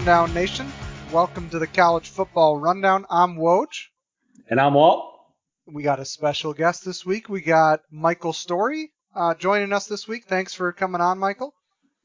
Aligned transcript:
Rundown 0.00 0.32
Nation. 0.32 0.72
Welcome 1.12 1.50
to 1.50 1.58
the 1.58 1.66
College 1.66 2.08
Football 2.08 2.56
Rundown. 2.58 3.04
I'm 3.10 3.36
Woj. 3.36 3.68
And 4.48 4.58
I'm 4.58 4.72
Wahl. 4.72 5.36
We 5.66 5.82
got 5.82 6.00
a 6.00 6.06
special 6.06 6.54
guest 6.54 6.86
this 6.86 7.04
week. 7.04 7.28
We 7.28 7.42
got 7.42 7.82
Michael 7.90 8.32
Storey 8.32 8.92
uh, 9.14 9.34
joining 9.34 9.74
us 9.74 9.88
this 9.88 10.08
week. 10.08 10.24
Thanks 10.24 10.54
for 10.54 10.72
coming 10.72 11.02
on, 11.02 11.18
Michael. 11.18 11.52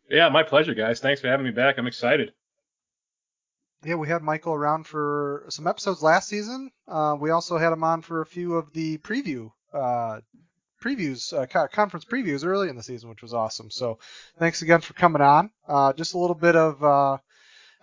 Yeah, 0.09 0.27
my 0.27 0.43
pleasure, 0.43 0.73
guys. 0.73 0.99
Thanks 0.99 1.21
for 1.21 1.29
having 1.29 1.45
me 1.45 1.53
back. 1.53 1.77
I'm 1.77 1.87
excited. 1.87 2.34
Yeah, 3.85 3.95
we 3.95 4.09
had 4.09 4.21
Michael 4.21 4.53
around 4.53 4.85
for 4.87 5.45
some 5.48 5.65
episodes 5.65 6.03
last 6.03 6.27
season. 6.27 6.71
Uh, 6.89 7.15
we 7.17 7.29
also 7.29 7.57
had 7.57 7.71
him 7.71 7.85
on 7.85 8.01
for 8.01 8.20
a 8.20 8.25
few 8.25 8.55
of 8.55 8.73
the 8.73 8.98
preview 8.98 9.51
uh, 9.73 10.20
previews, 10.84 11.31
uh, 11.31 11.45
conference 11.67 12.03
previews 12.03 12.45
early 12.45 12.67
in 12.67 12.75
the 12.75 12.84
season, 12.84 13.09
which 13.09 13.21
was 13.21 13.34
awesome. 13.34 13.71
So 13.71 13.99
thanks 14.37 14.62
again 14.63 14.81
for 14.81 14.93
coming 14.95 15.21
on. 15.21 15.49
Uh, 15.65 15.93
just 15.93 16.13
a 16.13 16.17
little 16.17 16.35
bit 16.35 16.57
of 16.57 16.84
uh, 16.84 17.17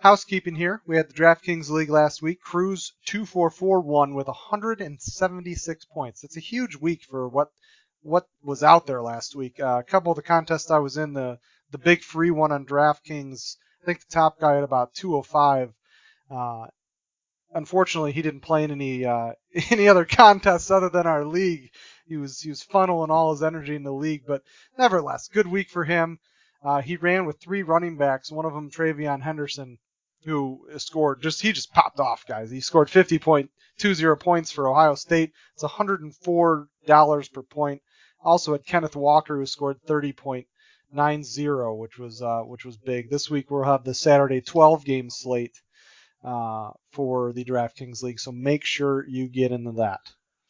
housekeeping 0.03 0.53
here. 0.53 0.81
We 0.85 0.97
had 0.97 1.07
the 1.07 1.13
DraftKings 1.13 1.69
League 1.69 1.89
last 1.89 2.21
week. 2.21 2.41
Cruiz 2.41 2.91
244 3.05 3.79
won 3.79 4.13
with 4.13 4.27
176 4.27 5.85
points. 5.85 6.25
It's 6.25 6.35
a 6.35 6.41
huge 6.41 6.75
week 6.75 7.03
for 7.09 7.29
what 7.29 7.47
what 8.01 8.27
was 8.43 8.63
out 8.63 8.85
there 8.85 9.01
last 9.01 9.33
week. 9.33 9.61
Uh, 9.61 9.79
a 9.79 9.83
couple 9.89 10.11
of 10.11 10.17
the 10.17 10.21
contests 10.21 10.69
I 10.69 10.79
was 10.79 10.97
in, 10.97 11.13
the 11.13 11.39
the 11.71 11.77
big 11.77 12.01
free 12.01 12.31
one 12.31 12.51
on 12.51 12.65
DraftKings. 12.65 13.55
I 13.81 13.85
think 13.85 14.01
the 14.01 14.13
top 14.13 14.41
guy 14.41 14.57
at 14.57 14.65
about 14.65 14.93
205. 14.93 15.73
Uh, 16.29 16.67
unfortunately, 17.53 18.11
he 18.11 18.21
didn't 18.21 18.41
play 18.41 18.65
in 18.65 18.71
any 18.71 19.05
uh, 19.05 19.31
any 19.69 19.87
other 19.87 20.03
contests 20.03 20.69
other 20.69 20.89
than 20.89 21.07
our 21.07 21.23
league. 21.23 21.69
He 22.05 22.17
was 22.17 22.41
he 22.41 22.49
was 22.49 22.61
funneling 22.61 23.07
all 23.07 23.31
his 23.31 23.41
energy 23.41 23.73
in 23.73 23.83
the 23.83 23.93
league, 23.93 24.23
but 24.27 24.43
nevertheless, 24.77 25.29
good 25.29 25.47
week 25.47 25.69
for 25.69 25.85
him. 25.85 26.19
Uh, 26.61 26.81
he 26.81 26.97
ran 26.97 27.25
with 27.25 27.39
three 27.39 27.63
running 27.63 27.95
backs, 27.95 28.29
one 28.29 28.45
of 28.45 28.53
them 28.53 28.69
TreVeyon 28.69 29.21
Henderson, 29.21 29.77
who 30.25 30.67
scored 30.77 31.21
just 31.21 31.41
he 31.41 31.51
just 31.51 31.73
popped 31.73 31.99
off, 31.99 32.25
guys. 32.25 32.49
He 32.51 32.61
scored 32.61 32.87
50.20 32.89 34.19
points 34.19 34.51
for 34.51 34.67
Ohio 34.67 34.95
State. 34.95 35.31
It's 35.53 35.63
104 35.63 36.67
dollars 36.85 37.29
per 37.29 37.41
point. 37.43 37.81
Also 38.21 38.53
at 38.53 38.65
Kenneth 38.65 38.95
Walker, 38.95 39.37
who 39.37 39.45
scored 39.45 39.77
30.90, 39.87 41.77
which 41.77 41.97
was 41.97 42.21
uh, 42.21 42.41
which 42.41 42.65
was 42.65 42.77
big. 42.77 43.09
This 43.09 43.29
week 43.29 43.51
we'll 43.51 43.63
have 43.63 43.83
the 43.83 43.93
Saturday 43.93 44.41
12 44.41 44.85
game 44.85 45.09
slate 45.09 45.61
uh, 46.23 46.71
for 46.91 47.33
the 47.33 47.43
DraftKings 47.43 48.01
League, 48.01 48.19
so 48.19 48.31
make 48.31 48.63
sure 48.63 49.05
you 49.07 49.27
get 49.27 49.51
into 49.51 49.73
that. 49.73 49.99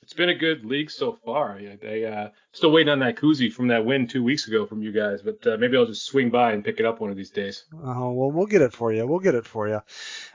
It's 0.04 0.14
been 0.14 0.28
a 0.28 0.36
good 0.36 0.66
league 0.66 0.92
so 0.92 1.18
far. 1.24 1.58
They 1.82 2.06
uh, 2.06 2.28
still 2.52 2.74
waiting 2.74 2.92
on 2.92 3.00
that 3.00 3.16
koozie 3.16 3.52
from 3.52 3.70
that 3.70 3.86
win 3.86 4.06
two 4.06 4.22
weeks 4.22 4.50
ago 4.50 4.66
from 4.66 4.84
you 4.84 4.92
guys, 4.92 5.22
but 5.22 5.48
uh, 5.48 5.56
maybe 5.58 5.78
I'll 5.78 5.86
just 5.86 6.06
swing 6.06 6.30
by 6.30 6.52
and 6.52 6.62
pick 6.62 6.82
it 6.82 6.86
up 6.86 7.00
one 7.00 7.10
of 7.10 7.16
these 7.16 7.30
days. 7.30 7.64
Oh 7.74 8.12
well, 8.12 8.30
we'll 8.30 8.46
get 8.46 8.62
it 8.62 8.74
for 8.74 8.92
you. 8.92 9.08
We'll 9.08 9.20
get 9.20 9.34
it 9.34 9.46
for 9.46 9.70
you. 9.70 9.80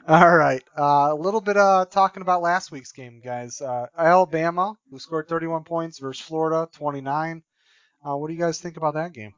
All 0.07 0.35
right, 0.35 0.65
uh, 0.77 1.11
a 1.11 1.15
little 1.15 1.43
bit 1.43 1.59
uh 1.59 1.85
talking 1.85 2.23
about 2.23 2.41
last 2.41 2.73
week's 2.73 2.93
game, 2.93 3.21
guys. 3.23 3.61
Uh, 3.61 3.89
Alabama, 3.97 4.75
who 4.91 4.99
scored 4.99 5.29
31 5.29 5.65
points 5.65 5.99
versus 5.99 6.25
Florida 6.25 6.67
29. 6.73 7.43
Uh, 8.03 8.17
what 8.17 8.29
do 8.29 8.33
you 8.33 8.41
guys 8.41 8.61
think 8.61 8.79
about 8.79 8.95
that 8.95 9.13
game? 9.13 9.35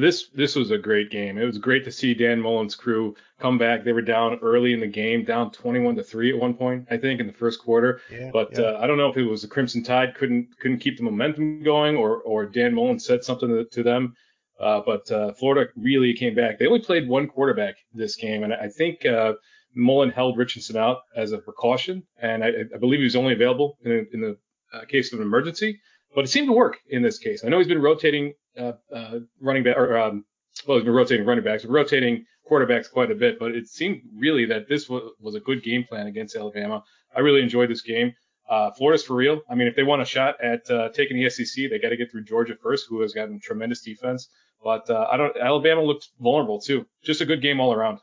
This 0.00 0.28
this 0.28 0.54
was 0.56 0.70
a 0.70 0.78
great 0.78 1.10
game. 1.10 1.38
It 1.38 1.44
was 1.44 1.58
great 1.58 1.84
to 1.84 1.92
see 1.92 2.14
Dan 2.14 2.40
Mullen's 2.40 2.74
crew 2.74 3.14
come 3.40 3.58
back. 3.58 3.84
They 3.84 3.92
were 3.92 4.02
down 4.02 4.38
early 4.42 4.72
in 4.72 4.80
the 4.80 4.86
game, 4.86 5.24
down 5.24 5.50
21 5.50 5.96
to 5.96 6.02
three 6.02 6.30
at 6.30 6.38
one 6.38 6.54
point, 6.54 6.86
I 6.90 6.96
think, 6.96 7.20
in 7.20 7.26
the 7.26 7.32
first 7.32 7.60
quarter. 7.60 8.00
Yeah, 8.10 8.30
but 8.32 8.50
yeah. 8.52 8.64
Uh, 8.64 8.80
I 8.80 8.86
don't 8.86 8.98
know 8.98 9.08
if 9.08 9.16
it 9.16 9.24
was 9.24 9.42
the 9.42 9.48
Crimson 9.48 9.82
Tide 9.82 10.14
couldn't 10.14 10.48
couldn't 10.60 10.78
keep 10.78 10.96
the 10.96 11.04
momentum 11.04 11.62
going, 11.62 11.96
or 11.96 12.18
or 12.22 12.46
Dan 12.46 12.74
Mullen 12.74 12.98
said 12.98 13.24
something 13.24 13.48
to, 13.48 13.64
to 13.64 13.82
them. 13.82 14.14
Uh, 14.58 14.80
but 14.84 15.10
uh, 15.10 15.32
Florida 15.34 15.70
really 15.76 16.14
came 16.14 16.34
back. 16.34 16.58
They 16.58 16.66
only 16.66 16.80
played 16.80 17.08
one 17.08 17.28
quarterback 17.28 17.76
this 17.92 18.16
game, 18.16 18.42
and 18.42 18.54
I 18.54 18.68
think 18.68 19.04
uh, 19.04 19.34
Mullen 19.74 20.10
held 20.10 20.38
Richardson 20.38 20.76
out 20.76 20.98
as 21.14 21.32
a 21.32 21.38
precaution, 21.38 22.02
and 22.20 22.42
I, 22.42 22.48
I 22.74 22.78
believe 22.78 23.00
he 23.00 23.04
was 23.04 23.16
only 23.16 23.34
available 23.34 23.76
in, 23.84 24.06
in 24.12 24.20
the 24.20 24.38
uh, 24.72 24.84
case 24.86 25.12
of 25.12 25.20
an 25.20 25.26
emergency. 25.26 25.78
But 26.16 26.24
it 26.24 26.28
seemed 26.28 26.48
to 26.48 26.54
work 26.54 26.78
in 26.88 27.02
this 27.02 27.18
case. 27.18 27.44
I 27.44 27.48
know 27.48 27.58
he's 27.58 27.68
been 27.68 27.82
rotating 27.82 28.32
uh, 28.58 28.72
uh, 28.90 29.18
running 29.38 29.62
back, 29.62 29.76
or 29.76 29.98
um, 29.98 30.24
well, 30.66 30.78
he's 30.78 30.84
been 30.86 30.94
rotating 30.94 31.26
running 31.26 31.44
backs, 31.44 31.66
rotating 31.66 32.24
quarterbacks 32.50 32.90
quite 32.90 33.10
a 33.10 33.14
bit, 33.14 33.38
but 33.38 33.52
it 33.52 33.68
seemed 33.68 34.00
really 34.16 34.46
that 34.46 34.66
this 34.66 34.88
was, 34.88 35.12
was 35.20 35.34
a 35.34 35.40
good 35.40 35.62
game 35.62 35.84
plan 35.84 36.06
against 36.06 36.34
Alabama. 36.34 36.82
I 37.14 37.20
really 37.20 37.42
enjoyed 37.42 37.68
this 37.68 37.82
game. 37.82 38.14
Uh, 38.48 38.70
Florida's 38.70 39.04
for 39.04 39.14
real. 39.14 39.42
I 39.50 39.56
mean, 39.56 39.68
if 39.68 39.76
they 39.76 39.82
want 39.82 40.00
a 40.00 40.06
shot 40.06 40.42
at 40.42 40.70
uh, 40.70 40.88
taking 40.88 41.18
the 41.18 41.28
SEC, 41.28 41.68
they 41.68 41.78
got 41.78 41.90
to 41.90 41.98
get 41.98 42.10
through 42.10 42.24
Georgia 42.24 42.54
first, 42.62 42.86
who 42.88 43.02
has 43.02 43.12
gotten 43.12 43.38
tremendous 43.38 43.82
defense. 43.82 44.30
But 44.64 44.88
uh, 44.88 45.06
I 45.12 45.18
don't. 45.18 45.36
Alabama 45.36 45.82
looked 45.82 46.08
vulnerable 46.18 46.62
too. 46.62 46.86
Just 47.04 47.20
a 47.20 47.26
good 47.26 47.42
game 47.42 47.60
all 47.60 47.74
around. 47.74 47.98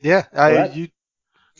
Yeah, 0.00 0.26
I, 0.32 0.68
you 0.68 0.88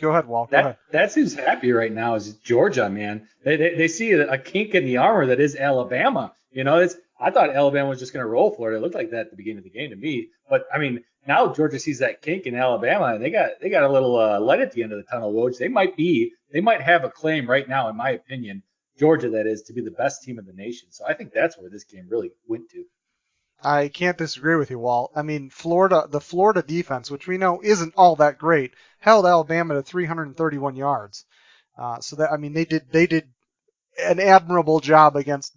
go 0.03 0.11
ahead, 0.11 0.27
Wahl. 0.27 0.47
Go 0.47 0.51
that, 0.51 0.61
ahead. 0.61 0.77
That's 0.91 1.15
who's 1.15 1.35
happy 1.35 1.73
right 1.73 1.93
now 1.93 2.17
is 2.17 2.35
Georgia, 2.35 2.91
man. 2.91 3.29
They, 3.45 3.57
they 3.57 3.75
they 3.75 3.89
see 3.89 4.13
a 4.13 4.37
kink 4.37 4.75
in 4.75 4.85
the 4.85 4.99
armor 4.99 5.27
that 5.27 5.41
is 5.41 5.57
Alabama. 5.57 6.35
You 6.51 6.65
know, 6.65 6.79
it's 6.79 6.97
I 7.19 7.31
thought 7.31 7.51
Alabama 7.51 7.89
was 7.89 8.01
just 8.01 8.13
going 8.13 8.25
to 8.25 8.29
roll 8.29 8.51
Florida. 8.55 8.79
It 8.79 8.83
looked 8.83 8.97
like 8.97 9.11
that 9.13 9.21
at 9.21 9.31
the 9.31 9.37
beginning 9.37 9.59
of 9.59 9.65
the 9.65 9.71
game 9.71 9.91
to 9.91 9.97
me. 9.97 10.29
But 10.51 10.65
I 10.75 10.79
mean, 10.79 11.05
now 11.27 11.53
Georgia 11.53 11.79
sees 11.79 12.01
that 12.01 12.21
kink 12.21 12.47
in 12.47 12.55
Alabama, 12.57 13.15
and 13.15 13.25
they 13.25 13.31
got 13.31 13.53
they 13.61 13.71
got 13.71 13.85
a 13.85 13.93
little 13.93 14.19
uh, 14.19 14.41
light 14.41 14.61
at 14.61 14.73
the 14.73 14.83
end 14.83 14.93
of 14.93 14.99
the 14.99 15.11
tunnel. 15.11 15.33
Woj, 15.33 15.57
they 15.57 15.69
might 15.69 15.97
be 15.97 16.33
they 16.53 16.61
might 16.61 16.83
have 16.83 17.05
a 17.05 17.11
claim 17.11 17.49
right 17.49 17.69
now, 17.69 17.89
in 17.89 17.97
my 17.97 18.11
opinion, 18.11 18.63
Georgia 18.99 19.31
that 19.31 19.47
is 19.47 19.63
to 19.63 19.73
be 19.73 19.81
the 19.81 19.91
best 19.93 20.23
team 20.23 20.39
in 20.39 20.45
the 20.45 20.53
nation. 20.53 20.89
So 20.91 21.05
I 21.09 21.15
think 21.15 21.33
that's 21.33 21.57
where 21.57 21.71
this 21.71 21.85
game 21.85 22.09
really 22.11 22.33
went 22.47 22.69
to. 22.71 22.85
I 23.65 23.89
can't 23.89 24.19
disagree 24.19 24.57
with 24.57 24.71
you, 24.71 24.79
Wahl. 24.79 25.13
I 25.15 25.23
mean, 25.23 25.51
Florida, 25.51 26.07
the 26.09 26.21
Florida 26.21 26.63
defense, 26.63 27.11
which 27.11 27.27
we 27.27 27.39
know 27.39 27.61
isn't 27.63 27.95
all 27.97 28.17
that 28.17 28.39
great, 28.39 28.75
held 28.99 29.27
Alabama 29.27 29.75
to 29.75 29.83
331 29.83 30.77
yards. 30.77 31.25
Uh, 31.79 32.01
so 32.01 32.17
that 32.17 32.33
I 32.33 32.37
mean, 32.37 32.53
they 32.53 32.65
did 32.65 32.91
they 32.91 33.07
did 33.07 33.29
an 33.99 34.21
admirable 34.21 34.81
job 34.81 35.17
against 35.17 35.57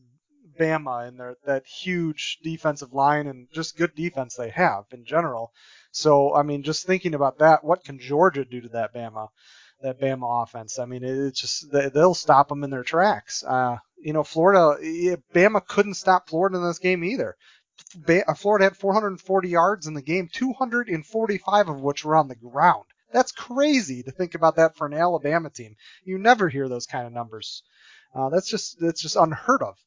Bama 0.59 1.07
and 1.07 1.19
their 1.19 1.35
that 1.45 1.65
huge 1.65 2.39
defensive 2.43 2.93
line 2.93 3.27
and 3.27 3.47
just 3.51 3.77
good 3.77 3.95
defense 3.95 4.35
they 4.35 4.49
have 4.49 4.85
in 4.91 5.05
general. 5.05 5.51
So 5.91 6.33
I 6.33 6.43
mean, 6.43 6.63
just 6.63 6.85
thinking 6.85 7.13
about 7.13 7.39
that, 7.39 7.63
what 7.63 7.83
can 7.83 7.99
Georgia 7.99 8.45
do 8.45 8.61
to 8.61 8.69
that 8.69 8.93
Bama, 8.93 9.29
that 9.81 9.99
Bama 9.99 10.43
offense? 10.43 10.79
I 10.79 10.85
mean, 10.85 11.03
it's 11.03 11.41
just 11.41 11.71
they'll 11.71 12.13
stop 12.13 12.49
them 12.49 12.63
in 12.63 12.69
their 12.69 12.83
tracks. 12.83 13.43
Uh, 13.43 13.77
you 13.97 14.13
know, 14.13 14.23
Florida, 14.23 14.77
Bama 15.33 15.65
couldn't 15.65 15.95
stop 15.95 16.29
Florida 16.29 16.57
in 16.57 16.63
this 16.63 16.79
game 16.79 17.03
either. 17.03 17.35
Uh, 18.07 18.33
Florida 18.33 18.65
had 18.65 18.77
440 18.77 19.49
yards 19.49 19.87
in 19.87 19.93
the 19.93 20.01
game, 20.01 20.29
245 20.31 21.69
of 21.69 21.81
which 21.81 22.03
were 22.03 22.15
on 22.15 22.27
the 22.27 22.35
ground. 22.35 22.85
That's 23.11 23.31
crazy 23.31 24.03
to 24.03 24.11
think 24.11 24.35
about 24.35 24.57
that 24.57 24.75
for 24.75 24.87
an 24.87 24.93
Alabama 24.93 25.49
team. 25.49 25.75
You 26.03 26.17
never 26.17 26.49
hear 26.49 26.67
those 26.67 26.85
kind 26.85 27.07
of 27.07 27.13
numbers. 27.13 27.63
Uh, 28.13 28.29
that's 28.29 28.49
just 28.49 28.79
that's 28.79 29.01
just 29.01 29.15
unheard 29.15 29.61
of. 29.61 29.77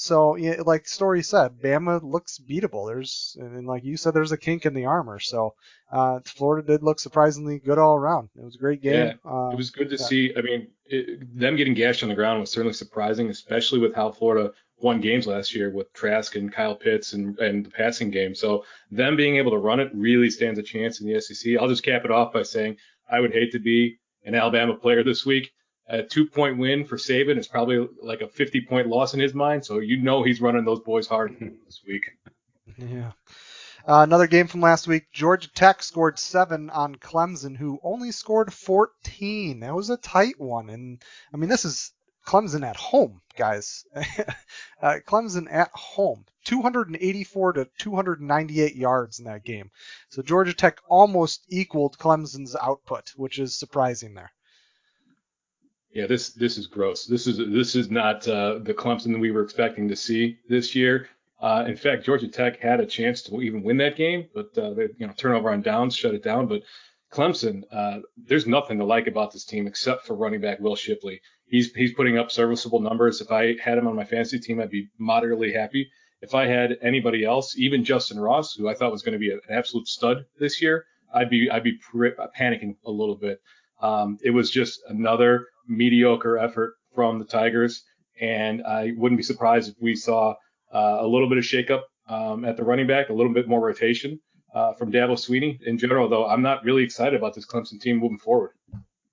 So, 0.00 0.36
yeah, 0.36 0.62
like 0.64 0.86
Storey 0.86 1.24
said, 1.24 1.60
Bama 1.60 2.00
looks 2.04 2.38
beatable. 2.38 2.86
There's, 2.86 3.36
and 3.40 3.66
like 3.66 3.82
you 3.82 3.96
said, 3.96 4.14
there's 4.14 4.30
a 4.30 4.36
kink 4.36 4.64
in 4.64 4.72
the 4.72 4.84
armor. 4.84 5.18
So, 5.18 5.56
uh, 5.90 6.20
Florida 6.24 6.64
did 6.64 6.84
look 6.84 7.00
surprisingly 7.00 7.58
good 7.58 7.78
all 7.78 7.96
around. 7.96 8.28
It 8.36 8.44
was 8.44 8.54
a 8.54 8.60
great 8.60 8.80
game. 8.80 8.94
Yeah, 8.94 9.14
uh, 9.28 9.48
it 9.48 9.56
was 9.56 9.70
good 9.70 9.90
to 9.90 9.96
yeah. 9.96 10.06
see. 10.06 10.32
I 10.36 10.42
mean, 10.42 10.68
it, 10.86 11.36
them 11.36 11.56
getting 11.56 11.74
gashed 11.74 12.04
on 12.04 12.10
the 12.10 12.14
ground 12.14 12.38
was 12.38 12.52
certainly 12.52 12.74
surprising, 12.74 13.28
especially 13.28 13.80
with 13.80 13.92
how 13.92 14.12
Florida 14.12 14.52
won 14.76 15.00
games 15.00 15.26
last 15.26 15.52
year 15.52 15.72
with 15.72 15.92
Trask 15.94 16.36
and 16.36 16.52
Kyle 16.52 16.76
Pitts 16.76 17.14
and, 17.14 17.36
and 17.40 17.66
the 17.66 17.70
passing 17.70 18.12
game. 18.12 18.36
So, 18.36 18.64
them 18.92 19.16
being 19.16 19.36
able 19.36 19.50
to 19.50 19.58
run 19.58 19.80
it 19.80 19.90
really 19.92 20.30
stands 20.30 20.60
a 20.60 20.62
chance 20.62 21.00
in 21.00 21.12
the 21.12 21.20
SEC. 21.20 21.54
I'll 21.60 21.66
just 21.66 21.82
cap 21.82 22.04
it 22.04 22.12
off 22.12 22.32
by 22.32 22.44
saying 22.44 22.76
I 23.10 23.18
would 23.18 23.32
hate 23.32 23.50
to 23.50 23.58
be 23.58 23.98
an 24.24 24.36
Alabama 24.36 24.76
player 24.76 25.02
this 25.02 25.26
week 25.26 25.50
a 25.88 26.02
two 26.02 26.26
point 26.26 26.58
win 26.58 26.84
for 26.84 26.96
Saban 26.96 27.38
is 27.38 27.48
probably 27.48 27.88
like 28.02 28.20
a 28.20 28.28
50 28.28 28.62
point 28.62 28.88
loss 28.88 29.14
in 29.14 29.20
his 29.20 29.34
mind. 29.34 29.64
So 29.64 29.78
you 29.78 30.00
know 30.02 30.22
he's 30.22 30.40
running 30.40 30.64
those 30.64 30.80
boys 30.80 31.06
hard 31.06 31.36
this 31.66 31.82
week. 31.86 32.04
Yeah. 32.76 33.12
Uh, 33.86 34.02
another 34.02 34.26
game 34.26 34.46
from 34.46 34.60
last 34.60 34.86
week, 34.86 35.10
Georgia 35.12 35.48
Tech 35.54 35.82
scored 35.82 36.18
seven 36.18 36.68
on 36.68 36.96
Clemson, 36.96 37.56
who 37.56 37.80
only 37.82 38.12
scored 38.12 38.52
14. 38.52 39.60
That 39.60 39.74
was 39.74 39.88
a 39.88 39.96
tight 39.96 40.38
one, 40.38 40.68
and 40.68 41.02
I 41.32 41.38
mean 41.38 41.48
this 41.48 41.64
is 41.64 41.92
Clemson 42.26 42.68
at 42.68 42.76
home, 42.76 43.22
guys. 43.34 43.86
uh, 44.82 44.96
Clemson 45.06 45.46
at 45.50 45.70
home, 45.72 46.26
284 46.44 47.52
to 47.54 47.68
298 47.78 48.76
yards 48.76 49.20
in 49.20 49.24
that 49.24 49.44
game. 49.44 49.70
So 50.10 50.20
Georgia 50.20 50.52
Tech 50.52 50.80
almost 50.90 51.46
equaled 51.48 51.96
Clemson's 51.96 52.54
output, 52.54 53.14
which 53.16 53.38
is 53.38 53.56
surprising 53.56 54.12
there 54.12 54.32
yeah, 55.92 56.06
this 56.06 56.30
this 56.30 56.58
is 56.58 56.66
gross. 56.66 57.06
This 57.06 57.26
is 57.26 57.38
this 57.38 57.74
is 57.74 57.90
not 57.90 58.26
uh, 58.28 58.58
the 58.58 58.74
Clemson 58.74 59.12
that 59.12 59.18
we 59.18 59.30
were 59.30 59.42
expecting 59.42 59.88
to 59.88 59.96
see 59.96 60.38
this 60.48 60.74
year. 60.74 61.08
Uh, 61.40 61.64
in 61.66 61.76
fact, 61.76 62.04
Georgia 62.04 62.28
Tech 62.28 62.58
had 62.58 62.80
a 62.80 62.86
chance 62.86 63.22
to 63.22 63.40
even 63.40 63.62
win 63.62 63.76
that 63.78 63.96
game, 63.96 64.28
but 64.34 64.56
uh, 64.58 64.74
they, 64.74 64.88
you 64.98 65.06
know, 65.06 65.12
turnover 65.16 65.50
on 65.50 65.62
downs 65.62 65.94
shut 65.94 66.14
it 66.14 66.22
down. 66.22 66.46
But 66.46 66.62
Clemson, 67.12 67.62
uh, 67.72 68.00
there's 68.16 68.46
nothing 68.46 68.78
to 68.78 68.84
like 68.84 69.06
about 69.06 69.32
this 69.32 69.44
team 69.44 69.66
except 69.66 70.06
for 70.06 70.14
running 70.14 70.40
back 70.40 70.60
Will 70.60 70.76
Shipley. 70.76 71.20
He's 71.46 71.72
he's 71.72 71.94
putting 71.94 72.18
up 72.18 72.30
serviceable 72.30 72.80
numbers. 72.80 73.20
If 73.20 73.30
I 73.30 73.56
had 73.62 73.78
him 73.78 73.86
on 73.86 73.96
my 73.96 74.04
fantasy 74.04 74.38
team, 74.38 74.60
I'd 74.60 74.70
be 74.70 74.88
moderately 74.98 75.52
happy. 75.52 75.90
If 76.20 76.34
I 76.34 76.46
had 76.46 76.76
anybody 76.82 77.24
else, 77.24 77.56
even 77.56 77.84
Justin 77.84 78.18
Ross, 78.18 78.54
who 78.54 78.68
I 78.68 78.74
thought 78.74 78.92
was 78.92 79.02
going 79.02 79.12
to 79.12 79.18
be 79.18 79.30
an 79.30 79.40
absolute 79.48 79.88
stud 79.88 80.26
this 80.38 80.60
year, 80.60 80.84
I'd 81.14 81.30
be 81.30 81.48
I'd 81.50 81.62
be 81.62 81.78
panicking 82.38 82.76
a 82.84 82.90
little 82.90 83.16
bit. 83.16 83.40
Um, 83.80 84.18
it 84.22 84.30
was 84.30 84.50
just 84.50 84.80
another 84.88 85.46
mediocre 85.66 86.38
effort 86.38 86.74
from 86.94 87.18
the 87.18 87.24
Tigers, 87.24 87.84
and 88.20 88.62
I 88.64 88.92
wouldn't 88.96 89.18
be 89.18 89.22
surprised 89.22 89.70
if 89.70 89.76
we 89.80 89.94
saw 89.94 90.34
uh, 90.72 90.96
a 91.00 91.06
little 91.06 91.28
bit 91.28 91.38
of 91.38 91.44
shakeup 91.44 91.82
um, 92.08 92.44
at 92.44 92.56
the 92.56 92.64
running 92.64 92.86
back, 92.86 93.08
a 93.08 93.12
little 93.12 93.32
bit 93.32 93.48
more 93.48 93.60
rotation 93.60 94.18
uh, 94.54 94.72
from 94.74 94.90
Dabo 94.90 95.12
Swinney. 95.12 95.58
In 95.62 95.78
general, 95.78 96.08
though, 96.08 96.26
I'm 96.26 96.42
not 96.42 96.64
really 96.64 96.82
excited 96.82 97.14
about 97.14 97.34
this 97.34 97.46
Clemson 97.46 97.80
team 97.80 97.98
moving 97.98 98.18
forward. 98.18 98.52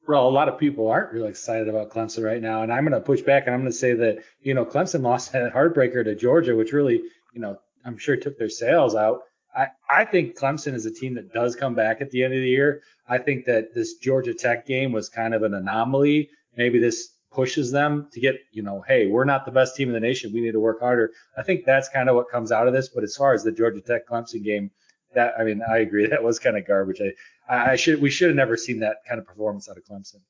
Well, 0.07 0.27
a 0.27 0.29
lot 0.29 0.49
of 0.49 0.59
people 0.59 0.87
aren't 0.87 1.11
really 1.11 1.29
excited 1.29 1.67
about 1.67 1.89
Clemson 1.89 2.23
right 2.23 2.41
now, 2.41 2.61
and 2.61 2.71
I'm 2.71 2.85
going 2.85 2.99
to 2.99 3.05
push 3.05 3.21
back 3.21 3.45
and 3.45 3.55
I'm 3.55 3.61
going 3.61 3.71
to 3.71 3.77
say 3.77 3.93
that 3.93 4.19
you 4.39 4.53
know 4.53 4.65
Clemson 4.65 5.01
lost 5.01 5.31
that 5.31 5.53
heartbreaker 5.53 6.03
to 6.03 6.15
Georgia, 6.15 6.55
which 6.55 6.73
really 6.73 7.01
you 7.33 7.41
know 7.41 7.57
I'm 7.83 7.97
sure 7.97 8.15
took 8.15 8.37
their 8.37 8.49
sails 8.49 8.95
out. 8.95 9.21
I, 9.55 9.67
I 9.89 10.05
think 10.05 10.37
Clemson 10.37 10.73
is 10.73 10.85
a 10.85 10.91
team 10.91 11.15
that 11.15 11.33
does 11.33 11.55
come 11.55 11.75
back 11.75 12.01
at 12.01 12.11
the 12.11 12.23
end 12.23 12.33
of 12.33 12.41
the 12.41 12.49
year. 12.49 12.81
I 13.07 13.17
think 13.17 13.45
that 13.45 13.73
this 13.73 13.95
Georgia 13.95 14.33
Tech 14.33 14.65
game 14.65 14.91
was 14.91 15.09
kind 15.09 15.33
of 15.33 15.43
an 15.43 15.53
anomaly. 15.53 16.29
Maybe 16.57 16.79
this 16.79 17.09
pushes 17.31 17.71
them 17.71 18.07
to 18.13 18.19
get, 18.19 18.35
you 18.51 18.63
know, 18.63 18.83
hey, 18.87 19.07
we're 19.07 19.25
not 19.25 19.45
the 19.45 19.51
best 19.51 19.75
team 19.75 19.89
in 19.89 19.93
the 19.93 19.99
nation. 19.99 20.33
We 20.33 20.41
need 20.41 20.53
to 20.53 20.59
work 20.59 20.79
harder. 20.79 21.11
I 21.37 21.43
think 21.43 21.65
that's 21.65 21.89
kind 21.89 22.09
of 22.09 22.15
what 22.15 22.29
comes 22.29 22.51
out 22.51 22.67
of 22.67 22.73
this. 22.73 22.89
But 22.89 23.03
as 23.03 23.15
far 23.15 23.33
as 23.33 23.43
the 23.43 23.51
Georgia 23.51 23.81
Tech 23.81 24.07
Clemson 24.07 24.43
game, 24.43 24.71
that 25.13 25.33
I 25.39 25.43
mean, 25.43 25.61
I 25.67 25.77
agree. 25.77 26.07
That 26.09 26.23
was 26.23 26.39
kind 26.39 26.57
of 26.57 26.67
garbage. 26.67 27.01
I, 27.49 27.71
I 27.71 27.75
should 27.75 28.01
we 28.01 28.09
should 28.09 28.29
have 28.29 28.35
never 28.35 28.57
seen 28.57 28.79
that 28.79 28.97
kind 29.07 29.19
of 29.19 29.27
performance 29.27 29.69
out 29.69 29.77
of 29.77 29.85
Clemson. 29.85 30.21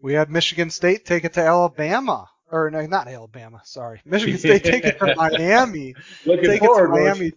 We 0.00 0.14
had 0.14 0.30
Michigan 0.30 0.70
State 0.70 1.04
take 1.04 1.24
it 1.24 1.34
to 1.34 1.40
Alabama 1.40 2.28
or 2.50 2.70
no, 2.70 2.84
not 2.86 3.08
Alabama. 3.08 3.60
Sorry, 3.64 4.00
Michigan 4.04 4.38
State 4.38 4.64
take 4.64 4.84
it 4.84 4.98
to 4.98 5.14
Miami. 5.16 5.94
Looking 6.24 6.44
take 6.44 6.60
forward, 6.60 6.94
it 6.94 6.98
to 6.98 7.04
Miami. 7.04 7.32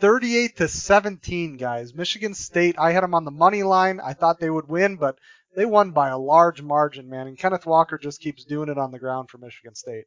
38 0.00 0.56
to 0.56 0.68
17, 0.68 1.56
guys. 1.56 1.94
Michigan 1.94 2.34
State. 2.34 2.76
I 2.78 2.92
had 2.92 3.02
them 3.02 3.14
on 3.14 3.24
the 3.24 3.30
money 3.30 3.62
line. 3.62 4.00
I 4.00 4.12
thought 4.12 4.40
they 4.40 4.50
would 4.50 4.68
win, 4.68 4.96
but 4.96 5.18
they 5.56 5.64
won 5.64 5.90
by 5.90 6.08
a 6.08 6.18
large 6.18 6.62
margin, 6.62 7.08
man. 7.08 7.26
And 7.26 7.38
Kenneth 7.38 7.66
Walker 7.66 7.98
just 7.98 8.20
keeps 8.20 8.44
doing 8.44 8.68
it 8.68 8.78
on 8.78 8.92
the 8.92 8.98
ground 8.98 9.28
for 9.30 9.38
Michigan 9.38 9.74
State. 9.74 10.04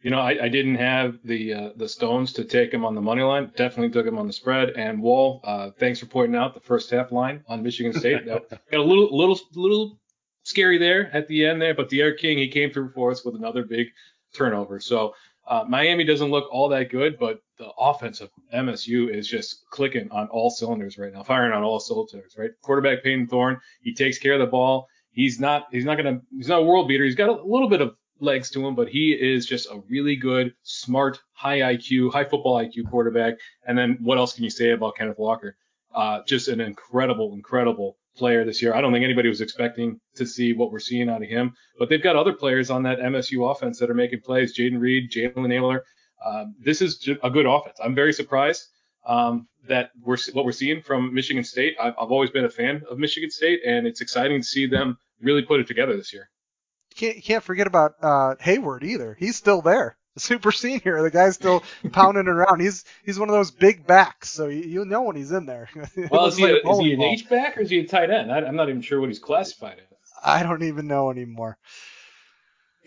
You 0.00 0.12
know, 0.12 0.20
I, 0.20 0.44
I 0.44 0.48
didn't 0.48 0.76
have 0.76 1.18
the 1.24 1.54
uh, 1.54 1.70
the 1.74 1.88
stones 1.88 2.32
to 2.34 2.44
take 2.44 2.72
him 2.72 2.84
on 2.84 2.94
the 2.94 3.00
money 3.00 3.22
line. 3.22 3.50
Definitely 3.56 3.90
took 3.90 4.06
him 4.06 4.16
on 4.16 4.28
the 4.28 4.32
spread. 4.32 4.70
And 4.70 5.02
Wahl, 5.02 5.40
uh, 5.42 5.70
thanks 5.76 5.98
for 5.98 6.06
pointing 6.06 6.36
out 6.36 6.54
the 6.54 6.60
first 6.60 6.88
half 6.90 7.10
line 7.10 7.42
on 7.48 7.64
Michigan 7.64 7.92
State. 7.92 8.24
got 8.26 8.44
a 8.72 8.78
little 8.78 9.08
little 9.16 9.40
little 9.54 9.98
scary 10.44 10.78
there 10.78 11.10
at 11.12 11.26
the 11.26 11.44
end 11.44 11.60
there, 11.60 11.74
but 11.74 11.90
D'Eriq 11.90 12.18
King 12.18 12.38
he 12.38 12.46
came 12.46 12.70
through 12.70 12.90
for 12.90 13.10
us 13.10 13.24
with 13.24 13.34
another 13.34 13.64
big 13.64 13.88
turnover. 14.34 14.78
So 14.78 15.14
uh, 15.48 15.64
Miami 15.66 16.04
doesn't 16.04 16.30
look 16.30 16.48
all 16.52 16.68
that 16.68 16.90
good, 16.90 17.18
but 17.18 17.40
the 17.58 17.70
offense 17.78 18.20
of 18.20 18.30
MSU 18.54 19.12
is 19.12 19.26
just 19.26 19.64
clicking 19.70 20.10
on 20.10 20.28
all 20.28 20.50
cylinders 20.50 20.98
right 20.98 21.12
now, 21.12 21.22
firing 21.22 21.52
on 21.52 21.62
all 21.62 21.80
cylinders. 21.80 22.34
Right, 22.36 22.50
quarterback 22.62 23.02
Payton 23.02 23.28
Thorne, 23.28 23.58
he 23.80 23.94
takes 23.94 24.18
care 24.18 24.34
of 24.34 24.40
the 24.40 24.46
ball. 24.46 24.86
He's 25.10 25.40
not 25.40 25.66
he's 25.72 25.84
not 25.84 25.96
gonna 25.96 26.20
he's 26.36 26.48
not 26.48 26.60
a 26.60 26.64
world 26.64 26.86
beater. 26.86 27.04
He's 27.04 27.14
got 27.14 27.30
a 27.30 27.42
little 27.42 27.68
bit 27.68 27.80
of 27.80 27.94
legs 28.20 28.50
to 28.50 28.66
him, 28.66 28.74
but 28.74 28.88
he 28.88 29.12
is 29.12 29.46
just 29.46 29.70
a 29.70 29.80
really 29.88 30.16
good, 30.16 30.52
smart, 30.62 31.20
high 31.32 31.60
IQ, 31.60 32.12
high 32.12 32.24
football 32.24 32.56
IQ 32.56 32.90
quarterback. 32.90 33.34
And 33.66 33.76
then 33.76 33.98
what 34.02 34.18
else 34.18 34.34
can 34.34 34.44
you 34.44 34.50
say 34.50 34.72
about 34.72 34.96
Kenneth 34.96 35.18
Walker? 35.18 35.56
Uh, 35.94 36.20
just 36.26 36.48
an 36.48 36.60
incredible, 36.60 37.32
incredible 37.32 37.96
player 38.18 38.44
this 38.44 38.60
year. 38.60 38.74
I 38.74 38.80
don't 38.80 38.92
think 38.92 39.04
anybody 39.04 39.28
was 39.28 39.40
expecting 39.40 40.00
to 40.16 40.26
see 40.26 40.52
what 40.52 40.70
we're 40.72 40.78
seeing 40.78 41.08
out 41.08 41.22
of 41.22 41.28
him, 41.28 41.54
but 41.78 41.88
they've 41.88 42.02
got 42.02 42.16
other 42.16 42.32
players 42.32 42.70
on 42.70 42.82
that 42.82 42.98
MSU 42.98 43.50
offense 43.50 43.78
that 43.78 43.90
are 43.90 43.94
making 43.94 44.20
plays. 44.20 44.56
Jayden 44.56 44.80
Reed, 44.80 45.10
Jalen 45.10 45.48
Nailor. 45.48 45.84
Um, 46.24 46.54
this 46.60 46.82
is 46.82 47.08
a 47.22 47.30
good 47.30 47.46
offense. 47.46 47.78
I'm 47.82 47.94
very 47.94 48.12
surprised 48.12 48.64
um, 49.06 49.46
that 49.68 49.90
we're 50.02 50.18
what 50.32 50.44
we're 50.44 50.52
seeing 50.52 50.82
from 50.82 51.14
Michigan 51.14 51.44
State. 51.44 51.76
I've, 51.80 51.94
I've 51.98 52.10
always 52.10 52.30
been 52.30 52.44
a 52.44 52.50
fan 52.50 52.82
of 52.90 52.98
Michigan 52.98 53.30
State, 53.30 53.60
and 53.64 53.86
it's 53.86 54.00
exciting 54.00 54.40
to 54.40 54.46
see 54.46 54.66
them 54.66 54.98
really 55.20 55.42
put 55.42 55.60
it 55.60 55.66
together 55.66 55.96
this 55.96 56.12
year 56.12 56.28
can't 56.98 57.22
can't 57.22 57.44
forget 57.44 57.66
about 57.66 57.92
uh, 58.02 58.34
Heyward 58.42 58.82
either. 58.82 59.16
He's 59.18 59.36
still 59.36 59.62
there, 59.62 59.96
the 59.97 59.97
super 60.22 60.52
senior. 60.52 61.02
The 61.02 61.10
guy's 61.10 61.34
still 61.34 61.62
pounding 61.92 62.28
around. 62.28 62.60
He's 62.60 62.84
he's 63.04 63.18
one 63.18 63.28
of 63.28 63.34
those 63.34 63.50
big 63.50 63.86
backs, 63.86 64.30
so 64.30 64.48
you, 64.48 64.62
you 64.62 64.84
know 64.84 65.02
when 65.02 65.16
he's 65.16 65.32
in 65.32 65.46
there. 65.46 65.68
well, 66.10 66.26
is 66.26 66.36
he, 66.36 66.44
like 66.44 66.62
a, 66.64 66.70
is 66.70 66.78
he 66.78 66.92
an 66.94 67.02
H 67.02 67.28
back 67.28 67.56
or 67.56 67.60
is 67.60 67.70
he 67.70 67.80
a 67.80 67.86
tight 67.86 68.10
end? 68.10 68.32
I, 68.32 68.38
am 68.40 68.56
not 68.56 68.68
even 68.68 68.82
sure 68.82 69.00
what 69.00 69.08
he's 69.08 69.18
classified 69.18 69.78
as. 69.78 69.98
I 70.22 70.42
don't 70.42 70.64
even 70.64 70.88
know 70.88 71.10
anymore. 71.10 71.58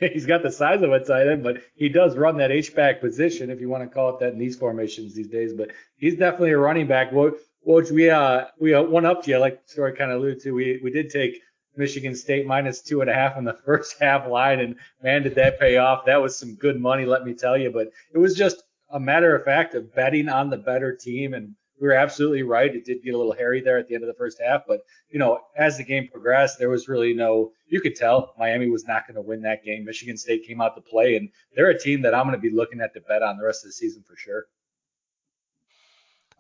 He's 0.14 0.26
got 0.26 0.42
the 0.42 0.52
size 0.52 0.82
of 0.82 0.92
a 0.92 1.00
tight 1.00 1.28
end, 1.28 1.44
but 1.44 1.62
he 1.76 1.88
does 1.88 2.18
run 2.18 2.38
that 2.38 2.52
H 2.52 2.76
back 2.76 3.00
position, 3.00 3.52
if 3.52 3.62
you 3.62 3.70
want 3.70 3.84
to 3.84 3.90
call 3.90 4.10
it 4.10 4.20
that 4.20 4.34
in 4.34 4.40
these 4.40 4.58
formations 4.58 5.14
these 5.14 5.28
days. 5.28 5.54
But 5.54 5.70
he's 5.96 6.16
definitely 6.16 6.52
a 6.52 6.58
running 6.58 6.88
back. 6.88 7.12
Which 7.12 7.92
we 7.92 8.10
uh 8.10 8.46
we 8.60 8.74
uh, 8.74 8.82
one 8.82 9.06
up 9.06 9.24
to 9.24 9.32
you, 9.32 9.38
like 9.38 9.62
Storey 9.66 9.96
kind 9.96 10.12
of 10.12 10.18
alluded 10.18 10.42
to. 10.42 10.52
We 10.52 10.80
we 10.84 10.90
did 10.90 11.12
take 11.12 11.40
Michigan 11.76 12.16
State 12.16 12.46
minus 12.46 12.82
two 12.82 13.02
and 13.02 13.10
a 13.10 13.14
half 13.14 13.38
in 13.38 13.44
the 13.44 13.54
first 13.66 13.96
half 14.00 14.28
line, 14.28 14.60
and 14.60 14.76
man, 15.02 15.24
did 15.24 15.36
that 15.36 15.60
pay 15.60 15.78
off. 15.78 16.06
That 16.06 16.22
was 16.22 16.38
some 16.38 16.56
good 16.56 16.80
money, 16.80 17.06
let 17.06 17.26
me 17.26 17.34
tell 17.34 17.58
you. 17.58 17.72
But 17.72 17.92
it 18.14 18.18
was 18.18 18.36
just 18.36 18.64
a 18.90 19.00
matter 19.00 19.36
of 19.36 19.44
fact 19.44 19.74
of 19.76 19.94
betting 19.96 20.30
on 20.30 20.50
the 20.50 20.58
better 20.58 20.96
team, 20.96 21.34
and 21.34 21.56
we 21.80 21.88
were 21.88 21.94
absolutely 21.94 22.44
right. 22.44 22.74
It 22.74 22.86
did 22.86 23.04
get 23.04 23.16
a 23.16 23.18
little 23.18 23.34
hairy 23.34 23.62
there 23.62 23.78
at 23.78 23.88
the 23.88 23.96
end 23.96 24.04
of 24.04 24.08
the 24.08 24.14
first 24.14 24.40
half, 24.40 24.64
but 24.68 24.82
you 25.10 25.18
know, 25.20 25.40
as 25.58 25.78
the 25.78 25.84
game 25.84 26.08
progressed, 26.08 26.60
there 26.60 26.70
was 26.70 26.88
really 26.88 27.14
no. 27.14 27.52
You 27.68 27.82
could 27.82 27.96
tell 27.96 28.34
Miami 28.38 28.70
was 28.70 28.86
not 28.86 29.08
going 29.08 29.16
to 29.16 29.22
win 29.22 29.42
that 29.44 29.64
game. 29.64 29.86
Michigan 29.86 30.18
State 30.18 30.46
came 30.46 30.62
out 30.62 30.76
to 30.76 30.82
play, 30.82 31.16
and 31.16 31.30
they're 31.56 31.70
a 31.70 31.80
team 31.80 32.02
that 32.04 32.14
I'm 32.14 32.26
going 32.26 32.36
to 32.36 32.42
be 32.42 32.54
looking 32.54 32.82
at 32.82 32.94
to 32.94 33.02
bet 33.02 33.24
on 33.24 33.38
the 33.38 33.46
rest 33.46 33.64
of 33.64 33.70
the 33.70 33.74
season 33.74 34.04
for 34.08 34.16
sure. 34.16 34.46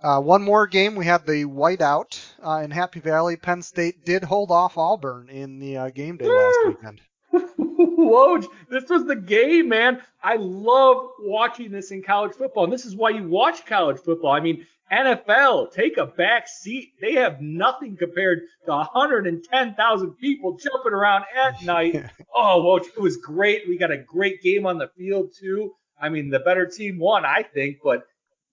Uh, 0.03 0.19
one 0.19 0.41
more 0.41 0.65
game, 0.65 0.95
we 0.95 1.05
had 1.05 1.25
the 1.27 1.45
whiteout 1.45 2.19
uh, 2.45 2.61
in 2.63 2.71
Happy 2.71 2.99
Valley. 2.99 3.37
Penn 3.37 3.61
State 3.61 4.05
did 4.05 4.23
hold 4.23 4.51
off 4.51 4.77
Auburn 4.77 5.29
in 5.29 5.59
the 5.59 5.77
uh, 5.77 5.89
game 5.89 6.17
day 6.17 6.27
last 6.27 6.57
weekend. 6.67 7.01
Woj, 7.33 8.45
this 8.69 8.89
was 8.89 9.05
the 9.05 9.15
game, 9.15 9.69
man. 9.69 10.01
I 10.23 10.35
love 10.35 11.11
watching 11.19 11.71
this 11.71 11.91
in 11.91 12.03
college 12.03 12.33
football, 12.33 12.65
and 12.65 12.73
this 12.73 12.85
is 12.85 12.95
why 12.95 13.11
you 13.11 13.27
watch 13.27 13.65
college 13.65 13.99
football. 13.99 14.31
I 14.31 14.39
mean, 14.39 14.65
NFL, 14.91 15.71
take 15.71 15.97
a 15.97 16.05
back 16.05 16.47
seat. 16.47 16.93
They 16.99 17.13
have 17.13 17.41
nothing 17.41 17.95
compared 17.95 18.41
to 18.65 18.71
110,000 18.71 20.11
people 20.17 20.57
jumping 20.57 20.93
around 20.93 21.25
at 21.35 21.61
night. 21.63 22.03
oh, 22.35 22.61
Woj, 22.65 22.87
it 22.87 23.01
was 23.01 23.17
great. 23.17 23.67
We 23.67 23.77
got 23.77 23.91
a 23.91 23.97
great 23.97 24.41
game 24.41 24.65
on 24.65 24.77
the 24.77 24.89
field, 24.97 25.31
too. 25.39 25.73
I 25.99 26.09
mean, 26.09 26.29
the 26.29 26.39
better 26.39 26.65
team 26.65 26.99
won, 26.99 27.25
I 27.25 27.43
think, 27.43 27.77
but 27.83 28.03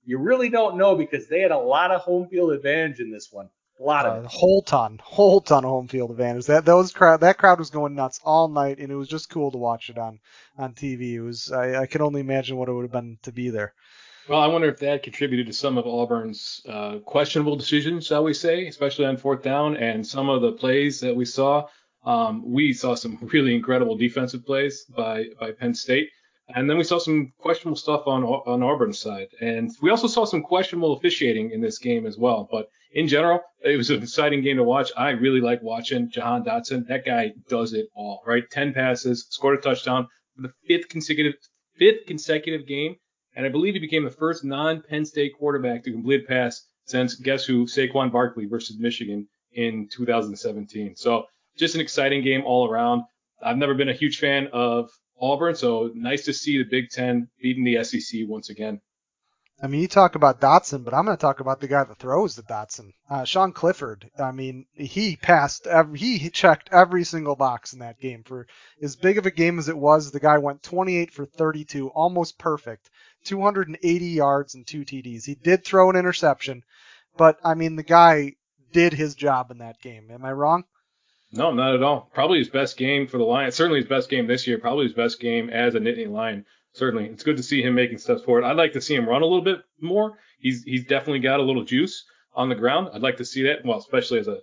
you 0.04 0.18
really 0.18 0.48
don't 0.48 0.76
know 0.76 0.94
because 0.94 1.28
they 1.28 1.40
had 1.40 1.50
a 1.50 1.58
lot 1.58 1.90
of 1.90 2.02
home 2.02 2.28
field 2.28 2.52
advantage 2.52 3.00
in 3.00 3.10
this 3.10 3.28
one. 3.32 3.48
A 3.80 3.82
lot 3.82 4.06
of 4.06 4.16
uh, 4.16 4.26
it. 4.26 4.26
Whole 4.26 4.62
ton, 4.62 4.98
whole 5.02 5.40
ton 5.40 5.64
of 5.64 5.70
home 5.70 5.88
field 5.88 6.10
advantage. 6.10 6.46
That 6.46 6.64
those 6.64 6.92
crowd, 6.92 7.20
that 7.20 7.38
crowd 7.38 7.58
was 7.58 7.70
going 7.70 7.94
nuts 7.94 8.20
all 8.24 8.48
night, 8.48 8.78
and 8.78 8.90
it 8.90 8.96
was 8.96 9.08
just 9.08 9.30
cool 9.30 9.50
to 9.52 9.58
watch 9.58 9.88
it 9.90 9.98
on 9.98 10.18
on 10.56 10.74
TV. 10.74 11.14
It 11.14 11.20
was, 11.20 11.52
I, 11.52 11.82
I 11.82 11.86
can 11.86 12.02
only 12.02 12.20
imagine 12.20 12.56
what 12.56 12.68
it 12.68 12.72
would 12.72 12.82
have 12.82 12.92
been 12.92 13.18
to 13.22 13.32
be 13.32 13.50
there. 13.50 13.74
Well, 14.28 14.40
I 14.40 14.46
wonder 14.48 14.68
if 14.68 14.78
that 14.80 15.02
contributed 15.02 15.46
to 15.46 15.52
some 15.52 15.78
of 15.78 15.86
Auburn's 15.86 16.60
uh, 16.68 16.98
questionable 16.98 17.56
decisions, 17.56 18.06
shall 18.06 18.24
we 18.24 18.34
say, 18.34 18.66
especially 18.66 19.06
on 19.06 19.16
fourth 19.16 19.42
down, 19.42 19.76
and 19.76 20.06
some 20.06 20.28
of 20.28 20.42
the 20.42 20.52
plays 20.52 21.00
that 21.00 21.16
we 21.16 21.24
saw. 21.24 21.66
Um, 22.04 22.42
we 22.44 22.72
saw 22.72 22.94
some 22.94 23.18
really 23.32 23.54
incredible 23.54 23.96
defensive 23.96 24.44
plays 24.44 24.84
by 24.84 25.26
by 25.38 25.52
Penn 25.52 25.74
State. 25.74 26.10
And 26.54 26.68
then 26.68 26.78
we 26.78 26.84
saw 26.84 26.98
some 26.98 27.32
questionable 27.38 27.76
stuff 27.76 28.06
on 28.06 28.24
on 28.24 28.62
Auburn's 28.62 28.98
side, 28.98 29.28
and 29.40 29.70
we 29.82 29.90
also 29.90 30.06
saw 30.06 30.24
some 30.24 30.42
questionable 30.42 30.94
officiating 30.94 31.50
in 31.50 31.60
this 31.60 31.78
game 31.78 32.06
as 32.06 32.16
well. 32.16 32.48
But 32.50 32.68
in 32.92 33.06
general, 33.06 33.40
it 33.62 33.76
was 33.76 33.90
an 33.90 34.02
exciting 34.02 34.42
game 34.42 34.56
to 34.56 34.64
watch. 34.64 34.90
I 34.96 35.10
really 35.10 35.40
like 35.42 35.62
watching 35.62 36.10
Jahan 36.10 36.44
Dotson. 36.44 36.86
That 36.88 37.04
guy 37.04 37.32
does 37.48 37.74
it 37.74 37.88
all, 37.94 38.22
right? 38.26 38.48
Ten 38.50 38.72
passes, 38.72 39.26
scored 39.28 39.58
a 39.58 39.60
touchdown 39.60 40.08
for 40.34 40.42
the 40.42 40.52
fifth 40.66 40.88
consecutive 40.88 41.34
fifth 41.76 42.06
consecutive 42.06 42.66
game, 42.66 42.96
and 43.36 43.44
I 43.44 43.50
believe 43.50 43.74
he 43.74 43.80
became 43.80 44.04
the 44.04 44.10
first 44.10 44.42
non-Penn 44.44 45.04
State 45.04 45.32
quarterback 45.38 45.84
to 45.84 45.92
complete 45.92 46.24
a 46.24 46.26
pass 46.26 46.66
since 46.86 47.14
guess 47.14 47.44
who? 47.44 47.66
Saquon 47.66 48.10
Barkley 48.10 48.46
versus 48.46 48.78
Michigan 48.78 49.28
in 49.52 49.88
2017. 49.92 50.96
So 50.96 51.26
just 51.56 51.74
an 51.74 51.80
exciting 51.80 52.22
game 52.22 52.42
all 52.44 52.68
around. 52.68 53.02
I've 53.42 53.58
never 53.58 53.74
been 53.74 53.90
a 53.90 53.94
huge 53.94 54.18
fan 54.18 54.48
of 54.52 54.88
Auburn. 55.20 55.54
So 55.54 55.90
nice 55.94 56.24
to 56.24 56.32
see 56.32 56.58
the 56.58 56.68
Big 56.68 56.90
Ten 56.90 57.28
beating 57.40 57.64
the 57.64 57.82
SEC 57.84 58.20
once 58.26 58.50
again. 58.50 58.80
I 59.60 59.66
mean, 59.66 59.80
you 59.80 59.88
talk 59.88 60.14
about 60.14 60.40
Dotson, 60.40 60.84
but 60.84 60.94
I'm 60.94 61.04
going 61.04 61.16
to 61.16 61.20
talk 61.20 61.40
about 61.40 61.60
the 61.60 61.66
guy 61.66 61.82
that 61.82 61.98
throws 61.98 62.36
the 62.36 62.44
Dotson, 62.44 62.92
uh, 63.10 63.24
Sean 63.24 63.50
Clifford. 63.52 64.08
I 64.16 64.30
mean, 64.30 64.66
he 64.72 65.16
passed 65.16 65.66
every, 65.66 65.98
he 65.98 66.30
checked 66.30 66.68
every 66.70 67.02
single 67.02 67.34
box 67.34 67.72
in 67.72 67.80
that 67.80 67.98
game. 67.98 68.22
For 68.22 68.46
as 68.80 68.94
big 68.94 69.18
of 69.18 69.26
a 69.26 69.32
game 69.32 69.58
as 69.58 69.68
it 69.68 69.76
was, 69.76 70.12
the 70.12 70.20
guy 70.20 70.38
went 70.38 70.62
28 70.62 71.10
for 71.12 71.26
32, 71.26 71.88
almost 71.88 72.38
perfect, 72.38 72.88
280 73.24 74.06
yards 74.06 74.54
and 74.54 74.64
two 74.64 74.84
TDs. 74.84 75.24
He 75.24 75.34
did 75.34 75.64
throw 75.64 75.90
an 75.90 75.96
interception, 75.96 76.62
but 77.16 77.40
I 77.42 77.54
mean, 77.54 77.74
the 77.74 77.82
guy 77.82 78.34
did 78.72 78.92
his 78.92 79.16
job 79.16 79.50
in 79.50 79.58
that 79.58 79.80
game. 79.80 80.08
Am 80.12 80.24
I 80.24 80.32
wrong? 80.32 80.64
No, 81.32 81.52
not 81.52 81.74
at 81.74 81.82
all. 81.82 82.10
Probably 82.14 82.38
his 82.38 82.48
best 82.48 82.76
game 82.76 83.06
for 83.06 83.18
the 83.18 83.24
Lions. 83.24 83.54
Certainly 83.54 83.80
his 83.80 83.88
best 83.88 84.08
game 84.08 84.26
this 84.26 84.46
year. 84.46 84.58
Probably 84.58 84.84
his 84.84 84.94
best 84.94 85.20
game 85.20 85.50
as 85.50 85.74
a 85.74 85.78
Nittany 85.80 86.08
Lion. 86.10 86.44
Certainly, 86.72 87.06
it's 87.06 87.22
good 87.24 87.36
to 87.36 87.42
see 87.42 87.62
him 87.62 87.74
making 87.74 87.98
steps 87.98 88.22
forward. 88.22 88.44
I'd 88.44 88.56
like 88.56 88.72
to 88.74 88.80
see 88.80 88.94
him 88.94 89.08
run 89.08 89.22
a 89.22 89.26
little 89.26 89.42
bit 89.42 89.60
more. 89.80 90.18
He's 90.38 90.62
he's 90.64 90.84
definitely 90.84 91.20
got 91.20 91.40
a 91.40 91.42
little 91.42 91.64
juice. 91.64 92.04
on 92.34 92.48
the 92.48 92.54
ground. 92.54 92.90
I'd 92.92 93.02
like 93.02 93.16
to 93.18 93.24
see 93.24 93.42
that. 93.44 93.64
Well, 93.64 93.78
especially 93.78 94.20
as 94.20 94.28
a 94.28 94.38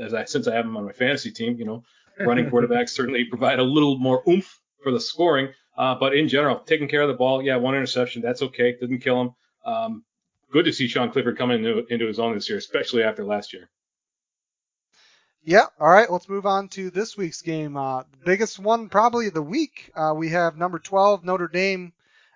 as 0.00 0.14
I 0.14 0.24
since 0.24 0.46
I 0.46 0.54
have 0.54 0.64
him 0.64 0.76
on 0.76 0.84
my 0.84 0.92
fantasy 0.92 1.30
team, 1.32 1.56
you 1.58 1.64
know, 1.64 1.82
running 2.20 2.46
quarterbacks 2.50 2.90
certainly 2.90 3.24
provide 3.24 3.58
a 3.58 3.64
little 3.64 3.98
more 3.98 4.22
oomph 4.28 4.60
for 4.82 4.92
the 4.92 5.00
scoring. 5.00 5.48
Uh, 5.76 5.94
but 5.96 6.14
in 6.14 6.28
general, 6.28 6.60
taking 6.60 6.88
care 6.88 7.02
of 7.02 7.08
the 7.08 7.14
ball, 7.14 7.42
yeah, 7.42 7.56
one 7.56 7.74
interception, 7.74 8.22
that's 8.22 8.42
okay. 8.42 8.76
Didn't 8.80 9.00
kill 9.00 9.20
him. 9.20 9.30
Um, 9.66 10.04
good 10.52 10.66
to 10.66 10.72
see 10.72 10.86
Sean 10.86 11.10
Clifford 11.10 11.36
coming 11.36 11.64
into, 11.64 11.84
into 11.92 12.06
his 12.06 12.20
own 12.20 12.34
this 12.34 12.48
year, 12.48 12.58
especially 12.58 13.02
after 13.02 13.24
last 13.24 13.52
year. 13.52 13.68
Yeah. 15.44 15.66
All 15.78 15.90
right. 15.90 16.10
Let's 16.10 16.28
move 16.28 16.46
on 16.46 16.68
to 16.70 16.90
this 16.90 17.16
week's 17.16 17.42
game. 17.42 17.76
Uh, 17.76 18.04
biggest 18.24 18.58
one 18.58 18.88
probably 18.88 19.26
of 19.28 19.34
the 19.34 19.42
week. 19.42 19.90
Uh, 19.94 20.14
we 20.16 20.30
have 20.30 20.56
number 20.56 20.78
12 20.78 21.24
Notre 21.24 21.48
Dame 21.48 21.92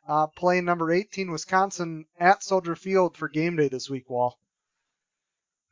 uh, 0.09 0.27
playing 0.27 0.65
number 0.65 0.91
18 0.91 1.31
Wisconsin 1.31 2.07
at 2.19 2.43
Soldier 2.43 2.75
Field 2.75 3.17
for 3.17 3.29
game 3.29 3.57
day 3.57 3.69
this 3.69 3.91
week. 3.91 4.09
Wahl. 4.09 4.39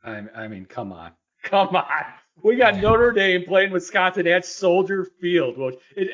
I, 0.03 0.23
I 0.35 0.47
mean, 0.47 0.65
come 0.65 0.93
on, 0.93 1.11
come 1.43 1.75
on. 1.75 2.05
We 2.43 2.55
got 2.55 2.77
Notre 2.77 3.11
Dame 3.11 3.45
playing 3.45 3.71
Wisconsin 3.71 4.27
at 4.27 4.45
Soldier 4.45 5.07
Field. 5.19 5.57
It, 5.95 6.09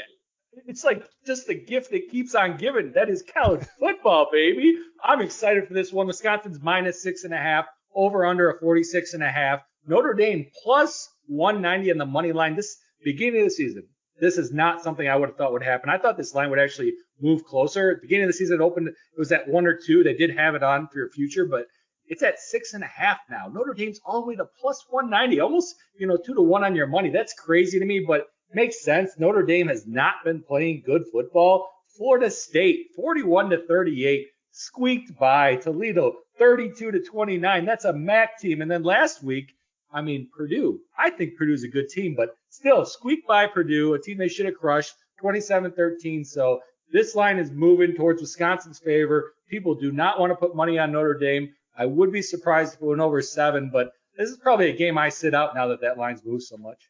it's 0.65 0.85
like 0.85 1.05
just 1.25 1.47
the 1.47 1.53
gift 1.55 1.91
that 1.91 2.09
keeps 2.09 2.33
on 2.33 2.55
giving. 2.57 2.93
That 2.93 3.09
is 3.09 3.23
college 3.33 3.65
football, 3.79 4.29
baby. 4.31 4.77
I'm 5.03 5.21
excited 5.21 5.67
for 5.67 5.73
this 5.73 5.91
one. 5.91 6.07
Wisconsin's 6.07 6.61
minus 6.61 7.03
six 7.03 7.25
and 7.25 7.33
a 7.33 7.37
half, 7.37 7.65
over 7.93 8.25
under 8.25 8.51
a 8.51 8.59
46 8.59 9.13
and 9.13 9.23
a 9.23 9.29
half. 9.29 9.61
Notre 9.85 10.13
Dame 10.13 10.47
plus 10.63 11.09
190 11.27 11.91
on 11.91 11.97
the 11.97 12.05
money 12.05 12.31
line. 12.31 12.55
This 12.55 12.77
beginning 13.03 13.41
of 13.41 13.47
the 13.47 13.51
season, 13.51 13.83
this 14.19 14.37
is 14.37 14.51
not 14.51 14.83
something 14.83 15.07
I 15.07 15.15
would 15.15 15.29
have 15.29 15.37
thought 15.37 15.53
would 15.53 15.63
happen. 15.63 15.89
I 15.89 15.97
thought 15.97 16.17
this 16.17 16.35
line 16.35 16.49
would 16.49 16.59
actually 16.59 16.93
move 17.21 17.43
closer. 17.45 17.91
At 17.91 17.97
the 17.97 18.07
beginning 18.07 18.25
of 18.25 18.29
the 18.29 18.33
season, 18.33 18.61
it 18.61 18.63
opened, 18.63 18.87
it 18.87 18.95
was 19.17 19.31
at 19.31 19.47
one 19.47 19.65
or 19.65 19.77
two. 19.77 20.03
They 20.03 20.13
did 20.13 20.37
have 20.37 20.55
it 20.55 20.63
on 20.63 20.87
for 20.87 20.99
your 20.99 21.09
future, 21.09 21.45
but 21.45 21.65
it's 22.07 22.23
at 22.23 22.39
six 22.39 22.73
and 22.73 22.83
a 22.83 22.87
half 22.87 23.19
now. 23.29 23.47
Notre 23.47 23.73
Dame's 23.73 23.99
all 24.05 24.21
the 24.21 24.27
way 24.27 24.35
to 24.35 24.45
plus 24.59 24.85
190, 24.89 25.39
almost, 25.39 25.75
you 25.97 26.05
know, 26.07 26.17
two 26.17 26.35
to 26.35 26.41
one 26.41 26.63
on 26.63 26.75
your 26.75 26.87
money. 26.87 27.09
That's 27.09 27.33
crazy 27.33 27.79
to 27.79 27.85
me, 27.85 28.03
but 28.05 28.27
makes 28.53 28.83
sense. 28.83 29.11
Notre 29.17 29.43
Dame 29.43 29.67
has 29.67 29.87
not 29.87 30.15
been 30.23 30.43
playing 30.43 30.83
good 30.85 31.03
football. 31.11 31.69
Florida 31.97 32.29
State, 32.29 32.87
41 32.95 33.51
to 33.51 33.65
38, 33.67 34.27
squeaked 34.51 35.17
by 35.17 35.55
Toledo, 35.55 36.15
32 36.37 36.91
to 36.91 36.99
29. 36.99 37.65
That's 37.65 37.85
a 37.85 37.93
MAC 37.93 38.39
team. 38.39 38.61
And 38.61 38.69
then 38.69 38.83
last 38.83 39.23
week, 39.23 39.53
I 39.93 40.01
mean, 40.01 40.27
Purdue. 40.35 40.79
I 40.97 41.11
think 41.11 41.37
Purdue's 41.37 41.63
a 41.63 41.67
good 41.67 41.87
team, 41.87 42.15
but 42.15 42.35
still 42.49 42.85
squeaked 42.85 43.27
by 43.27 43.45
Purdue, 43.47 43.93
a 43.93 44.01
team 44.01 44.17
they 44.17 44.27
should 44.27 44.47
have 44.47 44.55
crushed, 44.55 44.95
27-13. 45.23 46.25
So 46.25 46.59
this 46.91 47.15
line 47.15 47.37
is 47.37 47.51
moving 47.51 47.93
towards 47.95 48.21
Wisconsin's 48.21 48.79
favor. 48.79 49.33
People 49.49 49.75
do 49.75 49.91
not 49.91 50.19
want 50.19 50.31
to 50.31 50.35
put 50.35 50.55
money 50.55 50.79
on 50.79 50.91
Notre 50.91 51.13
Dame. 51.13 51.53
I 51.77 51.85
would 51.85 52.11
be 52.11 52.21
surprised 52.21 52.75
if 52.75 52.81
it 52.81 52.85
went 52.85 53.01
over 53.01 53.21
seven, 53.21 53.69
but 53.71 53.91
this 54.17 54.29
is 54.29 54.37
probably 54.37 54.69
a 54.69 54.75
game 54.75 54.97
I 54.97 55.09
sit 55.09 55.33
out 55.33 55.55
now 55.55 55.67
that 55.67 55.81
that 55.81 55.97
line's 55.97 56.23
moved 56.23 56.43
so 56.43 56.57
much. 56.57 56.89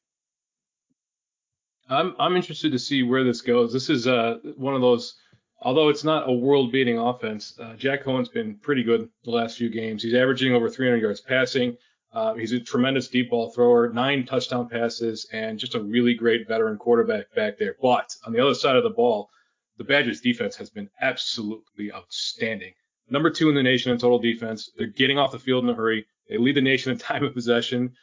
I'm 1.89 2.15
I'm 2.19 2.35
interested 2.35 2.71
to 2.71 2.79
see 2.79 3.03
where 3.03 3.23
this 3.23 3.41
goes. 3.41 3.73
This 3.73 3.89
is 3.89 4.07
uh 4.07 4.37
one 4.55 4.73
of 4.73 4.81
those. 4.81 5.15
Although 5.61 5.87
it's 5.87 6.03
not 6.03 6.27
a 6.27 6.31
world-beating 6.31 6.97
offense, 6.97 7.57
uh, 7.57 7.75
Jack 7.75 8.03
Coan's 8.03 8.27
been 8.27 8.57
pretty 8.57 8.83
good 8.83 9.07
the 9.23 9.31
last 9.31 9.57
few 9.57 9.69
games. 9.69 10.03
He's 10.03 10.13
averaging 10.13 10.53
over 10.53 10.69
300 10.69 11.01
yards 11.01 11.21
passing. 11.21 11.77
Uh, 12.13 12.35
he's 12.35 12.51
a 12.51 12.59
tremendous 12.59 13.07
deep 13.07 13.31
ball 13.31 13.51
thrower, 13.51 13.91
nine 13.91 14.25
touchdown 14.25 14.69
passes, 14.69 15.27
and 15.33 15.57
just 15.57 15.75
a 15.75 15.81
really 15.81 16.13
great 16.13 16.47
veteran 16.47 16.77
quarterback 16.77 17.33
back 17.35 17.57
there. 17.57 17.75
But 17.81 18.15
on 18.25 18.33
the 18.33 18.39
other 18.39 18.53
side 18.53 18.75
of 18.75 18.83
the 18.83 18.91
ball, 18.91 19.29
the 19.77 19.83
Badgers 19.83 20.21
defense 20.21 20.55
has 20.57 20.69
been 20.69 20.89
absolutely 21.01 21.91
outstanding. 21.91 22.73
Number 23.09 23.31
two 23.31 23.49
in 23.49 23.55
the 23.55 23.63
nation 23.63 23.91
in 23.91 23.97
total 23.97 24.19
defense. 24.19 24.69
They're 24.77 24.87
getting 24.87 25.17
off 25.17 25.31
the 25.31 25.39
field 25.39 25.63
in 25.63 25.69
a 25.71 25.73
hurry. 25.73 26.05
They 26.29 26.37
lead 26.37 26.55
the 26.55 26.61
nation 26.61 26.91
in 26.91 26.97
time 26.99 27.23
of 27.23 27.33
possession 27.33 27.93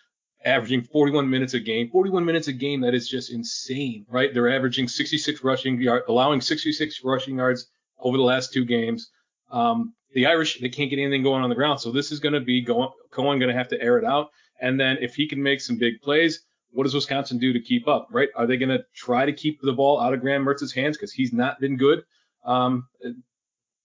averaging 0.45 0.83
41 0.83 1.29
minutes 1.29 1.55
a 1.55 1.61
game. 1.61 1.91
41 1.91 2.25
minutes 2.25 2.49
a 2.49 2.53
game, 2.53 2.81
that 2.81 2.95
is 2.95 3.09
just 3.09 3.31
insane, 3.31 4.07
right? 4.09 4.33
They're 4.33 4.53
averaging 4.53 4.89
66 4.89 5.45
rushing 5.45 5.81
yards, 5.81 6.05
allowing 6.09 6.41
66 6.41 7.01
rushing 7.05 7.37
yards 7.37 7.67
over 7.99 8.17
the 8.17 8.23
last 8.23 8.53
two 8.53 8.65
games. 8.65 9.11
Um, 9.51 9.95
the 10.13 10.27
Irish, 10.27 10.61
they 10.61 10.69
can't 10.69 10.91
get 10.91 10.99
anything 10.99 11.23
going 11.23 11.43
on 11.43 11.49
the 11.49 11.57
ground. 11.57 11.81
So 11.81 11.93
this 11.93 12.13
is 12.13 12.21
going 12.21 12.35
to 12.35 12.41
be 12.41 12.63
going, 12.63 12.89
Coan 13.13 13.39
going 13.39 13.49
to 13.49 13.55
have 13.55 13.69
to 13.69 13.81
air 13.81 13.99
it 13.99 14.05
out. 14.05 14.31
And 14.61 14.79
then 14.79 14.99
if 15.01 15.15
he 15.15 15.29
can 15.29 15.43
make 15.43 15.61
some 15.61 15.79
big 15.79 16.01
plays, 16.03 16.43
what 16.73 16.85
does 16.85 16.95
Wisconsin 16.95 17.39
do 17.39 17.53
to 17.53 17.61
keep 17.61 17.89
up, 17.89 18.09
right? 18.11 18.29
Are 18.37 18.47
they 18.47 18.57
going 18.57 18.71
to 18.71 18.85
try 18.95 19.25
to 19.25 19.33
keep 19.33 19.61
the 19.61 19.73
ball 19.73 20.01
out 20.01 20.15
of 20.15 20.21
Graham 20.21 20.43
Mertz's 20.43 20.73
hands 20.73 20.97
because 20.97 21.13
he's 21.13 21.33
not 21.33 21.61
been 21.61 21.77
good, 21.77 22.05
um, 22.45 22.87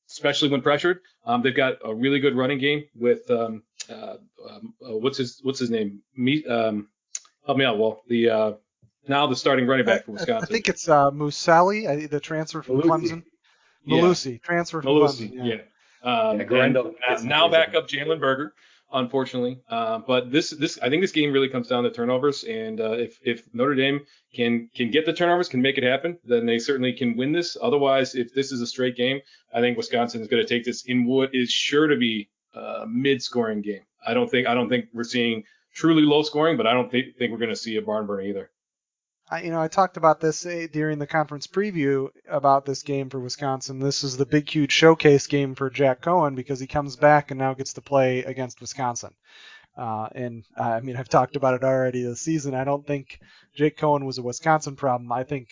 especially 0.09 0.49
when 0.49 0.61
pressured? 0.61 0.99
Um, 1.25 1.41
they've 1.41 1.55
got 1.55 1.77
a 1.83 1.93
really 1.93 2.19
good 2.19 2.35
running 2.35 2.59
game 2.59 2.83
with 2.95 3.29
um, 3.31 3.63
uh, 3.89 4.17
um, 4.47 4.73
uh, 4.83 4.97
what's 4.97 5.17
his 5.17 5.39
what's 5.41 5.59
his 5.59 5.69
name? 5.69 6.01
Me, 6.15 6.43
um, 6.45 6.89
help 7.45 7.57
me 7.57 7.65
out, 7.65 7.79
Well, 7.79 8.03
The 8.07 8.29
uh, 8.29 8.51
now 9.07 9.27
the 9.27 9.35
starting 9.35 9.67
running 9.67 9.85
back 9.85 10.05
for 10.05 10.11
Wisconsin. 10.11 10.47
I, 10.47 10.51
think 10.51 10.69
it's 10.69 10.87
uh, 10.87 11.11
Musali, 11.11 12.09
the 12.09 12.19
transfer 12.19 12.61
from 12.61 12.81
Mellusi. 12.81 12.87
Clemson. 12.87 13.23
Mellusi, 13.87 14.31
yeah. 14.33 14.37
transfer 14.43 14.81
from 14.81 14.91
Mellusi, 14.91 15.31
Clemson. 15.31 15.33
Yeah. 15.33 15.43
yeah. 15.43 15.61
Um, 16.05 16.37
yeah 16.39 16.47
now 17.23 17.47
back 17.47 17.75
up 17.75 17.87
Jalen 17.87 18.19
Berger, 18.19 18.53
unfortunately. 18.93 19.59
Uh, 19.69 19.99
but 19.99 20.31
this 20.31 20.51
this 20.51 20.77
I 20.81 20.89
think 20.89 21.01
this 21.01 21.11
game 21.11 21.31
really 21.33 21.49
comes 21.49 21.67
down 21.67 21.83
to 21.83 21.91
turnovers, 21.91 22.43
and 22.43 22.79
uh, 22.79 22.91
if 22.93 23.19
if 23.23 23.43
Notre 23.53 23.75
Dame 23.75 24.01
can 24.33 24.69
can 24.75 24.91
get 24.91 25.05
the 25.05 25.13
turnovers, 25.13 25.49
can 25.49 25.61
make 25.61 25.77
it 25.77 25.83
happen, 25.83 26.17
then 26.23 26.45
they 26.45 26.59
certainly 26.59 26.93
can 26.93 27.17
win 27.17 27.31
this. 27.31 27.57
Otherwise, 27.61 28.15
if 28.15 28.33
this 28.33 28.51
is 28.51 28.61
a 28.61 28.67
straight 28.67 28.95
game, 28.95 29.19
I 29.53 29.61
think 29.61 29.77
Wisconsin 29.77 30.21
is 30.21 30.27
going 30.27 30.45
to 30.45 30.47
take 30.47 30.63
this 30.63 30.85
in 30.85 31.05
what 31.05 31.31
is 31.33 31.51
sure 31.51 31.87
to 31.87 31.97
be 31.97 32.29
a 32.53 32.85
mid-scoring 32.87 33.61
game. 33.61 33.81
I 34.05 34.13
don't 34.13 34.29
think 34.29 34.47
I 34.47 34.53
don't 34.53 34.69
think 34.69 34.85
we're 34.93 35.03
seeing 35.03 35.43
truly 35.73 36.03
low 36.03 36.21
scoring, 36.21 36.57
but 36.57 36.67
I 36.67 36.73
don't 36.73 36.89
th- 36.89 37.15
think 37.17 37.31
we're 37.31 37.37
going 37.37 37.49
to 37.49 37.55
see 37.55 37.75
a 37.77 37.81
barn 37.81 38.05
burner 38.05 38.21
either. 38.21 38.49
I, 39.29 39.41
you 39.41 39.51
know, 39.51 39.61
I 39.61 39.67
talked 39.67 39.97
about 39.97 40.19
this 40.19 40.45
uh, 40.45 40.67
during 40.71 40.99
the 40.99 41.07
conference 41.07 41.47
preview 41.47 42.09
about 42.29 42.65
this 42.65 42.83
game 42.83 43.09
for 43.09 43.19
Wisconsin. 43.19 43.79
This 43.79 44.03
is 44.03 44.17
the 44.17 44.25
big, 44.25 44.47
huge 44.47 44.71
showcase 44.71 45.25
game 45.25 45.55
for 45.55 45.69
Jack 45.69 46.01
Coan 46.01 46.35
because 46.35 46.59
he 46.59 46.67
comes 46.67 46.95
back 46.95 47.31
and 47.31 47.39
now 47.39 47.53
gets 47.55 47.73
to 47.73 47.81
play 47.81 48.19
against 48.23 48.61
Wisconsin. 48.61 49.13
Uh, 49.75 50.07
and 50.13 50.43
I 50.55 50.79
mean, 50.81 50.95
I've 50.95 51.09
talked 51.09 51.35
about 51.35 51.55
it 51.55 51.63
already 51.63 52.03
this 52.03 52.21
season. 52.21 52.53
I 52.53 52.63
don't 52.63 52.85
think 52.85 53.19
Jake 53.55 53.77
Coan 53.77 54.05
was 54.05 54.19
a 54.19 54.23
Wisconsin 54.23 54.75
problem. 54.75 55.11
I 55.11 55.23
think 55.23 55.49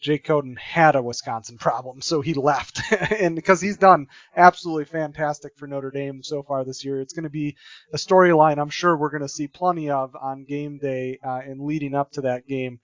Jake 0.00 0.24
Coan 0.24 0.56
had 0.58 0.96
a 0.96 1.02
Wisconsin 1.02 1.58
problem, 1.58 2.00
so 2.00 2.20
he 2.20 2.34
left. 2.34 2.80
and 3.12 3.36
because 3.36 3.60
he's 3.60 3.76
done 3.76 4.06
absolutely 4.34 4.86
fantastic 4.86 5.56
for 5.56 5.66
Notre 5.66 5.90
Dame 5.90 6.22
so 6.22 6.42
far 6.42 6.64
this 6.64 6.84
year, 6.84 7.00
it's 7.00 7.12
going 7.12 7.24
to 7.24 7.30
be 7.30 7.56
a 7.92 7.96
storyline 7.96 8.58
I'm 8.58 8.70
sure 8.70 8.96
we're 8.96 9.10
going 9.10 9.22
to 9.22 9.28
see 9.28 9.46
plenty 9.46 9.90
of 9.90 10.16
on 10.16 10.44
game 10.44 10.78
day 10.78 11.18
uh, 11.22 11.40
and 11.44 11.60
leading 11.60 11.94
up 11.94 12.12
to 12.12 12.22
that 12.22 12.46
game 12.46 12.80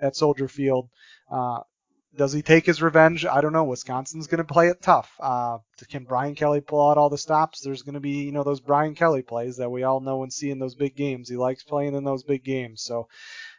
at 0.00 0.16
Soldier 0.16 0.48
Field. 0.48 0.88
Uh, 1.30 1.60
does 2.16 2.32
he 2.32 2.42
take 2.42 2.64
his 2.64 2.80
revenge? 2.80 3.26
I 3.26 3.40
don't 3.40 3.52
know. 3.52 3.64
Wisconsin's 3.64 4.28
going 4.28 4.44
to 4.44 4.52
play 4.52 4.68
it 4.68 4.80
tough. 4.80 5.10
Uh, 5.20 5.58
can 5.90 6.04
Brian 6.04 6.34
Kelly 6.34 6.60
pull 6.60 6.88
out 6.88 6.96
all 6.96 7.10
the 7.10 7.18
stops? 7.18 7.60
There's 7.60 7.82
going 7.82 7.94
to 7.94 8.00
be, 8.00 8.24
you 8.24 8.32
know, 8.32 8.44
those 8.44 8.60
Brian 8.60 8.94
Kelly 8.94 9.22
plays 9.22 9.56
that 9.56 9.70
we 9.70 9.82
all 9.82 10.00
know 10.00 10.22
and 10.22 10.32
see 10.32 10.50
in 10.50 10.58
those 10.58 10.76
big 10.76 10.96
games. 10.96 11.28
He 11.28 11.36
likes 11.36 11.64
playing 11.64 11.94
in 11.94 12.04
those 12.04 12.22
big 12.22 12.44
games. 12.44 12.82
So 12.82 13.08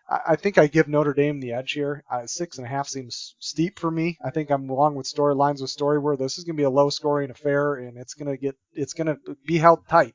I 0.08 0.36
think 0.36 0.58
I 0.58 0.68
give 0.68 0.88
Notre 0.88 1.14
Dame 1.14 1.40
the 1.40 1.54
edge 1.54 1.72
here. 1.72 2.04
Uh, 2.12 2.28
six 2.28 2.58
and 2.58 2.68
a 2.68 2.70
half 2.70 2.88
seems 2.88 3.36
steep 3.40 3.80
for 3.80 3.90
me. 3.90 4.18
I 4.24 4.30
think 4.30 4.52
I'm 4.52 4.70
along 4.70 4.96
with 4.96 5.08
storylines 5.08 5.62
with 5.62 5.72
story 5.72 5.98
where 5.98 6.16
this 6.16 6.38
is 6.38 6.44
going 6.44 6.56
to 6.56 6.62
be 6.62 6.66
a 6.66 6.70
low 6.70 6.92
scoring 6.92 7.32
affair 7.32 7.76
and 7.76 7.98
it's 7.98 8.14
going 8.14 8.30
to 8.30 8.38
get 8.38 8.56
it's 8.74 8.94
going 8.94 9.08
to 9.08 9.18
be 9.48 9.58
held 9.58 9.88
tight. 9.88 10.14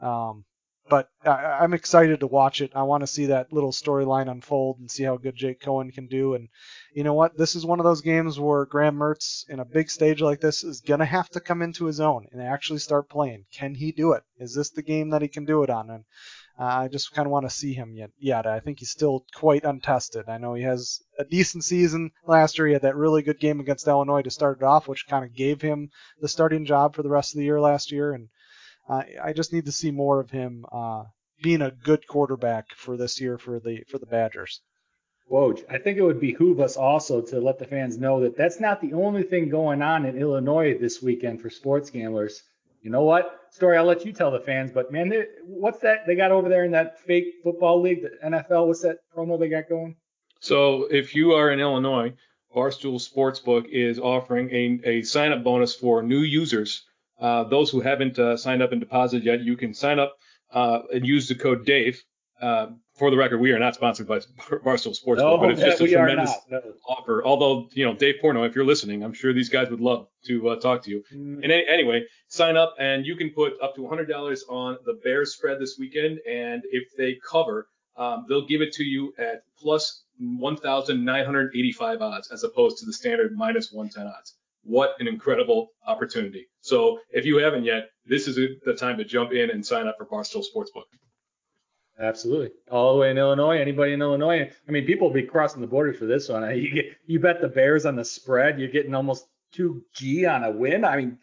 Um, 0.00 0.44
but 0.88 1.08
I, 1.24 1.62
am 1.62 1.72
excited 1.72 2.20
to 2.20 2.26
watch 2.26 2.60
it. 2.60 2.72
I 2.74 2.82
want 2.82 3.02
to 3.02 3.06
see 3.06 3.26
that 3.26 3.52
little 3.52 3.70
storyline 3.70 4.28
unfold 4.28 4.80
and 4.80 4.90
see 4.90 5.04
how 5.04 5.16
good 5.16 5.36
Jake 5.36 5.60
Coan 5.60 5.94
can 5.94 6.08
do. 6.08 6.34
And 6.34 6.48
you 6.92 7.04
know 7.04 7.14
what? 7.14 7.38
This 7.38 7.54
is 7.54 7.64
one 7.64 7.78
of 7.78 7.84
those 7.84 8.00
games 8.00 8.40
where 8.40 8.66
Graham 8.66 8.96
Mertz 8.96 9.48
in 9.48 9.60
a 9.60 9.64
big 9.64 9.88
stage 9.88 10.20
like 10.20 10.40
this 10.40 10.64
is 10.64 10.80
gonna 10.80 11.04
have 11.04 11.28
to 11.30 11.40
come 11.40 11.62
into 11.62 11.84
his 11.84 12.00
own 12.00 12.26
and 12.32 12.42
actually 12.42 12.80
start 12.80 13.08
playing. 13.08 13.44
Can 13.52 13.76
he 13.76 13.92
do 13.92 14.12
it? 14.12 14.24
Is 14.38 14.54
this 14.54 14.70
the 14.70 14.82
game 14.82 15.10
that 15.10 15.22
he 15.22 15.28
can 15.28 15.44
do 15.44 15.62
it 15.62 15.70
on? 15.70 15.90
And 15.90 16.04
I 16.62 16.88
just 16.88 17.12
kind 17.14 17.26
of 17.26 17.32
want 17.32 17.48
to 17.48 17.54
see 17.54 17.72
him 17.72 17.94
yet. 17.94 18.10
Yet 18.18 18.46
I 18.46 18.60
think 18.60 18.80
he's 18.80 18.90
still 18.90 19.24
quite 19.34 19.64
untested. 19.64 20.28
I 20.28 20.36
know 20.36 20.52
he 20.52 20.62
has 20.62 21.00
a 21.18 21.24
decent 21.24 21.64
season 21.64 22.10
last 22.26 22.58
year. 22.58 22.66
He 22.66 22.74
had 22.74 22.82
that 22.82 22.96
really 22.96 23.22
good 23.22 23.40
game 23.40 23.60
against 23.60 23.88
Illinois 23.88 24.22
to 24.22 24.30
start 24.30 24.58
it 24.60 24.64
off, 24.64 24.86
which 24.86 25.08
kind 25.08 25.24
of 25.24 25.34
gave 25.34 25.62
him 25.62 25.90
the 26.20 26.28
starting 26.28 26.66
job 26.66 26.94
for 26.94 27.02
the 27.02 27.08
rest 27.08 27.34
of 27.34 27.38
the 27.38 27.44
year 27.44 27.60
last 27.60 27.90
year. 27.90 28.12
And 28.12 28.28
uh, 28.88 29.02
I 29.22 29.32
just 29.32 29.52
need 29.52 29.64
to 29.64 29.72
see 29.72 29.90
more 29.90 30.20
of 30.20 30.30
him 30.30 30.66
uh, 30.70 31.04
being 31.42 31.62
a 31.62 31.70
good 31.70 32.06
quarterback 32.06 32.74
for 32.74 32.96
this 32.96 33.20
year 33.20 33.38
for 33.38 33.58
the 33.58 33.84
for 33.88 33.98
the 33.98 34.06
Badgers. 34.06 34.60
Woj, 35.30 35.64
I 35.70 35.78
think 35.78 35.96
it 35.96 36.02
would 36.02 36.20
behoove 36.20 36.60
us 36.60 36.76
also 36.76 37.22
to 37.22 37.40
let 37.40 37.58
the 37.58 37.64
fans 37.64 37.96
know 37.96 38.20
that 38.20 38.36
that's 38.36 38.60
not 38.60 38.80
the 38.80 38.92
only 38.92 39.22
thing 39.22 39.48
going 39.48 39.80
on 39.80 40.04
in 40.04 40.18
Illinois 40.18 40.76
this 40.76 41.00
weekend 41.00 41.40
for 41.40 41.48
sports 41.48 41.88
gamblers 41.88 42.42
you 42.82 42.90
know 42.90 43.02
what? 43.02 43.39
Storey, 43.50 43.76
I'll 43.76 43.84
let 43.84 44.04
you 44.04 44.12
tell 44.12 44.30
the 44.30 44.40
fans, 44.40 44.70
but 44.70 44.92
man, 44.92 45.12
what's 45.44 45.80
that 45.80 46.06
they 46.06 46.14
got 46.14 46.30
over 46.30 46.48
there 46.48 46.64
in 46.64 46.70
that 46.72 47.00
fake 47.00 47.34
football 47.42 47.80
league, 47.80 48.02
the 48.02 48.10
NFL? 48.24 48.66
What's 48.66 48.82
that 48.82 48.98
promo 49.14 49.38
they 49.38 49.48
got 49.48 49.68
going? 49.68 49.96
So 50.40 50.84
if 50.84 51.14
you 51.14 51.32
are 51.32 51.50
in 51.50 51.60
Illinois, 51.60 52.14
Barstool 52.54 53.00
Sportsbook 53.00 53.68
is 53.68 53.98
offering 53.98 54.50
a, 54.50 54.80
a 54.88 55.02
sign 55.02 55.32
up 55.32 55.44
bonus 55.44 55.74
for 55.74 56.02
new 56.02 56.20
users. 56.20 56.84
Uh, 57.20 57.44
those 57.44 57.70
who 57.70 57.80
haven't 57.80 58.18
uh, 58.18 58.36
signed 58.36 58.62
up 58.62 58.72
and 58.72 58.80
deposited 58.80 59.24
yet, 59.24 59.40
you 59.40 59.56
can 59.56 59.74
sign 59.74 59.98
up 59.98 60.16
uh, 60.52 60.80
and 60.92 61.06
use 61.06 61.28
the 61.28 61.34
code 61.34 61.66
Dave. 61.66 62.02
Uh, 62.40 62.68
for 62.96 63.10
the 63.10 63.16
record, 63.16 63.38
we 63.38 63.52
are 63.52 63.58
not 63.58 63.74
sponsored 63.74 64.06
by 64.06 64.18
Barstool 64.64 64.96
Sportsbook, 64.98 65.18
no, 65.18 65.38
but 65.38 65.50
it's 65.50 65.60
just 65.60 65.80
a 65.80 65.88
tremendous 65.88 66.32
no. 66.50 66.60
offer. 66.88 67.22
Although, 67.24 67.68
you 67.72 67.84
know, 67.84 67.94
Dave 67.94 68.16
Portnoy, 68.22 68.48
if 68.48 68.54
you're 68.54 68.64
listening, 68.64 69.02
I'm 69.02 69.12
sure 69.12 69.32
these 69.32 69.48
guys 69.48 69.70
would 69.70 69.80
love 69.80 70.06
to 70.26 70.50
uh, 70.50 70.56
talk 70.60 70.82
to 70.84 70.90
you. 70.90 71.02
Mm. 71.14 71.42
And 71.42 71.52
any, 71.52 71.64
anyway, 71.68 72.04
sign 72.28 72.56
up 72.56 72.74
and 72.78 73.04
you 73.04 73.16
can 73.16 73.30
put 73.30 73.54
up 73.62 73.74
to 73.76 73.82
$100 73.82 74.38
on 74.48 74.78
the 74.84 75.00
Bears 75.04 75.34
spread 75.34 75.60
this 75.60 75.76
weekend. 75.78 76.18
And 76.28 76.62
if 76.70 76.84
they 76.96 77.18
cover, 77.28 77.68
um, 77.96 78.24
they'll 78.28 78.46
give 78.46 78.62
it 78.62 78.72
to 78.74 78.84
you 78.84 79.12
at 79.18 79.42
plus 79.58 80.04
1,985 80.18 82.02
odds 82.02 82.30
as 82.30 82.44
opposed 82.44 82.78
to 82.78 82.86
the 82.86 82.92
standard 82.92 83.32
minus 83.34 83.72
110 83.72 84.06
odds. 84.06 84.34
What 84.62 84.94
an 84.98 85.08
incredible 85.08 85.68
opportunity. 85.86 86.46
So 86.60 87.00
if 87.10 87.24
you 87.24 87.38
haven't 87.38 87.64
yet, 87.64 87.88
this 88.06 88.28
is 88.28 88.36
the 88.64 88.74
time 88.74 88.98
to 88.98 89.04
jump 89.04 89.32
in 89.32 89.50
and 89.50 89.64
sign 89.64 89.86
up 89.86 89.96
for 89.98 90.06
Barstool 90.06 90.44
Sportsbook. 90.44 90.84
Absolutely. 92.00 92.50
All 92.70 92.94
the 92.94 93.00
way 93.00 93.10
in 93.10 93.18
Illinois. 93.18 93.58
Anybody 93.58 93.92
in 93.92 94.00
Illinois? 94.00 94.50
I 94.66 94.70
mean, 94.70 94.86
people 94.86 95.08
will 95.08 95.14
be 95.14 95.22
crossing 95.22 95.60
the 95.60 95.66
border 95.66 95.92
for 95.92 96.06
this 96.06 96.28
one. 96.28 96.42
You 96.56 96.70
get, 96.72 96.86
you 97.06 97.20
bet 97.20 97.40
the 97.40 97.48
Bears 97.48 97.84
on 97.86 97.94
the 97.96 98.04
spread. 98.04 98.58
You're 98.58 98.70
getting 98.70 98.94
almost 98.94 99.26
2G 99.54 100.28
on 100.28 100.44
a 100.44 100.50
win. 100.50 100.84
I 100.84 100.96
mean, 100.96 101.18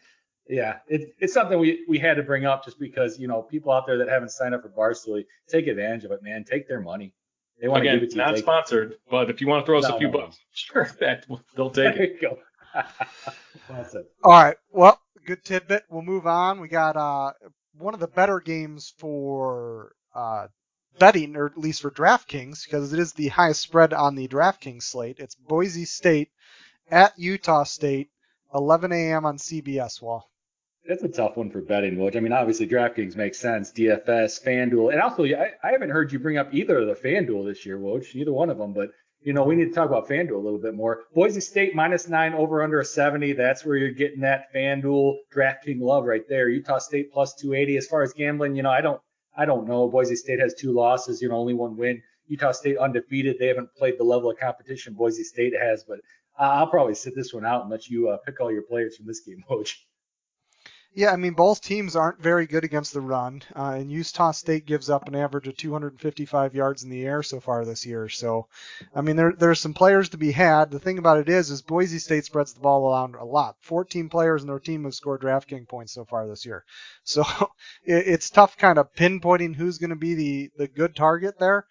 yeah, 0.48 0.78
it, 0.88 1.16
it's 1.20 1.34
something 1.34 1.58
we, 1.60 1.84
we 1.90 1.98
had 1.98 2.14
to 2.16 2.24
bring 2.24 2.46
up 2.46 2.64
just 2.64 2.80
because, 2.80 3.20
you 3.20 3.28
know, 3.28 3.42
people 3.42 3.72
out 3.72 3.86
there 3.88 3.98
that 3.98 4.08
haven't 4.08 4.30
signed 4.32 4.54
up 4.54 4.62
for 4.62 4.70
Barstool, 4.70 5.24
take 5.50 5.68
advantage 5.68 6.04
of 6.06 6.12
it, 6.12 6.22
man. 6.24 6.44
Take 6.44 6.68
their 6.68 6.80
money. 6.80 7.14
They 7.60 7.68
want 7.68 7.82
Again, 7.82 7.96
to 7.96 8.00
give 8.02 8.10
it 8.10 8.12
to 8.12 8.16
you. 8.18 8.22
not 8.24 8.38
sponsored, 8.38 8.96
but 9.10 9.32
if 9.32 9.42
you 9.42 9.48
want 9.48 9.66
to 9.66 9.66
throw 9.66 9.80
us 9.80 9.90
No, 9.90 9.96
a 9.96 10.00
few 10.00 10.12
no, 10.12 10.20
bucks, 10.20 10.38
sure, 10.54 10.90
that 11.00 11.26
they'll 11.56 11.72
take 11.72 11.96
There 11.96 12.04
it. 12.04 12.18
you 12.22 12.30
go. 12.30 12.40
Awesome. 13.70 14.06
All 14.24 14.32
right. 14.32 14.56
Well, 14.72 15.02
good 15.26 15.44
tidbit. 15.44 15.84
We'll 15.90 16.04
move 16.04 16.28
on. 16.28 16.60
We 16.62 16.68
got 16.68 16.96
uh, 16.96 17.32
one 17.78 17.94
of 17.94 18.00
the 18.00 18.08
better 18.08 18.40
games 18.40 18.94
for 18.98 19.94
uh, 20.16 20.48
betting, 21.00 21.36
or 21.36 21.48
at 21.48 21.58
least 21.58 21.82
for 21.82 21.92
DraftKings, 21.92 22.66
because 22.66 22.94
it 22.94 23.00
is 23.00 23.14
the 23.14 23.28
highest 23.30 23.62
spread 23.62 23.94
on 23.94 24.16
the 24.16 24.28
DraftKings 24.28 24.84
slate. 24.84 25.20
It's 25.20 25.36
Boise 25.36 25.86
State 25.86 26.30
at 26.90 27.18
Utah 27.18 27.64
State, 27.64 28.10
11 28.54 28.92
a.m. 28.92 29.26
on 29.26 29.38
CBS. 29.38 30.02
Wahl. 30.02 30.30
That's 30.88 31.04
a 31.04 31.10
tough 31.10 31.36
one 31.36 31.52
for 31.52 31.62
betting, 31.62 31.98
Woj. 31.98 32.16
I 32.16 32.22
mean, 32.22 32.32
obviously 32.32 32.68
DraftKings 32.68 33.18
makes 33.18 33.38
sense, 33.38 33.74
DFS, 33.74 34.42
FanDuel, 34.42 34.94
and 34.94 35.02
also 35.02 35.26
I, 35.26 35.52
I 35.62 35.72
haven't 35.72 35.90
heard 35.90 36.14
you 36.14 36.20
bring 36.20 36.38
up 36.38 36.54
either 36.54 36.80
of 36.80 36.88
the 36.88 37.08
FanDuel 37.10 37.46
this 37.46 37.66
year, 37.66 37.78
Woj, 37.78 38.16
either 38.16 38.32
one 38.32 38.50
of 38.50 38.58
them. 38.58 38.72
But 38.72 38.92
you 39.22 39.34
know, 39.34 39.44
we 39.44 39.56
need 39.56 39.66
to 39.66 39.74
talk 39.74 39.90
about 39.90 40.08
FanDuel 40.08 40.36
a 40.36 40.38
little 40.38 40.60
bit 40.60 40.76
more. 40.76 41.04
Boise 41.14 41.42
State 41.42 41.76
minus 41.76 42.08
nine 42.08 42.34
over 42.34 42.64
under 42.64 42.80
a 42.80 42.86
70. 42.86 43.34
That's 43.34 43.66
where 43.66 43.76
you're 43.76 43.92
getting 43.92 44.22
that 44.22 44.46
FanDuel 44.56 45.16
DraftKings 45.36 45.82
love 45.82 46.06
right 46.06 46.24
there. 46.30 46.48
Utah 46.48 46.78
State 46.78 47.12
plus 47.12 47.34
280. 47.36 47.76
As 47.76 47.88
far 47.88 48.04
as 48.04 48.14
gambling, 48.14 48.56
you 48.56 48.64
know, 48.64 48.70
I 48.72 48.80
don't 48.80 49.02
I 49.38 49.46
don't 49.46 49.68
know. 49.68 49.88
Boise 49.88 50.16
State 50.16 50.40
has 50.40 50.56
two 50.56 50.74
losses, 50.74 51.22
you 51.22 51.30
know, 51.30 51.36
only 51.36 51.54
one 51.54 51.78
win. 51.78 52.02
Utah 52.28 52.52
State 52.52 52.78
undefeated. 52.78 53.38
They 53.40 53.48
haven't 53.48 53.74
played 53.76 53.98
the 53.98 54.04
level 54.04 54.30
of 54.30 54.38
competition 54.38 54.94
Boise 54.94 55.24
State 55.24 55.54
has, 55.60 55.84
but 55.84 56.00
I'll 56.38 56.68
probably 56.68 56.96
sit 56.96 57.16
this 57.16 57.34
one 57.34 57.46
out 57.46 57.62
and 57.62 57.70
let 57.72 57.88
you 57.88 58.10
uh, 58.10 58.18
pick 58.18 58.40
all 58.42 58.52
your 58.52 58.64
players 58.64 58.98
from 58.98 59.06
this 59.06 59.22
game, 59.22 59.44
Woj. 59.50 59.76
Yeah, 60.98 61.12
I 61.12 61.16
mean 61.16 61.34
both 61.34 61.62
teams 61.62 61.96
aren't 61.96 62.24
very 62.24 62.48
good 62.48 62.64
against 62.64 62.92
the 62.92 63.02
run, 63.02 63.44
uh, 63.56 63.76
and 63.78 63.92
Utah 63.92 64.32
State 64.32 64.66
gives 64.66 64.90
up 64.90 65.08
an 65.08 65.14
average 65.14 65.48
of 65.48 65.56
255 65.56 66.56
yards 66.56 66.84
in 66.84 66.90
the 66.90 67.06
air 67.06 67.22
so 67.22 67.40
far 67.40 67.64
this 67.66 67.86
year. 67.86 68.10
So, 68.10 68.48
I 68.96 69.02
mean 69.02 69.16
there 69.16 69.32
there's 69.32 69.60
some 69.60 69.76
players 69.76 70.10
to 70.10 70.18
be 70.18 70.32
had. 70.32 70.72
The 70.72 70.80
thing 70.80 70.98
about 70.98 71.20
it 71.20 71.30
is, 71.30 71.52
is 71.52 71.62
Boise 71.62 72.00
State 72.00 72.26
spreads 72.26 72.54
the 72.54 72.62
ball 72.62 72.92
around 72.92 73.14
a 73.14 73.24
lot. 73.24 73.58
14 73.62 74.10
players 74.10 74.42
in 74.42 74.48
their 74.48 74.58
team 74.58 74.86
have 74.86 74.96
scored 74.96 75.22
DraftKings 75.22 75.68
points 75.68 75.94
so 75.94 76.04
far 76.04 76.26
this 76.26 76.48
year. 76.48 76.66
So 77.04 77.22
it, 77.84 78.08
it's 78.08 78.32
tough 78.32 78.58
kind 78.58 78.80
of 78.80 78.92
pinpointing 78.96 79.56
who's 79.56 79.78
going 79.78 79.92
to 79.92 79.96
be 79.96 80.16
the 80.16 80.50
the 80.58 80.68
good 80.68 80.96
target 80.96 81.38
there. 81.38 81.68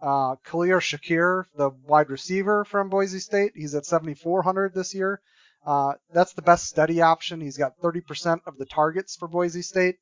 Uh, 0.00 0.36
Khalil 0.36 0.80
Shakir, 0.80 1.44
the 1.54 1.68
wide 1.86 2.08
receiver 2.08 2.64
from 2.64 2.88
Boise 2.88 3.20
State, 3.20 3.52
he's 3.54 3.74
at 3.74 3.84
7,400 3.84 4.72
this 4.72 4.94
year. 4.94 5.20
Uh, 5.64 5.94
that's 6.12 6.32
the 6.32 6.42
best 6.42 6.66
steady 6.66 7.02
option. 7.02 7.40
He's 7.40 7.58
got 7.58 7.78
30% 7.80 8.40
of 8.46 8.56
the 8.56 8.66
targets 8.66 9.16
for 9.16 9.28
Boise 9.28 9.62
State. 9.62 9.96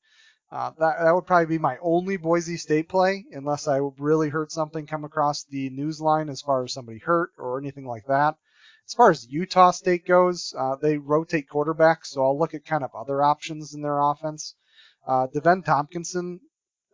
Uh, 0.51 0.71
that, 0.79 0.99
that 1.01 1.15
would 1.15 1.27
probably 1.27 1.47
be 1.47 1.59
my 1.59 1.77
only 1.83 2.17
Boise 2.17 2.57
State 2.57 2.89
play, 2.89 3.25
unless 3.33 3.69
I 3.69 3.81
really 3.99 4.31
heard 4.31 4.51
something 4.51 4.87
come 4.87 5.05
across 5.05 5.45
the 5.45 5.69
news 5.71 6.01
line 6.01 6.29
as 6.31 6.41
far 6.41 6.65
as 6.65 6.73
somebody 6.73 6.99
hurt 6.99 7.31
or 7.37 7.59
anything 7.59 7.87
like 7.87 8.07
that. 8.07 8.37
As 8.87 8.95
far 8.95 9.11
as 9.11 9.29
Utah 9.29 9.73
State 9.73 10.07
goes, 10.07 10.55
uh, 10.57 10.77
they 10.77 10.97
rotate 10.97 11.49
quarterbacks, 11.51 12.07
so 12.07 12.25
I'll 12.25 12.39
look 12.39 12.55
at 12.55 12.65
kind 12.65 12.83
of 12.83 12.95
other 12.95 13.23
options 13.23 13.75
in 13.75 13.83
their 13.83 14.01
offense. 14.01 14.55
Uh, 15.07 15.27
Devin 15.27 15.63
Tompkinson 15.63 16.41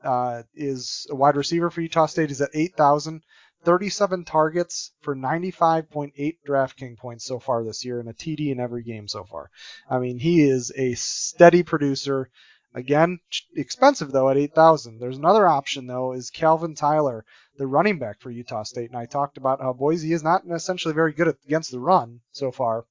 uh, 0.03 0.42
is 0.55 1.07
a 1.11 1.14
wide 1.14 1.37
receiver 1.37 1.70
for 1.70 1.81
Utah 1.81 2.07
State. 2.07 2.31
He's 2.31 2.40
at 2.40 2.50
8,000. 2.53 3.22
37 3.64 4.24
targets 4.24 4.92
for 5.00 5.16
95.8 5.16 6.37
DraftKings 6.46 6.98
points 6.98 7.24
so 7.24 7.38
far 7.38 7.64
this 7.64 7.85
year 7.85 8.00
and 8.00 8.09
a 8.09 8.12
TD 8.12 8.53
in 8.53 8.61
every 8.61 8.83
game 8.83 9.09
so 9.09 9.24
far. 9.24 9.50
I 9.88 9.98
mean, 9.98 10.18
he 10.18 10.42
is 10.42 10.72
a 10.77 10.94
steady 10.94 11.62
producer. 11.62 12.31
Again, 12.74 13.20
expensive 13.57 14.12
though 14.12 14.29
at 14.31 14.37
8,000. 14.37 14.98
There's 14.98 15.16
another 15.16 15.46
option 15.46 15.87
though 15.87 16.12
is 16.12 16.31
Calvin 16.31 16.74
Tyler, 16.74 17.24
the 17.57 17.66
running 17.66 17.98
back 17.98 18.20
for 18.20 18.31
Utah 18.31 18.64
State. 18.64 18.90
And 18.90 18.98
I 18.98 19.07
talked 19.07 19.37
about 19.37 19.61
how 19.61 19.72
Boise 19.72 20.12
is 20.12 20.22
not 20.22 20.42
essentially 20.50 20.94
very 20.94 21.12
good 21.12 21.37
against 21.46 21.70
the 21.70 21.81
run 21.81 22.20
so 22.33 22.50
far. 22.50 22.85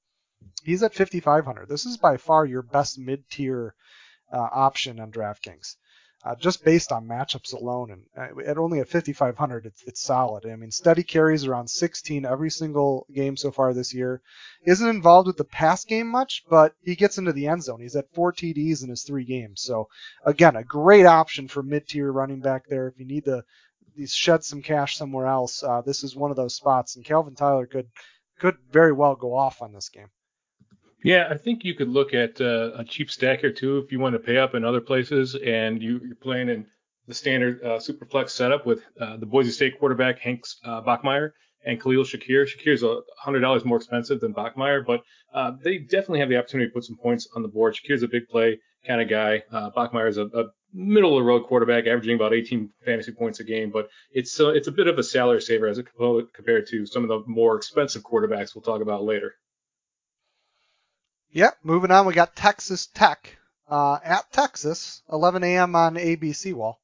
He's 0.64 0.84
at 0.84 0.94
5,500. 0.94 1.68
This 1.68 1.86
is 1.86 1.98
by 1.98 2.18
far 2.18 2.46
your 2.46 2.62
best 2.62 2.98
mid-tier 2.98 3.76
uh, 4.32 4.38
option 4.52 5.00
on 5.00 5.12
DraftKings 5.12 5.76
uh, 6.26 6.36
just 6.36 6.64
based 6.64 6.92
on 6.92 7.08
matchups 7.08 7.54
alone. 7.54 7.92
And 7.92 8.04
uh, 8.18 8.42
at 8.50 8.58
only 8.58 8.80
at 8.80 8.88
5,500, 8.88 9.66
it's, 9.66 9.84
it's 9.84 10.02
solid. 10.02 10.46
I 10.46 10.56
mean, 10.56 10.72
steady 10.72 11.04
carries 11.04 11.46
around 11.46 11.70
16 11.70 12.26
every 12.26 12.50
single 12.50 13.06
game 13.14 13.36
so 13.36 13.52
far 13.52 13.74
this 13.74 13.94
year. 13.94 14.22
Isn't 14.66 14.88
involved 14.88 15.28
with 15.28 15.38
the 15.38 15.44
pass 15.44 15.84
game 15.84 16.08
much, 16.08 16.46
but 16.50 16.76
he 16.82 16.96
gets 16.96 17.18
into 17.18 17.34
the 17.34 17.48
end 17.48 17.64
zone. 17.64 17.82
He's 17.82 17.96
at 17.96 18.14
four 18.14 18.32
TDs 18.32 18.84
in 18.84 18.90
his 18.90 19.04
three 19.04 19.26
games. 19.26 19.62
So 19.62 19.90
again, 20.26 20.56
a 20.56 20.64
great 20.64 21.06
option 21.06 21.48
for 21.48 21.62
mid-tier 21.62 22.12
running 22.12 22.40
back 22.40 22.68
there. 22.68 22.88
If 22.88 23.00
you 23.00 23.06
need 23.06 23.26
to 23.26 23.44
shed 24.06 24.44
some 24.44 24.62
cash 24.62 24.98
somewhere 24.98 25.28
else, 25.28 25.62
uh, 25.62 25.82
this 25.82 26.04
is 26.04 26.16
one 26.16 26.32
of 26.32 26.38
those 26.38 26.56
spots. 26.56 26.96
And 26.96 27.06
Calvin 27.06 27.36
Tyler 27.36 27.66
could 27.66 27.90
could 28.40 28.58
very 28.72 28.92
well 28.92 29.16
go 29.16 29.36
off 29.36 29.62
on 29.62 29.74
this 29.74 29.90
game. 29.90 30.10
Yeah, 31.04 31.28
I 31.30 31.38
think 31.38 31.66
you 31.66 31.76
could 31.76 31.90
look 31.90 32.14
at 32.14 32.40
uh, 32.40 32.72
a 32.76 32.86
cheap 32.86 33.12
stack 33.12 33.40
stacker 33.40 33.52
too 33.52 33.78
if 33.80 33.92
you 33.92 34.00
want 34.00 34.14
to 34.14 34.20
pay 34.20 34.38
up 34.38 34.56
in 34.56 34.64
other 34.64 34.82
places 34.82 35.36
and 35.36 35.82
you, 35.82 36.00
you're 36.04 36.16
playing 36.16 36.50
in 36.50 36.66
the 37.08 37.14
standard 37.14 37.62
uh, 37.64 37.78
superflex 37.80 38.30
setup 38.30 38.66
with 38.66 38.82
uh, 39.00 39.18
the 39.18 39.26
Boise 39.26 39.52
State 39.52 39.78
quarterback 39.80 40.20
Hank 40.20 40.46
uh, 40.64 40.82
Bachmeier 40.82 41.32
and 41.66 41.82
Khalil 41.82 42.04
Shakir. 42.04 42.48
Shakir's 42.48 42.84
a 42.84 43.02
hundred 43.18 43.42
dollars 43.42 43.66
more 43.66 43.78
expensive 43.78 44.22
than 44.22 44.34
Bachmeier, 44.34 44.86
but 44.86 45.02
uh, 45.34 45.52
they 45.62 45.78
definitely 45.80 46.20
have 46.20 46.30
the 46.30 46.38
opportunity 46.38 46.70
to 46.70 46.74
put 46.74 46.86
some 46.86 46.98
points 46.98 47.28
on 47.36 47.42
the 47.42 47.50
board. 47.50 47.76
Shakir's 47.76 48.04
a 48.04 48.08
big 48.08 48.28
play 48.30 48.60
kind 48.88 49.02
of 49.02 49.10
guy. 49.10 49.44
Uh, 49.52 49.72
Bachmeier's 49.72 50.18
a, 50.18 50.26
a 50.28 50.46
middle 50.74 51.18
of 51.18 51.22
the 51.22 51.28
road 51.28 51.46
quarterback, 51.48 51.86
averaging 51.86 52.16
about 52.16 52.34
18 52.34 52.70
fantasy 52.86 53.12
points 53.12 53.40
a 53.42 53.44
game, 53.44 53.72
but 53.72 53.90
it's 54.12 54.40
uh, 54.40 54.50
it's 54.50 54.68
a 54.68 54.72
bit 54.72 54.88
of 54.88 54.98
a 54.98 55.04
salary 55.04 55.42
saver 55.42 55.68
as 55.68 55.82
compared 56.34 56.68
to 56.68 56.86
some 56.86 57.04
of 57.04 57.10
the 57.10 57.24
more 57.28 57.58
expensive 57.58 58.04
quarterbacks 58.04 58.56
we'll 58.56 58.62
talk 58.62 58.82
about 58.82 59.04
later. 59.04 59.36
Yep. 61.34 61.58
Moving 61.64 61.90
on, 61.90 62.06
we 62.06 62.14
got 62.14 62.36
Texas 62.36 62.86
Tech 62.86 63.38
uh, 63.68 63.98
at 64.04 64.32
Texas, 64.32 65.02
11 65.12 65.44
a.m. 65.44 65.76
on 65.76 65.96
ABC. 65.96 66.54
Wahl. 66.54 66.80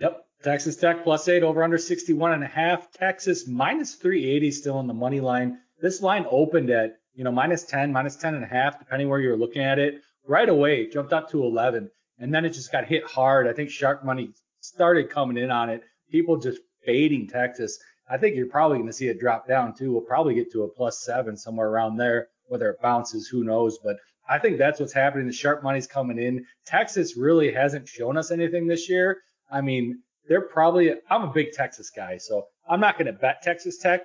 Yep. 0.00 0.26
Texas 0.42 0.74
Tech 0.74 1.04
plus 1.04 1.28
eight 1.28 1.44
over 1.44 1.62
under 1.62 1.78
61 1.78 2.32
and 2.32 2.42
a 2.42 2.48
half. 2.48 2.90
Texas 2.90 3.46
minus 3.46 3.94
380 3.94 4.50
still 4.50 4.76
on 4.78 4.88
the 4.88 4.94
money 4.94 5.20
line. 5.20 5.60
This 5.80 6.02
line 6.02 6.26
opened 6.28 6.70
at 6.70 6.96
you 7.14 7.22
know 7.22 7.30
minus 7.30 7.62
10, 7.62 7.92
minus 7.92 8.16
10 8.16 8.34
and 8.34 8.42
a 8.42 8.48
half, 8.48 8.80
depending 8.80 9.08
where 9.08 9.20
you're 9.20 9.36
looking 9.36 9.62
at 9.62 9.78
it. 9.78 10.02
Right 10.26 10.48
away, 10.48 10.88
jumped 10.88 11.12
up 11.12 11.30
to 11.30 11.44
11, 11.44 11.88
and 12.18 12.34
then 12.34 12.44
it 12.44 12.50
just 12.50 12.72
got 12.72 12.86
hit 12.86 13.04
hard. 13.04 13.46
I 13.46 13.52
think 13.52 13.70
sharp 13.70 14.04
money 14.04 14.32
started 14.58 15.08
coming 15.08 15.36
in 15.36 15.52
on 15.52 15.70
it. 15.70 15.84
People 16.10 16.36
just 16.36 16.58
fading 16.84 17.28
Texas. 17.28 17.78
I 18.10 18.18
think 18.18 18.34
you're 18.34 18.46
probably 18.46 18.78
going 18.78 18.88
to 18.88 18.92
see 18.92 19.06
it 19.06 19.20
drop 19.20 19.46
down 19.46 19.74
too. 19.74 19.92
We'll 19.92 20.00
probably 20.00 20.34
get 20.34 20.50
to 20.52 20.64
a 20.64 20.68
plus 20.68 20.98
seven 20.98 21.36
somewhere 21.36 21.68
around 21.68 21.96
there. 21.96 22.26
Whether 22.52 22.68
it 22.68 22.82
bounces, 22.82 23.26
who 23.26 23.44
knows? 23.44 23.78
But 23.82 23.96
I 24.28 24.38
think 24.38 24.58
that's 24.58 24.78
what's 24.78 24.92
happening. 24.92 25.26
The 25.26 25.32
sharp 25.32 25.62
money's 25.62 25.86
coming 25.86 26.18
in. 26.18 26.44
Texas 26.66 27.16
really 27.16 27.50
hasn't 27.50 27.88
shown 27.88 28.18
us 28.18 28.30
anything 28.30 28.66
this 28.66 28.90
year. 28.90 29.22
I 29.50 29.62
mean, 29.62 30.02
they're 30.28 30.42
probably. 30.42 30.92
I'm 31.08 31.22
a 31.22 31.32
big 31.32 31.52
Texas 31.52 31.90
guy, 31.90 32.18
so 32.18 32.44
I'm 32.68 32.78
not 32.78 32.98
going 32.98 33.06
to 33.06 33.14
bet 33.14 33.40
Texas 33.42 33.78
Tech. 33.78 34.02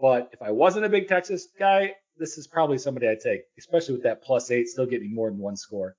But 0.00 0.30
if 0.32 0.40
I 0.40 0.50
wasn't 0.50 0.86
a 0.86 0.88
big 0.88 1.08
Texas 1.08 1.48
guy, 1.58 1.92
this 2.16 2.38
is 2.38 2.46
probably 2.46 2.78
somebody 2.78 3.06
I'd 3.06 3.20
take, 3.20 3.42
especially 3.58 3.94
with 3.94 4.04
that 4.04 4.22
plus 4.22 4.50
eight, 4.50 4.68
still 4.68 4.86
getting 4.86 5.14
more 5.14 5.30
than 5.30 5.38
one 5.38 5.56
score. 5.56 5.94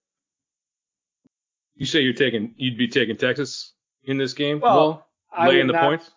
You 1.76 1.86
say 1.86 2.02
you're 2.02 2.14
taking, 2.14 2.56
you'd 2.58 2.80
be 2.80 2.88
taking 2.88 3.16
Texas 3.16 3.74
in 4.06 4.18
this 4.18 4.34
game? 4.34 4.60
Well, 4.60 5.06
well 5.38 5.48
laying 5.48 5.68
the 5.68 5.74
not, 5.74 5.84
points. 5.84 6.12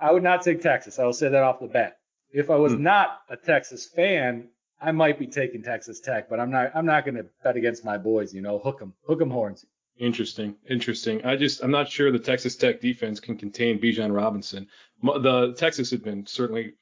I 0.00 0.10
would 0.10 0.24
not 0.24 0.42
take 0.42 0.60
Texas. 0.60 0.98
I 0.98 1.04
will 1.04 1.12
say 1.12 1.28
that 1.28 1.42
off 1.42 1.60
the 1.60 1.68
bat. 1.68 1.98
If 2.32 2.50
I 2.50 2.56
was 2.56 2.72
hmm. 2.72 2.82
not 2.82 3.18
a 3.28 3.36
Texas 3.36 3.88
fan, 3.88 4.48
I 4.80 4.92
might 4.92 5.18
be 5.18 5.26
taking 5.26 5.62
Texas 5.62 6.00
Tech, 6.00 6.28
but 6.28 6.40
I'm 6.40 6.50
not. 6.50 6.72
I'm 6.74 6.86
not 6.86 7.04
going 7.04 7.16
to 7.16 7.26
bet 7.44 7.56
against 7.56 7.84
my 7.84 7.98
boys. 7.98 8.32
You 8.32 8.40
know, 8.40 8.58
hook 8.58 8.78
them, 8.78 8.94
hook 9.06 9.18
them 9.18 9.30
horns. 9.30 9.66
Interesting, 9.98 10.56
interesting. 10.68 11.22
I 11.26 11.36
just 11.36 11.62
I'm 11.62 11.70
not 11.70 11.90
sure 11.90 12.10
the 12.10 12.18
Texas 12.18 12.56
Tech 12.56 12.80
defense 12.80 13.20
can 13.20 13.36
contain 13.36 13.78
Bijan 13.78 14.14
Robinson. 14.14 14.66
The 15.02 15.54
Texas 15.58 15.90
has 15.90 16.00
been 16.00 16.26
certainly 16.26 16.72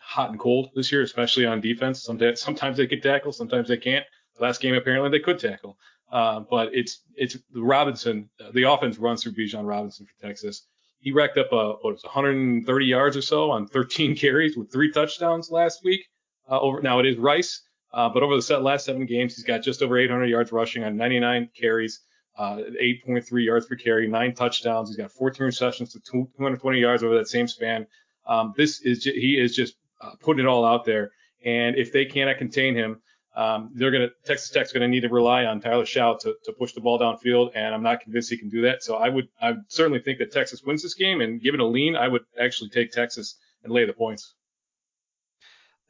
hot 0.00 0.30
and 0.30 0.40
cold 0.40 0.70
this 0.74 0.90
year, 0.90 1.02
especially 1.02 1.44
on 1.44 1.60
defense. 1.60 2.02
Sometimes 2.02 2.40
sometimes 2.40 2.78
they 2.78 2.86
can 2.86 3.02
tackle, 3.02 3.32
sometimes 3.32 3.68
they 3.68 3.76
can't. 3.76 4.06
Last 4.40 4.62
game 4.62 4.74
apparently 4.74 5.10
they 5.10 5.22
could 5.22 5.38
tackle, 5.38 5.76
uh, 6.10 6.40
but 6.48 6.70
it's 6.72 7.02
it's 7.14 7.36
Robinson. 7.54 8.30
The 8.54 8.70
offense 8.70 8.96
runs 8.96 9.22
through 9.22 9.32
Bijan 9.34 9.66
Robinson 9.66 10.06
for 10.06 10.26
Texas. 10.26 10.66
He 11.00 11.12
racked 11.12 11.36
up 11.36 11.52
a 11.52 11.72
what 11.82 11.92
was 11.92 12.04
130 12.04 12.86
yards 12.86 13.16
or 13.16 13.22
so 13.22 13.50
on 13.50 13.66
13 13.66 14.16
carries 14.22 14.56
with 14.56 14.72
three 14.72 14.90
touchdowns 14.90 15.50
last 15.50 15.84
week. 15.84 16.06
Uh, 16.50 16.60
over 16.60 16.80
now 16.80 16.98
it 16.98 17.06
is 17.06 17.16
Rice, 17.16 17.62
uh, 17.92 18.08
but 18.08 18.22
over 18.22 18.36
the 18.36 18.42
set, 18.42 18.62
last 18.62 18.86
seven 18.86 19.06
games 19.06 19.36
he's 19.36 19.44
got 19.44 19.62
just 19.62 19.82
over 19.82 19.98
800 19.98 20.26
yards 20.26 20.52
rushing 20.52 20.84
on 20.84 20.96
99 20.96 21.50
carries 21.54 22.00
uh, 22.38 22.58
8.3 22.80 23.44
yards 23.44 23.66
per 23.66 23.74
carry, 23.74 24.06
nine 24.06 24.34
touchdowns. 24.34 24.88
He's 24.88 24.96
got 24.96 25.10
14 25.10 25.44
receptions 25.44 25.92
to 25.92 26.00
220 26.00 26.78
yards 26.78 27.02
over 27.02 27.16
that 27.16 27.28
same 27.28 27.48
span. 27.48 27.86
Um, 28.26 28.54
this 28.56 28.80
is 28.80 29.02
he 29.02 29.38
is 29.38 29.56
just 29.56 29.74
uh, 30.00 30.12
putting 30.20 30.44
it 30.44 30.48
all 30.48 30.64
out 30.64 30.84
there. 30.84 31.10
And 31.44 31.76
if 31.76 31.92
they 31.92 32.04
cannot 32.04 32.38
contain 32.38 32.76
him, 32.76 33.00
um, 33.34 33.70
they're 33.74 33.90
gonna 33.90 34.08
Texas 34.24 34.50
Tech's 34.50 34.72
gonna 34.72 34.88
need 34.88 35.00
to 35.00 35.08
rely 35.08 35.44
on 35.44 35.60
Tyler 35.60 35.84
Shough 35.84 36.20
to, 36.20 36.34
to 36.44 36.52
push 36.52 36.72
the 36.72 36.80
ball 36.80 36.98
downfield, 36.98 37.50
and 37.54 37.74
I'm 37.74 37.82
not 37.82 38.00
convinced 38.00 38.30
he 38.30 38.38
can 38.38 38.48
do 38.48 38.62
that. 38.62 38.82
So 38.82 38.96
I 38.96 39.08
would 39.08 39.28
I 39.40 39.52
would 39.52 39.64
certainly 39.68 40.00
think 40.00 40.18
that 40.18 40.32
Texas 40.32 40.62
wins 40.62 40.82
this 40.82 40.94
game, 40.94 41.20
and 41.20 41.40
given 41.40 41.60
a 41.60 41.66
lean, 41.66 41.96
I 41.96 42.08
would 42.08 42.22
actually 42.40 42.70
take 42.70 42.92
Texas 42.92 43.36
and 43.64 43.72
lay 43.72 43.84
the 43.84 43.92
points. 43.92 44.34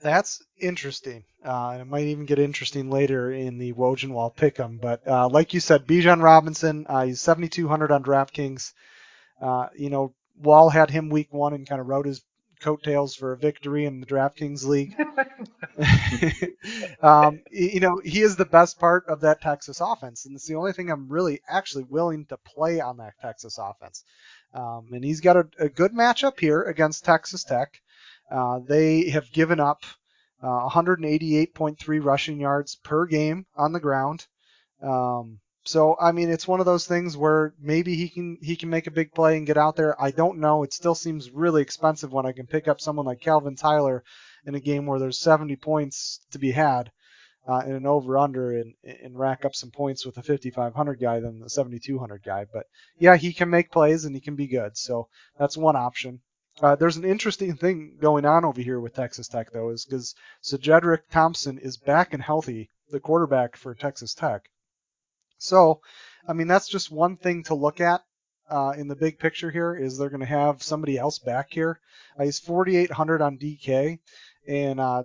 That's 0.00 0.42
interesting. 0.58 1.24
Uh, 1.44 1.78
it 1.80 1.86
might 1.86 2.06
even 2.06 2.26
get 2.26 2.38
interesting 2.38 2.90
later 2.90 3.32
in 3.32 3.58
the 3.58 3.72
Woj 3.72 4.36
pick'em. 4.36 4.80
But 4.80 5.06
uh, 5.06 5.28
like 5.28 5.54
you 5.54 5.60
said, 5.60 5.86
Bijan 5.86 6.22
Robinson, 6.22 6.86
uh, 6.88 7.04
he's 7.04 7.20
7,200 7.20 7.90
on 7.90 8.02
DraftKings. 8.02 8.72
Uh, 9.40 9.68
you 9.76 9.90
know, 9.90 10.14
Wahl 10.40 10.70
had 10.70 10.90
him 10.90 11.10
week 11.10 11.32
one 11.32 11.52
and 11.54 11.68
kind 11.68 11.80
of 11.80 11.86
rode 11.86 12.06
his 12.06 12.22
coattails 12.60 13.14
for 13.14 13.32
a 13.32 13.36
victory 13.36 13.84
in 13.84 14.00
the 14.00 14.06
DraftKings 14.06 14.64
league. 14.64 14.94
um, 17.02 17.40
you 17.50 17.80
know, 17.80 18.00
he 18.04 18.20
is 18.20 18.36
the 18.36 18.44
best 18.44 18.78
part 18.78 19.06
of 19.08 19.20
that 19.20 19.40
Texas 19.40 19.80
offense, 19.80 20.26
and 20.26 20.34
it's 20.34 20.46
the 20.46 20.56
only 20.56 20.72
thing 20.72 20.90
I'm 20.90 21.08
really 21.08 21.40
actually 21.48 21.84
willing 21.84 22.26
to 22.26 22.36
play 22.36 22.80
on 22.80 22.96
that 22.98 23.14
Texas 23.20 23.58
offense. 23.58 24.04
Um, 24.54 24.88
and 24.92 25.04
he's 25.04 25.20
got 25.20 25.36
a, 25.36 25.48
a 25.58 25.68
good 25.68 25.92
matchup 25.92 26.40
here 26.40 26.62
against 26.62 27.04
Texas 27.04 27.44
Tech. 27.44 27.80
Uh, 28.30 28.60
they 28.60 29.10
have 29.10 29.32
given 29.32 29.60
up 29.60 29.84
uh, 30.42 30.68
188.3 30.68 32.04
rushing 32.04 32.40
yards 32.40 32.76
per 32.76 33.06
game 33.06 33.46
on 33.56 33.72
the 33.72 33.80
ground. 33.80 34.26
Um, 34.82 35.40
so 35.64 35.96
I 36.00 36.12
mean, 36.12 36.30
it's 36.30 36.48
one 36.48 36.60
of 36.60 36.66
those 36.66 36.86
things 36.86 37.16
where 37.16 37.52
maybe 37.60 37.94
he 37.94 38.08
can 38.08 38.38
he 38.40 38.56
can 38.56 38.70
make 38.70 38.86
a 38.86 38.92
big 38.92 39.12
play 39.12 39.36
and 39.36 39.46
get 39.46 39.58
out 39.58 39.76
there. 39.76 40.00
I 40.00 40.12
don't 40.12 40.38
know. 40.38 40.62
It 40.62 40.72
still 40.72 40.94
seems 40.94 41.30
really 41.30 41.60
expensive 41.62 42.12
when 42.12 42.26
I 42.26 42.32
can 42.32 42.46
pick 42.46 42.68
up 42.68 42.80
someone 42.80 43.04
like 43.04 43.20
Calvin 43.20 43.56
Tyler 43.56 44.02
in 44.46 44.54
a 44.54 44.60
game 44.60 44.86
where 44.86 44.98
there's 44.98 45.18
70 45.18 45.56
points 45.56 46.20
to 46.30 46.38
be 46.38 46.52
had 46.52 46.90
uh, 47.46 47.62
in 47.66 47.72
an 47.72 47.86
over 47.86 48.16
under 48.16 48.52
and, 48.52 48.74
and 48.84 49.18
rack 49.18 49.44
up 49.44 49.54
some 49.54 49.70
points 49.70 50.06
with 50.06 50.16
a 50.16 50.22
5500 50.22 51.00
guy 51.00 51.20
than 51.20 51.40
the 51.40 51.50
7200 51.50 52.22
guy. 52.22 52.46
But 52.50 52.66
yeah, 52.98 53.16
he 53.16 53.32
can 53.32 53.50
make 53.50 53.70
plays 53.70 54.04
and 54.04 54.14
he 54.14 54.20
can 54.20 54.36
be 54.36 54.46
good. 54.46 54.76
So 54.76 55.08
that's 55.38 55.56
one 55.56 55.76
option. 55.76 56.20
Uh, 56.60 56.74
there's 56.74 56.96
an 56.96 57.04
interesting 57.04 57.54
thing 57.54 57.96
going 58.00 58.24
on 58.24 58.44
over 58.44 58.60
here 58.60 58.80
with 58.80 58.94
Texas 58.94 59.28
Tech, 59.28 59.52
though, 59.52 59.70
is 59.70 59.84
because 59.84 60.14
Cedric 60.40 61.08
Thompson 61.08 61.58
is 61.58 61.76
back 61.76 62.12
and 62.12 62.22
healthy, 62.22 62.70
the 62.90 62.98
quarterback 62.98 63.56
for 63.56 63.74
Texas 63.74 64.12
Tech. 64.12 64.48
So, 65.38 65.80
I 66.26 66.32
mean, 66.32 66.48
that's 66.48 66.68
just 66.68 66.90
one 66.90 67.16
thing 67.16 67.44
to 67.44 67.54
look 67.54 67.80
at 67.80 68.02
uh, 68.50 68.72
in 68.76 68.88
the 68.88 68.96
big 68.96 69.18
picture 69.18 69.50
here 69.50 69.76
is 69.76 69.96
they're 69.96 70.10
going 70.10 70.20
to 70.20 70.26
have 70.26 70.62
somebody 70.62 70.98
else 70.98 71.18
back 71.20 71.48
here. 71.50 71.78
Uh, 72.18 72.24
he's 72.24 72.40
4,800 72.40 73.22
on 73.22 73.38
DK, 73.38 74.00
and 74.48 74.80
uh, 74.80 75.04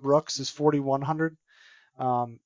Brooks 0.00 0.38
is 0.38 0.48
4,100. 0.48 1.36
Um, 1.98 2.40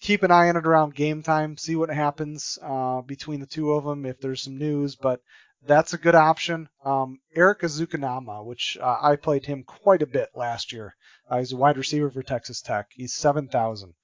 keep 0.00 0.22
an 0.22 0.30
eye 0.30 0.48
on 0.48 0.56
it 0.56 0.66
around 0.66 0.94
game 0.94 1.22
time, 1.22 1.56
see 1.56 1.76
what 1.76 1.88
happens 1.88 2.58
uh, 2.62 3.00
between 3.02 3.40
the 3.40 3.46
two 3.46 3.72
of 3.72 3.84
them 3.84 4.04
if 4.06 4.20
there's 4.20 4.42
some 4.42 4.58
news. 4.58 4.96
But 4.96 5.20
that's 5.66 5.92
a 5.92 5.98
good 5.98 6.14
option. 6.14 6.68
Um, 6.84 7.20
Erik 7.34 7.60
Ezukanma, 7.60 8.44
which 8.44 8.76
uh, 8.80 8.98
I 9.00 9.16
played 9.16 9.46
him 9.46 9.64
quite 9.64 10.02
a 10.02 10.06
bit 10.06 10.30
last 10.34 10.72
year. 10.72 10.94
Uh, 11.28 11.38
he's 11.38 11.52
a 11.52 11.56
wide 11.56 11.78
receiver 11.78 12.10
for 12.10 12.22
Texas 12.22 12.60
Tech. 12.60 12.88
He's 12.90 13.14
7,000. 13.14 13.94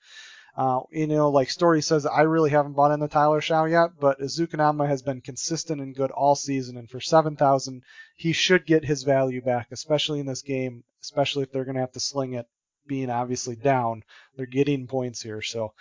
Uh, 0.57 0.81
you 0.91 1.07
know, 1.07 1.31
like 1.31 1.49
Storey 1.49 1.81
says, 1.81 2.07
I 2.07 2.23
really 2.23 2.51
haven't 2.51 2.73
bought 2.73 2.91
into 2.91 3.09
Tyler 3.09 3.41
Shough 3.41 3.71
yet, 3.71 3.91
but 4.01 4.21
Ezukanma 4.21 4.87
has 4.89 5.01
been 5.03 5.21
consistent 5.21 5.81
and 5.81 5.95
good 5.95 6.11
all 6.11 6.35
season, 6.35 6.77
and 6.77 6.91
for 6.91 7.01
7,000, 7.01 7.83
he 8.17 8.33
should 8.33 8.67
get 8.67 8.85
his 8.85 9.05
value 9.05 9.41
back, 9.41 9.69
especially 9.71 10.19
in 10.19 10.27
this 10.27 10.43
game, 10.43 10.83
especially 11.03 11.45
if 11.45 11.53
they're 11.53 11.65
going 11.65 11.77
to 11.77 11.81
have 11.81 11.93
to 11.93 12.01
sling 12.01 12.35
it, 12.35 12.47
being 12.87 13.11
obviously 13.11 13.55
down. 13.55 14.03
They're 14.37 14.47
getting 14.47 14.89
points 14.89 15.23
here, 15.23 15.41
so 15.41 15.73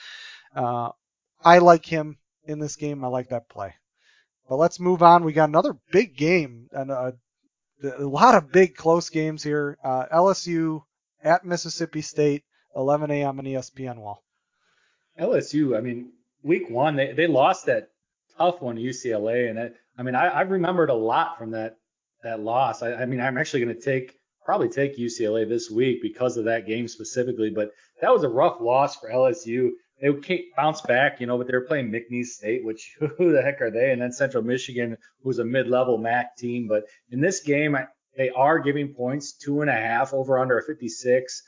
uh, 0.55 0.91
I 1.43 1.57
like 1.57 1.85
him 1.85 2.19
in 2.45 2.59
this 2.59 2.75
game. 2.75 3.03
I 3.03 3.07
like 3.07 3.29
that 3.29 3.49
play. 3.49 3.73
But 4.49 4.57
let's 4.57 4.79
move 4.79 5.03
on. 5.03 5.23
We 5.23 5.33
got 5.33 5.49
another 5.49 5.77
big 5.91 6.17
game 6.17 6.69
and 6.71 6.89
a, 6.89 7.13
a 7.83 8.03
lot 8.03 8.33
of 8.33 8.51
big 8.51 8.75
close 8.75 9.09
games 9.11 9.43
here. 9.43 9.77
Uh, 9.83 10.05
LSU 10.11 10.81
at 11.23 11.45
Mississippi 11.45 12.01
State, 12.01 12.43
11 12.75 13.11
a.m. 13.11 13.37
on 13.37 13.45
ESPN 13.45 13.97
Wahl. 13.97 14.23
LSU, 15.19 15.77
I 15.77 15.81
mean, 15.81 16.13
week 16.41 16.67
one, 16.67 16.95
they, 16.95 17.13
they 17.13 17.27
lost 17.27 17.67
that 17.67 17.89
tough 18.37 18.59
one 18.59 18.77
to 18.77 18.81
UCLA. 18.81 19.51
And 19.51 19.59
I, 19.59 19.69
I 19.97 20.01
mean, 20.01 20.15
I, 20.15 20.27
I 20.27 20.41
remembered 20.41 20.89
a 20.89 20.95
lot 20.95 21.37
from 21.37 21.51
that 21.51 21.77
that 22.23 22.39
loss. 22.39 22.81
I, 22.81 22.93
I 22.93 23.05
mean, 23.05 23.21
I'm 23.21 23.37
actually 23.37 23.63
going 23.63 23.75
to 23.75 23.81
take 23.81 24.17
probably 24.43 24.69
take 24.69 24.97
UCLA 24.97 25.47
this 25.47 25.69
week 25.69 26.01
because 26.01 26.37
of 26.37 26.45
that 26.45 26.65
game 26.65 26.87
specifically. 26.87 27.51
But 27.51 27.71
that 28.01 28.11
was 28.11 28.23
a 28.23 28.29
rough 28.29 28.59
loss 28.59 28.95
for 28.95 29.09
LSU 29.09 29.69
they 30.01 30.13
can't 30.13 30.45
bounce 30.55 30.81
back, 30.81 31.19
you 31.19 31.27
know, 31.27 31.37
but 31.37 31.47
they 31.47 31.53
were 31.53 31.65
playing 31.65 31.91
McNeese 31.91 32.27
State, 32.27 32.63
which 32.63 32.95
who 33.17 33.31
the 33.31 33.41
heck 33.41 33.61
are 33.61 33.71
they? 33.71 33.91
And 33.91 34.01
then 34.01 34.11
Central 34.11 34.43
Michigan, 34.43 34.97
who's 35.23 35.39
a 35.39 35.45
mid-level 35.45 35.97
MAC 35.97 36.37
team. 36.37 36.67
But 36.67 36.83
in 37.11 37.21
this 37.21 37.41
game, 37.41 37.77
they 38.17 38.29
are 38.29 38.59
giving 38.59 38.93
points 38.93 39.33
two 39.33 39.61
and 39.61 39.69
a 39.69 39.73
half 39.73 40.13
over 40.13 40.39
under 40.39 40.57
a 40.57 40.63
56. 40.63 41.43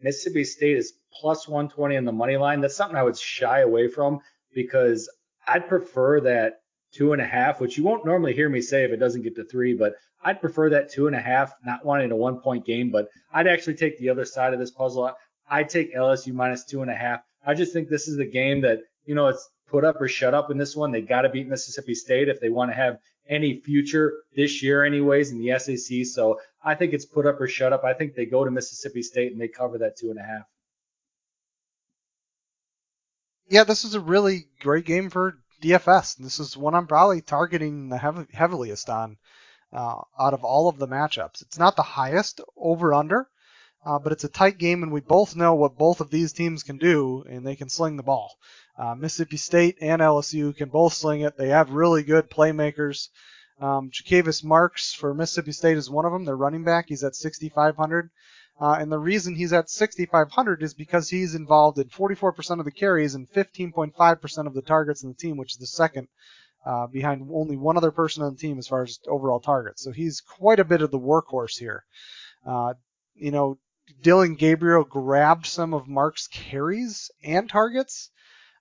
Mississippi 0.00 0.44
State 0.44 0.76
is 0.76 0.94
plus 1.20 1.48
120 1.48 1.96
on 1.96 2.04
the 2.04 2.12
money 2.12 2.36
line. 2.36 2.60
That's 2.60 2.76
something 2.76 2.96
I 2.96 3.02
would 3.02 3.18
shy 3.18 3.60
away 3.60 3.88
from 3.88 4.20
because 4.54 5.10
I'd 5.46 5.68
prefer 5.68 6.20
that 6.20 6.60
two 6.92 7.12
and 7.12 7.20
a 7.20 7.26
half, 7.26 7.60
which 7.60 7.76
you 7.76 7.84
won't 7.84 8.06
normally 8.06 8.32
hear 8.32 8.48
me 8.48 8.60
say 8.60 8.84
if 8.84 8.92
it 8.92 8.98
doesn't 8.98 9.22
get 9.22 9.36
to 9.36 9.44
three, 9.44 9.74
but 9.74 9.94
I'd 10.22 10.40
prefer 10.40 10.70
that 10.70 10.90
two 10.90 11.06
and 11.06 11.16
a 11.16 11.20
half, 11.20 11.52
not 11.64 11.84
wanting 11.84 12.10
a 12.10 12.16
one 12.16 12.40
point 12.40 12.64
game. 12.64 12.90
But 12.90 13.08
I'd 13.32 13.46
actually 13.46 13.74
take 13.74 13.98
the 13.98 14.08
other 14.08 14.24
side 14.24 14.52
of 14.52 14.60
this 14.60 14.70
puzzle. 14.70 15.12
I'd 15.50 15.68
take 15.68 15.94
LSU 15.94 16.32
minus 16.32 16.64
two 16.64 16.82
and 16.82 16.90
a 16.90 16.94
half. 16.94 17.20
I 17.46 17.54
just 17.54 17.72
think 17.72 17.88
this 17.88 18.08
is 18.08 18.16
the 18.16 18.26
game 18.26 18.62
that, 18.62 18.80
you 19.04 19.14
know, 19.14 19.28
it's 19.28 19.48
put 19.68 19.84
up 19.84 20.00
or 20.00 20.08
shut 20.08 20.34
up 20.34 20.50
in 20.50 20.58
this 20.58 20.74
one. 20.74 20.92
They 20.92 21.02
got 21.02 21.22
to 21.22 21.28
beat 21.28 21.48
Mississippi 21.48 21.94
State 21.94 22.28
if 22.28 22.40
they 22.40 22.48
want 22.48 22.70
to 22.70 22.76
have 22.76 22.98
any 23.28 23.60
future 23.60 24.14
this 24.34 24.62
year, 24.62 24.84
anyways, 24.84 25.30
in 25.30 25.38
the 25.38 25.58
SEC. 25.58 26.06
So 26.06 26.40
I 26.62 26.74
think 26.74 26.92
it's 26.92 27.04
put 27.04 27.26
up 27.26 27.40
or 27.40 27.46
shut 27.46 27.72
up. 27.72 27.84
I 27.84 27.92
think 27.92 28.14
they 28.14 28.26
go 28.26 28.44
to 28.44 28.50
Mississippi 28.50 29.02
State 29.02 29.32
and 29.32 29.40
they 29.40 29.48
cover 29.48 29.78
that 29.78 29.96
two 29.98 30.10
and 30.10 30.18
a 30.18 30.22
half. 30.22 30.42
Yeah, 33.48 33.64
this 33.64 33.84
is 33.84 33.94
a 33.94 34.00
really 34.00 34.46
great 34.60 34.84
game 34.84 35.08
for 35.10 35.38
DFS. 35.62 36.16
This 36.16 36.38
is 36.38 36.56
one 36.56 36.74
I'm 36.74 36.86
probably 36.86 37.22
targeting 37.22 37.88
the 37.88 38.26
heaviest 38.32 38.90
on 38.90 39.16
uh, 39.72 40.02
out 40.18 40.34
of 40.34 40.44
all 40.44 40.68
of 40.68 40.78
the 40.78 40.88
matchups. 40.88 41.42
It's 41.42 41.58
not 41.58 41.76
the 41.76 41.82
highest 41.82 42.40
over 42.56 42.92
under, 42.94 43.28
uh, 43.84 43.98
but 43.98 44.12
it's 44.12 44.24
a 44.24 44.28
tight 44.28 44.58
game, 44.58 44.82
and 44.82 44.92
we 44.92 45.00
both 45.00 45.36
know 45.36 45.54
what 45.54 45.78
both 45.78 46.00
of 46.00 46.10
these 46.10 46.32
teams 46.32 46.62
can 46.62 46.78
do, 46.78 47.24
and 47.28 47.46
they 47.46 47.56
can 47.56 47.68
sling 47.68 47.96
the 47.96 48.02
ball. 48.02 48.36
Uh, 48.76 48.94
Mississippi 48.94 49.36
State 49.36 49.78
and 49.80 50.00
LSU 50.00 50.56
can 50.56 50.68
both 50.68 50.92
sling 50.92 51.22
it. 51.22 51.36
They 51.36 51.48
have 51.48 51.70
really 51.70 52.02
good 52.02 52.30
playmakers. 52.30 53.08
Um, 53.60 53.90
Jo'quavious 53.90 54.44
Marks 54.44 54.92
for 54.92 55.14
Mississippi 55.14 55.52
State 55.52 55.76
is 55.76 55.90
one 55.90 56.04
of 56.04 56.12
them. 56.12 56.24
Their 56.24 56.36
running 56.36 56.64
back. 56.64 56.86
He's 56.88 57.02
at 57.02 57.16
6,500. 57.16 58.10
Uh, 58.60 58.76
and 58.80 58.90
the 58.90 58.98
reason 58.98 59.34
he's 59.34 59.52
at 59.52 59.70
6,500 59.70 60.62
is 60.62 60.74
because 60.74 61.08
he's 61.08 61.34
involved 61.34 61.78
in 61.78 61.88
44% 61.88 62.58
of 62.58 62.64
the 62.64 62.70
carries 62.72 63.14
and 63.14 63.30
15.5% 63.30 64.46
of 64.46 64.54
the 64.54 64.62
targets 64.62 65.02
in 65.02 65.10
the 65.10 65.14
team, 65.14 65.36
which 65.36 65.52
is 65.52 65.58
the 65.58 65.66
second 65.66 66.08
uh, 66.66 66.86
behind 66.88 67.28
only 67.32 67.56
one 67.56 67.76
other 67.76 67.92
person 67.92 68.22
on 68.22 68.34
the 68.34 68.38
team 68.38 68.58
as 68.58 68.66
far 68.66 68.82
as 68.82 68.98
overall 69.06 69.40
targets. 69.40 69.82
So 69.82 69.92
he's 69.92 70.20
quite 70.20 70.58
a 70.58 70.64
bit 70.64 70.82
of 70.82 70.90
the 70.90 70.98
workhorse 70.98 71.58
here. 71.58 71.84
Uh, 72.44 72.74
you 73.14 73.30
know, 73.30 73.58
Dillon 74.02 74.34
Gabriel 74.34 74.84
grabbed 74.84 75.46
some 75.46 75.74
of 75.74 75.88
Mark's 75.88 76.26
carries 76.28 77.10
and 77.22 77.48
targets 77.48 78.10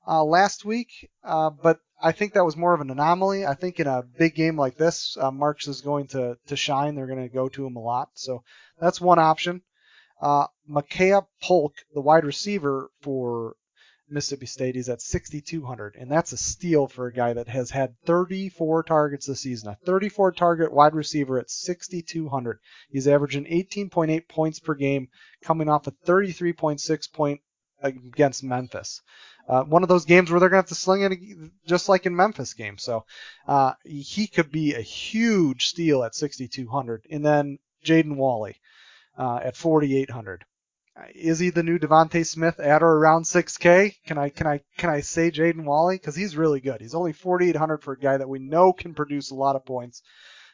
uh, 0.08 0.24
last 0.24 0.66
week, 0.66 1.10
uh, 1.24 1.50
but 1.50 1.80
I 2.02 2.12
think 2.12 2.34
that 2.34 2.46
was 2.46 2.56
more 2.56 2.74
of 2.74 2.82
an 2.82 2.92
anomaly. 2.92 3.46
I 3.46 3.56
think 3.56 3.80
in 3.80 3.88
a 3.88 4.04
big 4.04 4.36
game 4.36 4.58
like 4.58 4.78
this, 4.78 5.18
uh, 5.20 5.32
Marks 5.32 5.68
is 5.68 5.82
going 5.82 6.08
to, 6.08 6.38
to 6.48 6.56
shine. 6.56 6.96
They're 6.96 7.08
going 7.08 7.28
to 7.28 7.34
go 7.34 7.50
to 7.50 7.66
him 7.66 7.76
a 7.76 7.82
lot. 7.82 8.10
So 8.14 8.44
that's 8.80 9.02
one 9.02 9.20
option. 9.20 9.64
Uh, 10.22 10.48
Polk, 11.42 11.74
the 11.94 12.02
wide 12.02 12.26
receiver 12.26 12.90
for 13.02 13.56
Mississippi 14.10 14.46
State. 14.46 14.76
He's 14.76 14.90
at 14.90 15.02
6,200, 15.02 15.96
and 15.96 16.12
that's 16.12 16.32
a 16.32 16.38
steal 16.38 16.88
for 16.88 17.08
a 17.08 17.14
guy 17.14 17.34
that 17.34 17.48
has 17.48 17.72
had 17.72 18.00
34 18.06 18.84
targets 18.84 19.26
this 19.26 19.42
season. 19.42 19.70
A 19.70 19.76
34 19.86 20.32
target 20.32 20.72
wide 20.72 20.96
receiver 20.96 21.40
at 21.40 21.50
6,200. 21.50 22.60
He's 22.90 23.08
averaging 23.08 23.46
18.8 23.46 24.28
points 24.28 24.60
per 24.60 24.76
game, 24.76 25.10
coming 25.44 25.70
off 25.70 25.88
a 25.88 25.92
33.6 25.92 27.14
point 27.14 27.42
against 27.82 28.44
Memphis. 28.44 29.02
Uh, 29.48 29.64
one 29.64 29.84
of 29.84 29.90
those 29.90 30.06
games 30.06 30.30
where 30.30 30.40
they're 30.40 30.50
going 30.50 30.64
to 30.64 30.68
have 30.68 30.70
to 30.70 30.76
sling 30.76 31.04
it 31.04 31.52
just 31.66 31.88
like 31.88 32.06
in 32.06 32.16
Memphis 32.16 32.54
game. 32.54 32.78
So 32.78 33.06
uh, 33.48 33.74
he 33.84 34.28
could 34.28 34.52
be 34.52 34.74
a 34.74 34.82
huge 34.82 35.68
steal 35.68 36.04
at 36.04 36.16
6,200. 36.16 37.06
And 37.10 37.26
then 37.26 37.60
Jaden 37.86 38.16
Walley 38.18 38.58
uh, 39.18 39.40
at 39.44 39.56
4,800 39.56 40.44
is 41.14 41.40
he 41.40 41.50
the 41.50 41.64
new 41.64 41.78
DeVonta 41.78 42.26
Smith 42.26 42.60
at 42.60 42.84
or 42.84 42.94
around 42.94 43.24
6K? 43.24 43.96
Can 44.06 44.18
I 44.18 44.30
can 44.30 44.48
I 44.48 44.62
can 44.78 44.90
I 44.90 45.02
say 45.02 45.32
Jaden 45.32 45.66
Walley 45.66 45.96
because 45.96 46.16
he's 46.16 46.38
really 46.38 46.60
good. 46.60 46.82
He's 46.82 46.96
only 46.96 47.14
4,800 47.14 47.84
for 47.84 47.94
a 47.94 48.00
guy 48.00 48.18
that 48.18 48.30
we 48.30 48.40
know 48.40 48.74
can 48.74 48.94
produce 48.94 49.32
a 49.32 49.36
lot 49.36 49.56
of 49.56 49.66
points. 49.66 50.02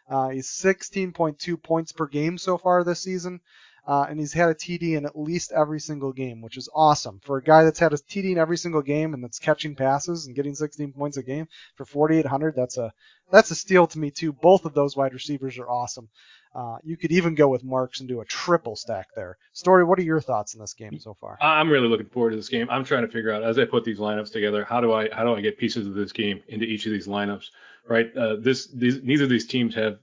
Uh, 0.10 0.30
he's 0.30 0.50
16.2 0.50 1.64
points 1.64 1.92
per 1.94 2.08
game 2.08 2.38
so 2.38 2.58
far 2.58 2.84
this 2.84 3.02
season, 3.02 3.40
uh, 3.88 4.06
and 4.10 4.20
he's 4.20 4.34
had 4.34 4.50
a 4.50 4.54
TD 4.54 4.98
in 4.98 5.06
at 5.06 5.18
least 5.18 5.54
every 5.54 5.80
single 5.80 6.12
game, 6.12 6.42
which 6.42 6.58
is 6.58 6.70
awesome 6.76 7.22
for 7.24 7.38
a 7.38 7.44
guy 7.44 7.64
that's 7.64 7.80
had 7.80 7.94
a 7.94 7.98
TD 7.98 8.32
in 8.32 8.38
every 8.38 8.58
single 8.58 8.82
game 8.82 9.14
and 9.14 9.24
that's 9.24 9.40
catching 9.40 9.76
passes 9.76 10.28
and 10.28 10.36
getting 10.36 10.56
16 10.56 10.92
points 10.92 11.18
a 11.18 11.24
game 11.24 11.48
for 11.76 11.86
4,800. 11.86 12.54
That's 12.56 12.78
a 12.78 12.92
that's 13.32 13.52
a 13.52 13.56
steal 13.56 13.88
to 13.88 14.00
me 14.00 14.12
too. 14.12 14.34
Both 14.34 14.66
of 14.66 14.74
those 14.74 14.98
wide 14.98 15.14
receivers 15.14 15.58
are 15.58 15.70
awesome. 15.70 16.10
Uh, 16.56 16.78
you 16.84 16.96
could 16.98 17.12
even 17.12 17.34
go 17.34 17.48
with 17.48 17.64
Marks 17.64 18.00
and 18.00 18.08
do 18.08 18.22
a 18.22 18.26
triple 18.26 18.76
stack 18.76 19.08
there. 19.16 19.38
Storey, 19.54 19.84
what 19.84 19.98
are 19.98 20.04
your 20.04 20.22
thoughts 20.22 20.54
in 20.54 20.60
this 20.60 20.74
game 20.74 21.00
so 21.00 21.16
far? 21.16 21.38
I'm 21.42 21.70
really 21.70 21.88
looking 21.88 22.08
forward 22.08 22.32
to 22.32 22.36
this 22.36 22.50
game. 22.50 22.68
I'm 22.70 22.84
trying 22.84 23.06
to 23.06 23.12
figure 23.12 23.32
out 23.32 23.44
as 23.44 23.58
I 23.58 23.66
put 23.66 23.84
these 23.84 23.98
lineups 24.00 24.32
together, 24.32 24.64
how 24.64 24.80
do 24.80 24.94
I 24.94 25.10
how 25.12 25.24
do 25.24 25.36
I 25.36 25.42
get 25.42 25.58
pieces 25.58 25.88
of 25.88 25.96
this 25.96 26.12
game 26.12 26.42
into 26.48 26.66
each 26.66 26.86
of 26.86 26.92
these 26.92 27.08
lineups? 27.08 27.46
Right. 27.88 28.16
Uh, 28.16 28.36
this 28.40 28.68
these 28.68 29.02
neither 29.04 29.24
of 29.24 29.30
these 29.30 29.48
teams 29.48 29.76
have 29.76 29.98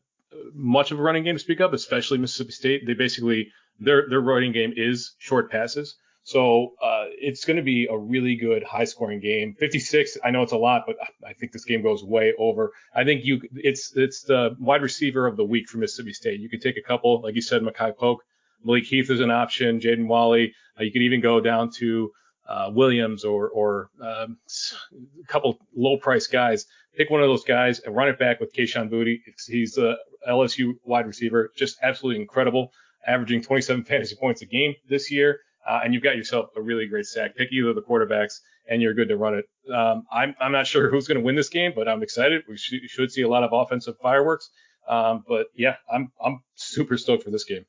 much 0.52 0.90
of 0.90 0.98
a 0.98 1.02
running 1.02 1.24
game 1.24 1.36
to 1.36 1.38
speak 1.38 1.60
of, 1.60 1.72
especially 1.72 2.18
Mississippi 2.18 2.52
State. 2.52 2.86
They 2.86 2.94
basically 2.94 3.52
their 3.78 4.08
their 4.08 4.20
running 4.20 4.52
game 4.52 4.72
is 4.76 5.14
short 5.18 5.50
passes. 5.50 5.96
So 6.22 6.74
uh, 6.82 7.06
it's 7.18 7.44
going 7.44 7.56
to 7.56 7.62
be 7.62 7.88
a 7.90 7.96
really 7.96 8.36
good 8.36 8.62
high 8.62 8.84
scoring 8.84 9.20
game. 9.20 9.54
56, 9.58 10.18
I 10.22 10.30
know 10.30 10.42
it's 10.42 10.52
a 10.52 10.58
lot, 10.58 10.84
but 10.86 10.96
I 11.26 11.32
think 11.32 11.52
this 11.52 11.64
game 11.64 11.82
goes 11.82 12.04
way 12.04 12.34
over. 12.38 12.72
I 12.94 13.04
think 13.04 13.24
you 13.24 13.40
it's 13.54 13.92
it's 13.96 14.22
the 14.22 14.54
wide 14.60 14.82
receiver 14.82 15.26
of 15.26 15.36
the 15.36 15.44
week 15.44 15.68
for 15.68 15.78
Mississippi 15.78 16.12
State. 16.12 16.40
You 16.40 16.50
could 16.50 16.60
take 16.60 16.76
a 16.76 16.82
couple, 16.82 17.22
like 17.22 17.34
you 17.34 17.42
said, 17.42 17.62
Makai 17.62 17.96
Polk, 17.96 18.22
Malik 18.64 18.84
Heath 18.84 19.10
is 19.10 19.20
an 19.20 19.30
option, 19.30 19.80
Jaden 19.80 20.06
Walley. 20.06 20.52
Uh, 20.78 20.84
you 20.84 20.92
could 20.92 21.02
even 21.02 21.20
go 21.20 21.40
down 21.40 21.70
to 21.78 22.12
uh, 22.46 22.70
Williams 22.72 23.24
or 23.24 23.48
or 23.48 23.90
um, 24.02 24.36
a 25.22 25.26
couple 25.26 25.58
low 25.74 25.96
price 25.96 26.26
guys. 26.26 26.66
Pick 26.96 27.08
one 27.08 27.22
of 27.22 27.28
those 27.28 27.44
guys 27.44 27.80
and 27.80 27.96
run 27.96 28.08
it 28.08 28.18
back 28.18 28.40
with 28.40 28.52
Kayshon 28.52 28.90
Boutte. 28.90 29.20
He's 29.48 29.78
a 29.78 29.96
LSU 30.28 30.74
wide 30.84 31.06
receiver, 31.06 31.50
just 31.56 31.78
absolutely 31.82 32.20
incredible, 32.20 32.72
averaging 33.06 33.42
27 33.42 33.84
fantasy 33.86 34.16
points 34.16 34.42
a 34.42 34.46
game 34.46 34.74
this 34.86 35.10
year 35.10 35.40
uh, 35.70 35.80
and 35.84 35.94
you've 35.94 36.02
got 36.02 36.16
yourself 36.16 36.46
a 36.56 36.60
really 36.60 36.86
great 36.86 37.06
stack. 37.06 37.36
Pick 37.36 37.52
either 37.52 37.68
of 37.68 37.76
the 37.76 37.82
quarterbacks, 37.82 38.40
and 38.68 38.82
you're 38.82 38.92
good 38.92 39.08
to 39.08 39.16
run 39.16 39.34
it. 39.34 39.44
Um, 39.72 40.02
I'm 40.10 40.34
I'm 40.40 40.50
not 40.50 40.66
sure 40.66 40.90
who's 40.90 41.06
going 41.06 41.18
to 41.18 41.24
win 41.24 41.36
this 41.36 41.48
game, 41.48 41.72
but 41.76 41.88
I'm 41.88 42.02
excited. 42.02 42.42
We 42.48 42.56
sh- 42.56 42.88
should 42.88 43.12
see 43.12 43.22
a 43.22 43.28
lot 43.28 43.44
of 43.44 43.50
offensive 43.52 43.94
fireworks. 44.02 44.50
Um, 44.88 45.22
but 45.28 45.46
yeah, 45.54 45.76
I'm 45.92 46.10
I'm 46.24 46.42
super 46.56 46.98
stoked 46.98 47.22
for 47.22 47.30
this 47.30 47.44
game. 47.44 47.66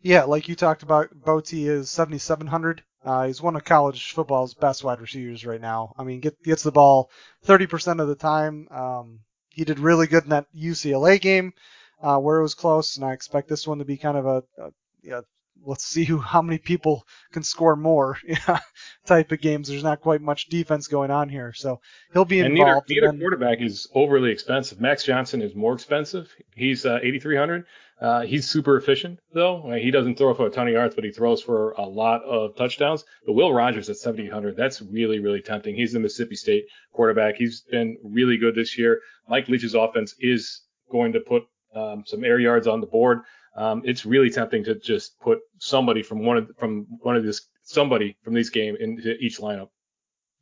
Yeah, 0.00 0.24
like 0.24 0.48
you 0.48 0.54
talked 0.54 0.82
about, 0.82 1.10
Boutte 1.10 1.66
is 1.66 1.90
7,700. 1.90 2.82
Uh, 3.04 3.26
he's 3.26 3.42
one 3.42 3.56
of 3.56 3.64
college 3.64 4.12
football's 4.12 4.54
best 4.54 4.82
wide 4.84 5.00
receivers 5.00 5.44
right 5.44 5.60
now. 5.60 5.92
I 5.98 6.04
mean, 6.04 6.20
get, 6.20 6.40
gets 6.44 6.62
the 6.62 6.70
ball 6.70 7.10
30% 7.46 8.00
of 8.00 8.06
the 8.06 8.14
time. 8.14 8.68
Um, 8.70 9.20
he 9.48 9.64
did 9.64 9.80
really 9.80 10.06
good 10.06 10.22
in 10.22 10.30
that 10.30 10.46
UCLA 10.56 11.20
game 11.20 11.52
uh, 12.00 12.18
where 12.18 12.38
it 12.38 12.42
was 12.42 12.54
close, 12.54 12.96
and 12.96 13.04
I 13.04 13.12
expect 13.12 13.48
this 13.48 13.66
one 13.66 13.78
to 13.78 13.84
be 13.84 13.96
kind 13.96 14.16
of 14.16 14.26
a, 14.26 14.42
a, 14.56 15.18
a 15.18 15.22
let's 15.64 15.84
see 15.84 16.04
who, 16.04 16.18
how 16.18 16.42
many 16.42 16.58
people 16.58 17.06
can 17.32 17.42
score 17.42 17.76
more 17.76 18.18
type 19.06 19.32
of 19.32 19.40
games. 19.40 19.68
There's 19.68 19.82
not 19.82 20.00
quite 20.00 20.20
much 20.20 20.46
defense 20.46 20.88
going 20.88 21.10
on 21.10 21.28
here, 21.28 21.52
so 21.54 21.80
he'll 22.12 22.24
be 22.24 22.40
involved. 22.40 22.58
And 22.90 22.96
neither, 22.96 23.06
neither 23.06 23.12
then, 23.12 23.20
quarterback 23.20 23.60
is 23.60 23.88
overly 23.94 24.30
expensive. 24.30 24.80
Max 24.80 25.04
Johnson 25.04 25.42
is 25.42 25.54
more 25.54 25.74
expensive. 25.74 26.32
He's 26.54 26.86
uh, 26.86 26.98
8,300. 27.02 27.64
Uh, 28.00 28.20
he's 28.20 28.48
super 28.48 28.76
efficient 28.76 29.18
though. 29.34 29.72
He 29.72 29.90
doesn't 29.90 30.16
throw 30.16 30.32
for 30.32 30.46
a 30.46 30.50
ton 30.50 30.68
of 30.68 30.72
yards, 30.72 30.94
but 30.94 31.02
he 31.02 31.10
throws 31.10 31.42
for 31.42 31.72
a 31.72 31.82
lot 31.82 32.22
of 32.22 32.54
touchdowns. 32.54 33.04
But 33.26 33.32
Will 33.32 33.52
Rogers 33.52 33.90
at 33.90 33.96
7,800, 33.96 34.56
that's 34.56 34.80
really, 34.80 35.18
really 35.18 35.42
tempting. 35.42 35.74
He's 35.74 35.92
the 35.92 35.98
Mississippi 35.98 36.36
State 36.36 36.66
quarterback. 36.92 37.34
He's 37.36 37.62
been 37.62 37.96
really 38.04 38.36
good 38.36 38.54
this 38.54 38.78
year. 38.78 39.00
Mike 39.28 39.48
Leach's 39.48 39.74
offense 39.74 40.14
is 40.20 40.62
going 40.92 41.12
to 41.12 41.20
put 41.20 41.42
um, 41.74 42.04
some 42.06 42.24
air 42.24 42.38
yards 42.38 42.66
on 42.66 42.80
the 42.80 42.86
board 42.86 43.20
um, 43.58 43.82
it's 43.84 44.06
really 44.06 44.30
tempting 44.30 44.62
to 44.64 44.76
just 44.76 45.18
put 45.18 45.40
somebody 45.58 46.02
from 46.02 46.24
one 46.24 46.36
of 46.36 46.50
from 46.58 46.86
one 47.00 47.16
of 47.16 47.24
this 47.24 47.42
somebody 47.64 48.16
from 48.22 48.34
these 48.34 48.50
game 48.50 48.76
into 48.78 49.16
each 49.16 49.38
lineup. 49.40 49.68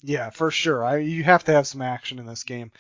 Yeah, 0.02 0.29
for 0.29 0.50
sure. 0.50 0.85
I, 0.85 0.98
you 0.98 1.24
have 1.24 1.44
to 1.44 1.52
have 1.52 1.66
some 1.66 1.81
action 1.81 2.18
in 2.18 2.26
this 2.26 2.44
game. 2.44 2.70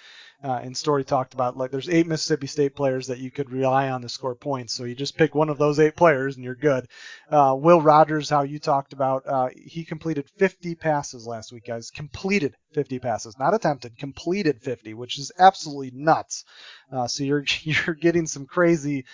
Uh, 0.44 0.60
and 0.62 0.76
Storey 0.76 1.02
talked 1.02 1.32
about 1.32 1.56
like 1.56 1.70
there's 1.70 1.88
eight 1.88 2.06
Mississippi 2.06 2.46
State 2.46 2.76
players 2.76 3.06
that 3.06 3.18
you 3.18 3.30
could 3.30 3.50
rely 3.50 3.88
on 3.88 4.02
to 4.02 4.08
score 4.08 4.34
points. 4.34 4.74
So 4.74 4.84
you 4.84 4.94
just 4.94 5.16
pick 5.16 5.34
one 5.34 5.48
of 5.48 5.56
those 5.56 5.80
eight 5.80 5.96
players 5.96 6.36
and 6.36 6.44
you're 6.44 6.54
good. 6.54 6.88
Uh, 7.30 7.56
Will 7.58 7.80
Rogers, 7.80 8.28
how 8.28 8.42
you 8.42 8.58
talked 8.58 8.92
about, 8.92 9.26
uh, 9.26 9.48
he 9.56 9.84
completed 9.84 10.28
50 10.36 10.74
passes 10.74 11.26
last 11.26 11.52
week, 11.52 11.64
guys. 11.66 11.90
Completed 11.90 12.54
50 12.74 12.98
passes, 12.98 13.38
not 13.38 13.54
attempted, 13.54 13.96
completed 13.96 14.60
50, 14.60 14.92
which 14.92 15.18
is 15.18 15.32
absolutely 15.38 15.90
nuts. 15.94 16.44
Uh, 16.92 17.06
so 17.08 17.24
you're 17.24 17.44
you're 17.62 17.94
getting 17.94 18.26
some 18.26 18.44
crazy 18.44 19.06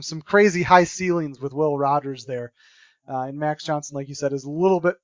some 0.00 0.22
crazy 0.22 0.62
high 0.62 0.84
ceilings 0.84 1.40
with 1.40 1.52
Will 1.52 1.76
Rogers 1.76 2.24
there. 2.24 2.52
Uh, 3.08 3.22
and 3.22 3.38
Max 3.38 3.64
Johnson, 3.64 3.94
like 3.94 4.08
you 4.08 4.14
said, 4.14 4.32
is 4.32 4.44
a 4.44 4.50
little 4.50 4.80
bit 4.80 4.96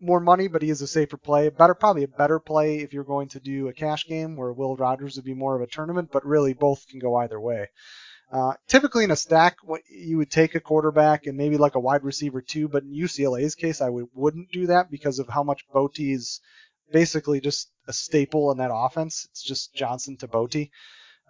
more 0.00 0.20
money, 0.20 0.48
but 0.48 0.62
he 0.62 0.70
is 0.70 0.82
a 0.82 0.86
safer 0.86 1.16
play. 1.16 1.48
Better, 1.48 1.74
probably 1.74 2.02
a 2.04 2.08
better 2.08 2.40
play 2.40 2.78
if 2.78 2.92
you're 2.92 3.04
going 3.04 3.28
to 3.28 3.40
do 3.40 3.68
a 3.68 3.72
cash 3.72 4.06
game 4.06 4.36
where 4.36 4.52
Will 4.52 4.76
Rogers 4.76 5.16
would 5.16 5.24
be 5.24 5.34
more 5.34 5.54
of 5.54 5.62
a 5.62 5.66
tournament, 5.66 6.10
but 6.12 6.26
really 6.26 6.54
both 6.54 6.86
can 6.88 6.98
go 6.98 7.16
either 7.16 7.40
way. 7.40 7.68
Uh, 8.32 8.54
typically 8.66 9.04
in 9.04 9.10
a 9.10 9.16
stack, 9.16 9.58
what 9.62 9.82
you 9.90 10.16
would 10.16 10.30
take 10.30 10.54
a 10.54 10.60
quarterback 10.60 11.26
and 11.26 11.36
maybe 11.36 11.58
like 11.58 11.74
a 11.74 11.80
wide 11.80 12.02
receiver 12.02 12.40
too, 12.40 12.66
but 12.66 12.82
in 12.82 12.94
UCLA's 12.94 13.54
case, 13.54 13.82
I 13.82 13.90
would, 13.90 14.06
wouldn't 14.14 14.50
do 14.50 14.68
that 14.68 14.90
because 14.90 15.18
of 15.18 15.28
how 15.28 15.42
much 15.42 15.66
Boutte 15.72 16.14
is 16.14 16.40
basically 16.90 17.40
just 17.40 17.70
a 17.86 17.92
staple 17.92 18.50
in 18.50 18.58
that 18.58 18.70
offense. 18.72 19.26
It's 19.30 19.42
just 19.42 19.74
Johnson 19.74 20.16
to 20.18 20.28
Boutte. 20.28 20.70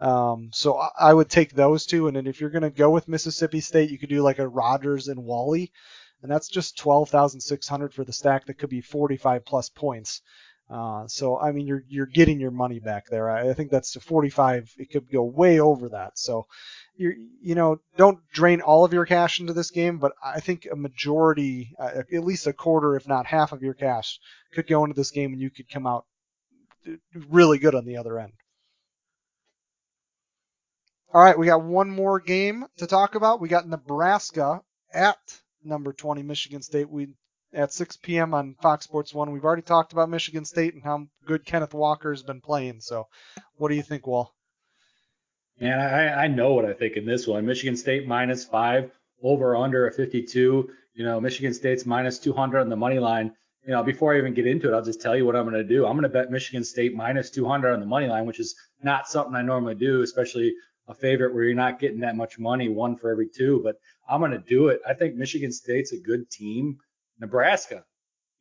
Um, 0.03 0.51
so 0.53 0.83
I 0.99 1.15
would 1.15 1.31
take 1.31 1.53
those 1.53 1.87
two, 1.87 2.09
and 2.09 2.17
then 2.17 2.27
if 2.27 2.41
you're 2.41 2.51
going 2.51 2.62
to 2.62 2.71
go 2.71 2.91
with 2.91 3.07
Mississippi 3.07 3.61
State, 3.61 3.88
you 3.88 3.99
could 3.99 4.09
do 4.09 4.21
like 4.21 4.41
a 4.41 4.49
Rogers 4.49 5.07
and 5.07 5.25
Walley, 5.25 5.71
and 6.23 6.31
that's 6.31 6.49
just 6.49 6.77
12,600 6.77 7.95
for 7.95 8.03
the 8.03 8.12
stack 8.12 8.47
that 8.47 8.59
could 8.59 8.69
be 8.69 8.81
45 8.81 9.45
plus 9.45 9.69
points. 9.69 10.21
Uh, 10.69 11.07
so 11.07 11.38
I 11.38 11.53
mean, 11.53 11.69
you're 11.69 11.85
you're 11.87 12.07
getting 12.07 12.41
your 12.41 12.51
money 12.51 12.81
back 12.81 13.07
there. 13.11 13.31
I, 13.31 13.51
I 13.51 13.53
think 13.55 13.71
that's 13.71 13.93
to 13.93 14.01
45. 14.01 14.73
It 14.77 14.91
could 14.91 15.09
go 15.09 15.23
way 15.23 15.61
over 15.61 15.91
that. 15.91 16.19
So 16.19 16.47
you 16.97 17.29
you 17.41 17.55
know 17.55 17.79
don't 17.97 18.19
drain 18.33 18.61
all 18.61 18.85
of 18.85 18.93
your 18.93 19.07
cash 19.07 19.38
into 19.38 19.53
this 19.53 19.71
game, 19.71 19.99
but 19.99 20.12
I 20.25 20.41
think 20.41 20.67
a 20.71 20.75
majority, 20.75 21.75
uh, 21.79 22.03
at 22.12 22.25
least 22.25 22.49
a 22.49 22.53
quarter, 22.53 22.97
if 22.97 23.07
not 23.07 23.27
half 23.27 23.53
of 23.53 23.62
your 23.62 23.75
cash, 23.75 24.19
could 24.53 24.67
go 24.67 24.83
into 24.83 24.97
this 24.97 25.12
game, 25.12 25.33
and 25.33 25.41
you 25.41 25.51
could 25.51 25.71
come 25.71 25.87
out 25.87 26.07
really 27.29 27.59
good 27.59 27.77
on 27.77 27.85
the 27.85 27.99
other 27.99 28.19
end. 28.19 28.33
All 31.14 31.22
right, 31.22 31.38
we 31.38 31.44
got 31.44 31.62
one 31.62 31.90
more 31.90 32.20
game 32.20 32.64
to 32.79 32.87
talk 32.87 33.16
about. 33.16 33.38
We 33.38 33.51
got 33.51 33.68
Nebraska 33.68 34.62
at 34.94 35.18
number 35.62 35.92
20 35.92 36.22
Michigan 36.22 36.62
State. 36.62 36.88
We 36.88 37.09
at 37.53 37.75
6 37.75 37.98
p.m. 37.98 38.33
on 38.33 38.55
Fox 38.62 38.87
Sports 38.87 39.12
One. 39.12 39.31
We've 39.31 39.44
already 39.44 39.61
talked 39.61 39.92
about 39.92 40.09
Michigan 40.09 40.46
State 40.46 40.72
and 40.72 40.83
how 40.83 41.07
good 41.27 41.44
Kenneth 41.44 41.75
Walker 41.75 42.12
has 42.12 42.22
been 42.22 42.40
playing. 42.40 42.81
So, 42.81 43.09
what 43.57 43.68
do 43.68 43.75
you 43.75 43.83
think, 43.83 44.07
Wahl? 44.07 44.35
Man, 45.61 45.79
I, 45.79 46.25
I 46.25 46.27
know 46.29 46.55
what 46.55 46.64
I 46.64 46.72
think 46.72 46.96
in 46.96 47.05
this 47.05 47.27
one. 47.27 47.44
Michigan 47.44 47.77
State 47.77 48.09
minus 48.09 48.46
five, 48.46 48.90
over 49.22 49.55
under 49.55 49.87
a 49.87 49.92
52. 49.92 50.70
You 50.94 51.05
know, 51.05 51.20
Michigan 51.20 51.53
State's 51.53 51.85
minus 51.85 52.18
200 52.20 52.59
on 52.59 52.70
the 52.70 52.77
money 52.77 52.98
line. 52.98 53.35
You 53.66 53.72
know, 53.72 53.83
before 53.83 54.14
I 54.14 54.18
even 54.18 54.33
get 54.33 54.46
into 54.46 54.72
it, 54.72 54.75
I'll 54.75 54.83
just 54.83 55.03
tell 55.03 55.14
you 55.14 55.27
what 55.27 55.37
I'm 55.37 55.44
going 55.44 55.62
to 55.62 55.62
do. 55.62 55.85
I'm 55.85 55.92
going 55.92 56.05
to 56.05 56.09
bet 56.09 56.31
Michigan 56.31 56.64
State 56.64 56.94
minus 56.94 57.29
200 57.29 57.75
on 57.75 57.81
the 57.81 57.87
money 57.87 58.07
line, 58.07 58.25
which 58.25 58.40
is 58.40 58.55
not 58.83 59.09
something 59.09 59.35
I 59.35 59.42
normally 59.42 59.75
do, 59.75 60.01
especially 60.01 60.55
a 60.88 60.95
favorite 60.95 61.35
where 61.35 61.45
you're 61.45 61.55
not 61.55 61.79
getting 61.79 62.01
that 62.01 62.16
much 62.16 62.38
money, 62.38 62.68
one 62.68 62.97
for 62.97 63.11
every 63.11 63.29
two. 63.29 63.61
But 63.62 63.77
I'm 64.09 64.21
going 64.21 64.33
to 64.33 64.38
do 64.38 64.68
it. 64.68 64.81
I 64.88 64.95
think 64.95 65.14
Michigan 65.14 65.53
State's 65.53 65.92
a 65.92 66.01
good 66.01 66.31
team. 66.31 66.79
Nebraska 67.21 67.85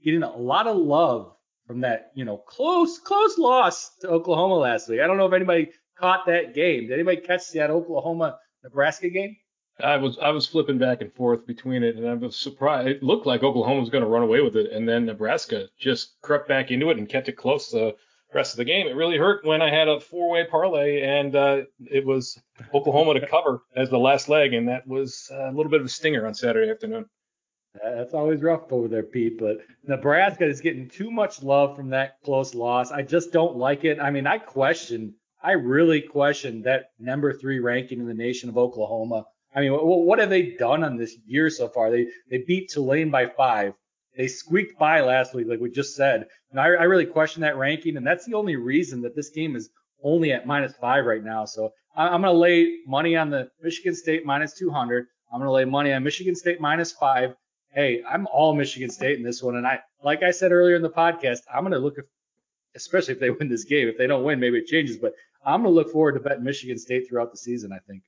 getting 0.03 0.23
a 0.23 0.35
lot 0.35 0.67
of 0.67 0.77
love 0.77 1.35
from 1.67 1.81
that, 1.81 2.11
you 2.15 2.25
know, 2.25 2.37
close, 2.37 2.99
close 2.99 3.37
loss 3.37 3.95
to 4.01 4.09
Oklahoma 4.09 4.55
last 4.55 4.89
week. 4.89 4.99
I 5.01 5.07
don't 5.07 5.17
know 5.17 5.27
if 5.27 5.33
anybody 5.33 5.69
caught 5.99 6.25
that 6.25 6.53
game. 6.53 6.87
Did 6.87 6.93
anybody 6.93 7.17
catch 7.17 7.51
that 7.51 7.69
Oklahoma 7.69 8.37
Nebraska 8.63 9.09
game? 9.09 9.35
I 9.79 9.97
was 9.97 10.17
I 10.21 10.29
was 10.29 10.45
flipping 10.45 10.77
back 10.77 11.01
and 11.01 11.13
forth 11.13 11.47
between 11.47 11.83
it, 11.83 11.95
and 11.95 12.07
I 12.07 12.13
was 12.13 12.35
surprised. 12.35 12.87
It 12.87 13.03
looked 13.03 13.25
like 13.25 13.41
Oklahoma 13.41 13.79
was 13.79 13.89
going 13.89 14.03
to 14.03 14.09
run 14.09 14.21
away 14.21 14.41
with 14.41 14.55
it, 14.55 14.71
and 14.71 14.87
then 14.87 15.05
Nebraska 15.05 15.67
just 15.79 16.21
crept 16.21 16.47
back 16.47 16.71
into 16.71 16.89
it 16.91 16.97
and 16.97 17.09
kept 17.09 17.29
it 17.29 17.37
close 17.37 17.71
the 17.71 17.95
rest 18.33 18.53
of 18.53 18.57
the 18.57 18.65
game. 18.65 18.87
It 18.87 18.95
really 18.95 19.17
hurt 19.17 19.45
when 19.45 19.61
I 19.61 19.69
had 19.69 19.87
a 19.87 19.99
four-way 19.99 20.45
parlay, 20.49 21.01
and 21.01 21.35
uh, 21.35 21.61
it 21.79 22.05
was 22.05 22.39
Oklahoma 22.73 23.19
to 23.19 23.27
cover 23.27 23.61
as 23.75 23.89
the 23.89 23.99
last 23.99 24.29
leg, 24.29 24.53
and 24.53 24.67
that 24.69 24.87
was 24.87 25.29
a 25.31 25.51
little 25.51 25.69
bit 25.69 25.81
of 25.81 25.85
a 25.85 25.89
stinger 25.89 26.25
on 26.25 26.33
Saturday 26.33 26.71
afternoon. 26.71 27.05
That's 27.81 28.13
always 28.13 28.41
rough 28.41 28.71
over 28.71 28.87
there, 28.87 29.03
Pete. 29.03 29.39
But 29.39 29.59
Nebraska 29.83 30.45
is 30.45 30.61
getting 30.61 30.89
too 30.89 31.09
much 31.09 31.41
love 31.41 31.75
from 31.75 31.89
that 31.91 32.15
close 32.23 32.53
loss. 32.53 32.91
I 32.91 33.01
just 33.01 33.31
don't 33.31 33.55
like 33.55 33.85
it. 33.85 33.99
I 33.99 34.11
mean, 34.11 34.27
I 34.27 34.39
question, 34.39 35.15
I 35.41 35.53
really 35.53 36.01
question 36.01 36.63
that 36.63 36.87
number 36.99 37.33
three 37.33 37.59
ranking 37.59 37.99
in 37.99 38.07
the 38.07 38.13
nation 38.13 38.49
of 38.49 38.57
Oklahoma. 38.57 39.25
I 39.55 39.61
mean, 39.61 39.71
what 39.73 40.19
have 40.19 40.29
they 40.29 40.55
done 40.57 40.83
on 40.83 40.97
this 40.97 41.15
year 41.25 41.49
so 41.49 41.67
far? 41.67 41.91
They 41.91 42.07
they 42.29 42.39
beat 42.47 42.69
Tulane 42.69 43.09
by 43.09 43.27
five. 43.27 43.73
They 44.15 44.27
squeaked 44.27 44.77
by 44.77 45.01
last 45.01 45.33
week, 45.33 45.47
like 45.47 45.59
we 45.59 45.69
just 45.69 45.95
said. 45.95 46.27
And 46.51 46.59
I, 46.59 46.65
I 46.65 46.83
really 46.83 47.05
question 47.05 47.41
that 47.41 47.57
ranking, 47.57 47.97
and 47.97 48.05
that's 48.05 48.25
the 48.25 48.33
only 48.33 48.55
reason 48.55 49.01
that 49.01 49.15
this 49.15 49.29
game 49.29 49.55
is 49.55 49.69
only 50.03 50.33
at 50.33 50.45
minus 50.45 50.73
five 50.73 51.05
right 51.05 51.23
now. 51.23 51.45
So 51.45 51.71
I'm 51.95 52.21
going 52.21 52.33
to 52.33 52.39
lay 52.39 52.79
money 52.87 53.15
on 53.15 53.29
the 53.29 53.49
Michigan 53.61 53.95
State 53.95 54.25
minus 54.25 54.53
200. 54.53 55.05
I'm 55.31 55.39
going 55.39 55.47
to 55.47 55.53
lay 55.53 55.65
money 55.65 55.93
on 55.93 56.03
Michigan 56.03 56.35
State 56.35 56.59
minus 56.59 56.91
five. 56.91 57.35
Hey, 57.73 58.01
I'm 58.09 58.27
all 58.27 58.53
Michigan 58.53 58.89
State 58.89 59.17
in 59.17 59.23
this 59.23 59.41
one, 59.41 59.55
and 59.55 59.65
I, 59.65 59.79
like 60.03 60.23
I 60.23 60.31
said 60.31 60.51
earlier 60.51 60.75
in 60.75 60.81
the 60.81 60.89
podcast, 60.89 61.39
I'm 61.53 61.61
going 61.61 61.71
to 61.71 61.79
look, 61.79 61.97
at, 61.97 62.03
especially 62.75 63.13
if 63.13 63.19
they 63.21 63.29
win 63.29 63.47
this 63.47 63.63
game. 63.63 63.87
If 63.87 63.97
they 63.97 64.07
don't 64.07 64.25
win, 64.25 64.41
maybe 64.41 64.57
it 64.57 64.67
changes, 64.67 64.97
but 64.97 65.13
I'm 65.45 65.63
going 65.63 65.73
to 65.73 65.75
look 65.75 65.91
forward 65.91 66.13
to 66.13 66.19
betting 66.19 66.43
Michigan 66.43 66.77
State 66.77 67.07
throughout 67.07 67.31
the 67.31 67.37
season. 67.37 67.71
I 67.71 67.79
think. 67.87 68.03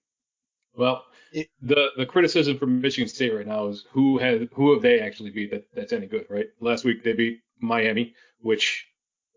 Well, 0.75 1.05
it, 1.31 1.49
the 1.61 1.89
the 1.97 2.05
criticism 2.05 2.57
from 2.57 2.81
Michigan 2.81 3.07
State 3.07 3.33
right 3.33 3.47
now 3.47 3.67
is 3.67 3.85
who 3.91 4.17
has 4.19 4.47
who 4.53 4.73
have 4.73 4.81
they 4.81 4.99
actually 4.99 5.31
beat 5.31 5.51
that 5.51 5.65
that's 5.73 5.93
any 5.93 6.07
good, 6.07 6.25
right? 6.29 6.47
Last 6.59 6.85
week 6.85 7.03
they 7.03 7.13
beat 7.13 7.41
Miami, 7.59 8.13
which 8.41 8.87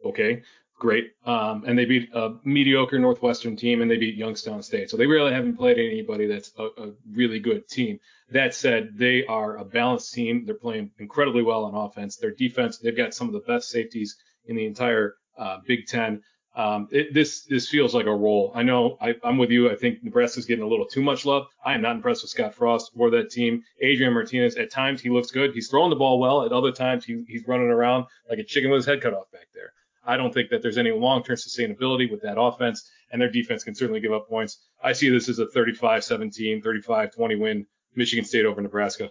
okay, 0.04 0.42
great, 0.78 1.12
um, 1.24 1.64
and 1.66 1.78
they 1.78 1.84
beat 1.84 2.10
a 2.14 2.34
mediocre 2.44 2.98
Northwestern 2.98 3.56
team 3.56 3.82
and 3.82 3.90
they 3.90 3.96
beat 3.96 4.16
Youngstown 4.16 4.62
State, 4.62 4.90
so 4.90 4.96
they 4.96 5.06
really 5.06 5.32
haven't 5.32 5.56
played 5.56 5.78
anybody 5.78 6.26
that's 6.26 6.52
a, 6.58 6.64
a 6.64 6.92
really 7.12 7.40
good 7.40 7.68
team. 7.68 7.98
That 8.30 8.54
said, 8.54 8.90
they 8.96 9.24
are 9.26 9.56
a 9.58 9.64
balanced 9.64 10.12
team. 10.14 10.44
They're 10.44 10.54
playing 10.54 10.90
incredibly 10.98 11.42
well 11.42 11.64
on 11.64 11.74
offense. 11.74 12.16
Their 12.16 12.32
defense, 12.32 12.78
they've 12.78 12.96
got 12.96 13.14
some 13.14 13.28
of 13.28 13.32
the 13.34 13.40
best 13.40 13.68
safeties 13.68 14.16
in 14.46 14.56
the 14.56 14.66
entire 14.66 15.14
uh, 15.38 15.58
Big 15.66 15.86
Ten. 15.86 16.22
Um, 16.56 16.88
it, 16.90 17.12
this 17.12 17.42
this 17.42 17.68
feels 17.68 17.94
like 17.94 18.06
a 18.06 18.14
role. 18.14 18.50
I 18.54 18.62
know 18.62 18.96
I, 18.98 19.14
am 19.24 19.36
with 19.36 19.50
you. 19.50 19.70
I 19.70 19.76
think 19.76 20.02
Nebraska's 20.02 20.46
getting 20.46 20.64
a 20.64 20.68
little 20.68 20.86
too 20.86 21.02
much 21.02 21.26
love. 21.26 21.46
I 21.62 21.74
am 21.74 21.82
not 21.82 21.96
impressed 21.96 22.22
with 22.22 22.30
Scott 22.30 22.54
Frost 22.54 22.92
or 22.96 23.10
that 23.10 23.30
team. 23.30 23.62
Adrian 23.82 24.14
Martinez, 24.14 24.56
at 24.56 24.72
times 24.72 25.02
he 25.02 25.10
looks 25.10 25.30
good. 25.30 25.52
He's 25.52 25.68
throwing 25.68 25.90
the 25.90 25.96
ball 25.96 26.18
well. 26.18 26.46
At 26.46 26.52
other 26.52 26.72
times 26.72 27.04
he, 27.04 27.22
he's 27.28 27.46
running 27.46 27.68
around 27.68 28.06
like 28.30 28.38
a 28.38 28.44
chicken 28.44 28.70
with 28.70 28.78
his 28.78 28.86
head 28.86 29.02
cut 29.02 29.12
off 29.12 29.30
back 29.32 29.48
there. 29.54 29.72
I 30.06 30.16
don't 30.16 30.32
think 30.32 30.48
that 30.50 30.62
there's 30.62 30.78
any 30.78 30.92
long-term 30.92 31.36
sustainability 31.36 32.10
with 32.10 32.22
that 32.22 32.40
offense, 32.40 32.88
and 33.10 33.20
their 33.20 33.30
defense 33.30 33.64
can 33.64 33.74
certainly 33.74 34.00
give 34.00 34.12
up 34.12 34.28
points. 34.28 34.58
I 34.82 34.92
see 34.92 35.10
this 35.10 35.28
as 35.28 35.40
a 35.40 35.46
35-17, 35.46 36.64
35-20 36.64 37.40
win, 37.40 37.66
Michigan 37.96 38.24
State 38.24 38.46
over 38.46 38.60
Nebraska. 38.62 39.10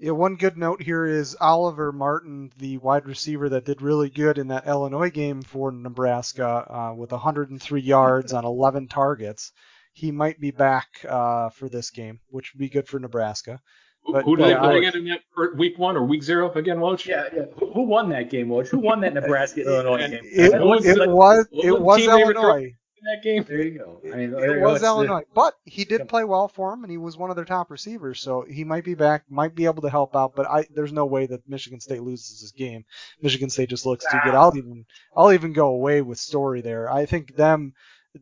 Yeah, 0.00 0.12
one 0.12 0.36
good 0.36 0.56
note 0.56 0.80
here 0.80 1.06
is 1.06 1.36
Oliver 1.40 1.90
Martin, 1.90 2.52
the 2.56 2.78
wide 2.78 3.06
receiver 3.06 3.48
that 3.48 3.64
did 3.64 3.82
really 3.82 4.08
good 4.08 4.38
in 4.38 4.48
that 4.48 4.68
Illinois 4.68 5.10
game 5.10 5.42
for 5.42 5.72
Nebraska 5.72 6.46
uh, 6.46 6.94
with 6.94 7.10
103 7.10 7.80
yards 7.80 8.32
on 8.32 8.44
11 8.44 8.86
targets. 8.86 9.50
He 9.92 10.12
might 10.12 10.40
be 10.40 10.52
back 10.52 10.86
uh, 11.08 11.48
for 11.50 11.68
this 11.68 11.90
game, 11.90 12.20
which 12.28 12.52
would 12.54 12.60
be 12.60 12.68
good 12.68 12.86
for 12.86 13.00
Nebraska. 13.00 13.60
But, 14.06 14.24
who 14.24 14.36
did 14.36 14.46
they 14.46 14.54
play 14.54 14.78
again 14.78 14.96
in 14.96 15.04
that 15.06 15.56
week 15.56 15.76
one 15.78 15.96
or 15.96 16.04
week 16.04 16.22
zero 16.22 16.52
again, 16.52 16.78
Woj? 16.78 17.04
Yeah, 17.04 17.24
yeah. 17.34 17.42
Who, 17.58 17.72
who 17.72 17.82
won 17.82 18.08
that 18.10 18.30
game, 18.30 18.48
Woj? 18.48 18.68
Who 18.68 18.78
won 18.78 19.00
that 19.00 19.14
Nebraska 19.14 19.62
Illinois 19.62 19.98
game? 19.98 20.20
It, 20.22 20.54
it, 20.54 20.60
was, 20.62 20.86
it 20.86 21.10
was 21.10 21.46
it 21.52 21.78
was 21.78 22.06
Illinois 22.06 22.66
in 22.66 22.74
that 23.04 23.22
game. 23.22 23.44
There 23.44 23.62
you 23.62 23.78
go. 23.78 24.00
I 24.12 24.16
mean, 24.16 24.34
it 24.34 24.60
was 24.60 24.82
Illinois, 24.82 25.24
but 25.34 25.54
he 25.64 25.84
did 25.84 26.08
play 26.08 26.24
well 26.24 26.48
for 26.48 26.72
him, 26.72 26.84
and 26.84 26.90
he 26.90 26.98
was 26.98 27.16
one 27.16 27.30
of 27.30 27.36
their 27.36 27.44
top 27.44 27.70
receivers, 27.70 28.20
so 28.20 28.44
he 28.48 28.64
might 28.64 28.84
be 28.84 28.94
back, 28.94 29.24
might 29.30 29.54
be 29.54 29.66
able 29.66 29.82
to 29.82 29.90
help 29.90 30.16
out. 30.16 30.34
But 30.34 30.46
I, 30.48 30.66
there's 30.74 30.92
no 30.92 31.06
way 31.06 31.26
that 31.26 31.48
Michigan 31.48 31.80
State 31.80 32.02
loses 32.02 32.40
this 32.40 32.52
game. 32.52 32.84
Michigan 33.20 33.50
State 33.50 33.70
just 33.70 33.86
looks 33.86 34.04
too 34.10 34.18
good. 34.24 34.34
I'll 34.34 34.56
even, 34.56 34.84
I'll 35.16 35.32
even 35.32 35.52
go 35.52 35.68
away 35.68 36.02
with 36.02 36.18
Storey 36.18 36.60
there. 36.60 36.90
I 36.90 37.06
think 37.06 37.36
them 37.36 37.74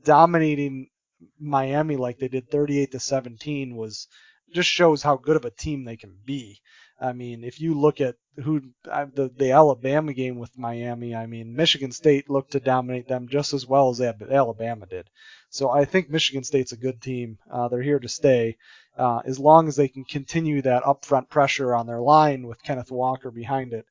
dominating 0.05 0.89
Miami 1.41 1.97
like 1.97 2.19
they 2.19 2.29
did 2.29 2.51
38 2.51 2.93
to 2.93 3.01
17 3.01 3.75
was 3.77 4.09
just 4.53 4.69
shows 4.69 5.03
how 5.03 5.17
good 5.17 5.37
of 5.37 5.45
a 5.45 5.51
team 5.51 5.85
they 5.85 5.97
can 5.97 6.17
be. 6.25 6.61
I 6.99 7.13
mean, 7.13 7.45
if 7.45 7.61
you 7.61 7.79
look 7.79 8.01
at 8.01 8.17
who 8.37 8.61
the 8.85 9.31
the 9.37 9.53
Alabama 9.53 10.15
game 10.15 10.39
with 10.39 10.57
Miami, 10.59 11.15
I 11.15 11.27
mean, 11.27 11.55
Michigan 11.55 11.93
State 11.93 12.31
looked 12.31 12.53
to 12.53 12.61
dominate 12.61 13.07
them 13.07 13.29
just 13.29 13.53
as 13.53 13.67
well 13.67 13.91
as 13.91 14.01
Alabama 14.01 14.87
did. 14.87 15.11
So 15.51 15.71
I 15.71 15.85
think 15.85 16.09
Michigan 16.09 16.45
State's 16.45 16.73
a 16.73 16.77
good 16.77 17.03
team. 17.03 17.39
Uh, 17.51 17.69
they're 17.69 17.83
here 17.83 17.99
to 17.99 18.09
stay. 18.09 18.57
Uh, 18.97 19.21
as 19.27 19.39
long 19.39 19.69
as 19.69 19.77
they 19.77 19.89
can 19.89 20.05
continue 20.05 20.63
that 20.63 20.85
upfront 20.85 21.29
pressure 21.29 21.75
on 21.75 21.87
their 21.87 22.01
line 22.01 22.47
with 22.47 22.63
Kenneth 22.63 22.91
Walker 22.91 23.31
behind 23.31 23.75
it, 23.75 23.85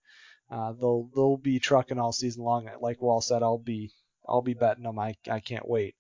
uh, 0.50 0.74
they'll 0.74 1.10
they'll 1.16 1.38
be 1.38 1.60
trucking 1.60 2.00
all 2.00 2.12
season 2.12 2.44
long. 2.44 2.68
Like 2.82 3.02
Wahl 3.02 3.22
said, 3.22 3.44
I'll 3.44 3.60
be 3.60 3.92
I'll 4.28 4.42
be 4.42 4.54
betting 4.54 4.84
them. 4.84 5.00
I, 5.00 5.16
I 5.30 5.40
can't 5.40 5.68
wait. 5.68 5.96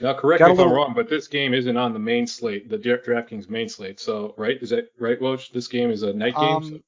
Now, 0.00 0.14
correct 0.14 0.40
me 0.40 0.50
if 0.50 0.56
little... 0.56 0.72
I'm 0.72 0.76
wrong, 0.76 0.92
but 0.94 1.08
this 1.08 1.28
game 1.28 1.54
isn't 1.54 1.76
on 1.76 1.92
the 1.92 1.98
main 1.98 2.26
slate, 2.26 2.68
the 2.68 2.78
DraftKings 2.78 3.48
main 3.48 3.68
slate. 3.68 4.00
So, 4.00 4.34
right? 4.36 4.56
Is 4.60 4.70
that 4.70 4.88
right, 4.98 5.20
Woj? 5.20 5.52
This 5.52 5.68
game 5.68 5.90
is 5.90 6.02
a 6.02 6.12
night 6.12 6.34
game. 6.34 6.56
Um, 6.56 6.64
so... 6.64 6.80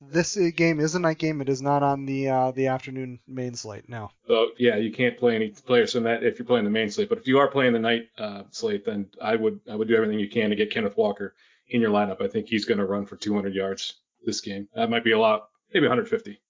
This 0.00 0.36
uh, 0.36 0.50
game 0.54 0.78
is 0.78 0.94
a 0.94 1.00
night 1.00 1.18
game. 1.18 1.40
It 1.40 1.48
is 1.48 1.60
not 1.60 1.82
on 1.82 2.06
the 2.06 2.28
uh, 2.28 2.50
the 2.52 2.68
afternoon 2.68 3.18
main 3.26 3.54
slate. 3.54 3.88
No. 3.88 4.10
So 4.28 4.50
yeah, 4.56 4.76
you 4.76 4.92
can't 4.92 5.18
play 5.18 5.34
any 5.34 5.48
players 5.48 5.92
from 5.92 6.04
that 6.04 6.22
if 6.22 6.38
you're 6.38 6.46
playing 6.46 6.64
the 6.64 6.70
main 6.70 6.88
slate. 6.88 7.08
But 7.08 7.18
if 7.18 7.26
you 7.26 7.38
are 7.40 7.48
playing 7.48 7.72
the 7.72 7.80
night 7.80 8.08
uh, 8.16 8.42
slate, 8.50 8.84
then 8.84 9.08
I 9.20 9.34
would 9.34 9.58
I 9.68 9.74
would 9.74 9.88
do 9.88 9.96
everything 9.96 10.20
you 10.20 10.28
can 10.28 10.50
to 10.50 10.56
get 10.56 10.70
Kenneth 10.70 10.96
Walker 10.96 11.34
in 11.66 11.80
your 11.80 11.90
lineup. 11.90 12.22
I 12.22 12.28
think 12.28 12.46
he's 12.46 12.64
going 12.64 12.78
to 12.78 12.86
run 12.86 13.06
for 13.06 13.16
200 13.16 13.52
yards 13.54 13.94
this 14.24 14.40
game. 14.40 14.68
That 14.74 14.88
might 14.88 15.02
be 15.02 15.12
a 15.12 15.18
lot, 15.18 15.48
maybe 15.74 15.86
150. 15.86 16.40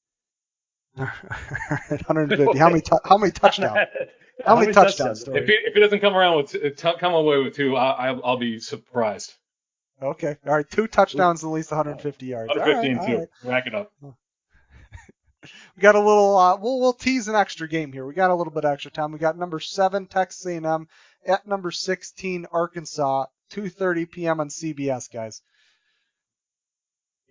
150. 1.88 2.58
How 2.58 2.68
many 2.68 2.82
how 3.04 3.18
many 3.18 3.32
touchdowns? 3.32 3.88
How, 4.44 4.58
many, 4.58 4.72
touchdowns? 4.72 5.24
touchdowns 5.24 5.37
if, 5.37 5.46
he, 5.46 5.52
if 5.52 5.74
he 5.74 5.80
doesn't 5.80 6.00
come 6.00 6.14
around 6.14 6.37
with 6.37 6.76
t- 6.76 6.92
come 6.98 7.14
away 7.14 7.38
with 7.38 7.54
two, 7.54 7.76
I, 7.76 8.12
will 8.12 8.24
I'll 8.24 8.37
be 8.37 8.61
surprised. 8.61 9.34
Okay. 10.00 10.37
All 10.46 10.54
right. 10.54 10.68
Two 10.70 10.87
touchdowns, 10.87 11.42
at 11.42 11.50
least 11.50 11.70
150 11.70 12.26
yards. 12.26 12.48
150 12.48 12.90
and 12.90 13.06
two. 13.06 13.18
Right. 13.18 13.52
Rack 13.52 13.66
it 13.66 13.74
up. 13.74 13.92
we 14.02 15.80
got 15.80 15.94
a 15.94 16.00
little. 16.00 16.37
Uh, 16.37 16.56
we'll 16.56 16.80
we'll 16.80 16.92
tease 16.92 17.28
an 17.28 17.34
extra 17.34 17.68
game 17.68 17.92
here. 17.92 18.06
We 18.06 18.14
got 18.14 18.30
a 18.30 18.34
little 18.34 18.52
bit 18.52 18.64
extra 18.64 18.90
time. 18.90 19.12
We 19.12 19.18
got 19.18 19.37
number 19.37 19.61
seven 19.61 20.06
Texas 20.06 20.46
A&M 20.46 20.87
at 21.26 21.46
number 21.46 21.70
16 21.70 22.46
Arkansas, 22.52 23.26
2:30 23.52 24.11
p.m. 24.11 24.40
on 24.40 24.48
CBS, 24.48 25.12
guys. 25.12 25.42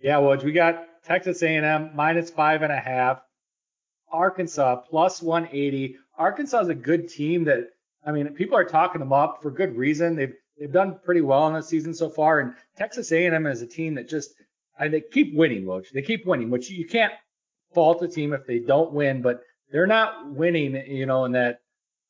Yeah, 0.00 0.18
well, 0.18 0.38
we 0.38 0.52
got 0.52 0.84
Texas 1.04 1.42
A&M 1.42 1.90
minus 1.94 2.30
five 2.30 2.62
and 2.62 2.72
a 2.72 2.78
half. 2.78 3.20
Arkansas 4.12 4.76
plus 4.88 5.22
180. 5.22 5.96
Arkansas 6.16 6.60
is 6.60 6.68
a 6.68 6.74
good 6.74 7.08
team 7.08 7.44
that 7.44 7.68
I 8.04 8.12
mean 8.12 8.28
people 8.34 8.56
are 8.56 8.64
talking 8.64 9.00
them 9.00 9.12
up 9.12 9.42
for 9.42 9.50
good 9.50 9.76
reason. 9.76 10.16
They've 10.16 10.34
they've 10.58 10.72
done 10.72 10.98
pretty 11.04 11.20
well 11.20 11.46
in 11.48 11.54
the 11.54 11.62
season 11.62 11.94
so 11.94 12.10
far, 12.10 12.40
and 12.40 12.54
Texas 12.76 13.12
A&M 13.12 13.46
is 13.46 13.62
a 13.62 13.66
team 13.66 13.94
that 13.94 14.08
just 14.08 14.30
I, 14.78 14.88
they 14.88 15.00
keep 15.00 15.34
winning, 15.34 15.64
Woj. 15.64 15.90
They 15.90 16.02
keep 16.02 16.26
winning, 16.26 16.50
which 16.50 16.70
you 16.70 16.86
can't 16.86 17.12
fault 17.74 18.02
a 18.02 18.08
team 18.08 18.32
if 18.32 18.46
they 18.46 18.60
don't 18.60 18.92
win, 18.92 19.22
but 19.22 19.40
they're 19.70 19.86
not 19.86 20.30
winning, 20.30 20.74
you 20.86 21.06
know, 21.06 21.24
in 21.24 21.32
that 21.32 21.60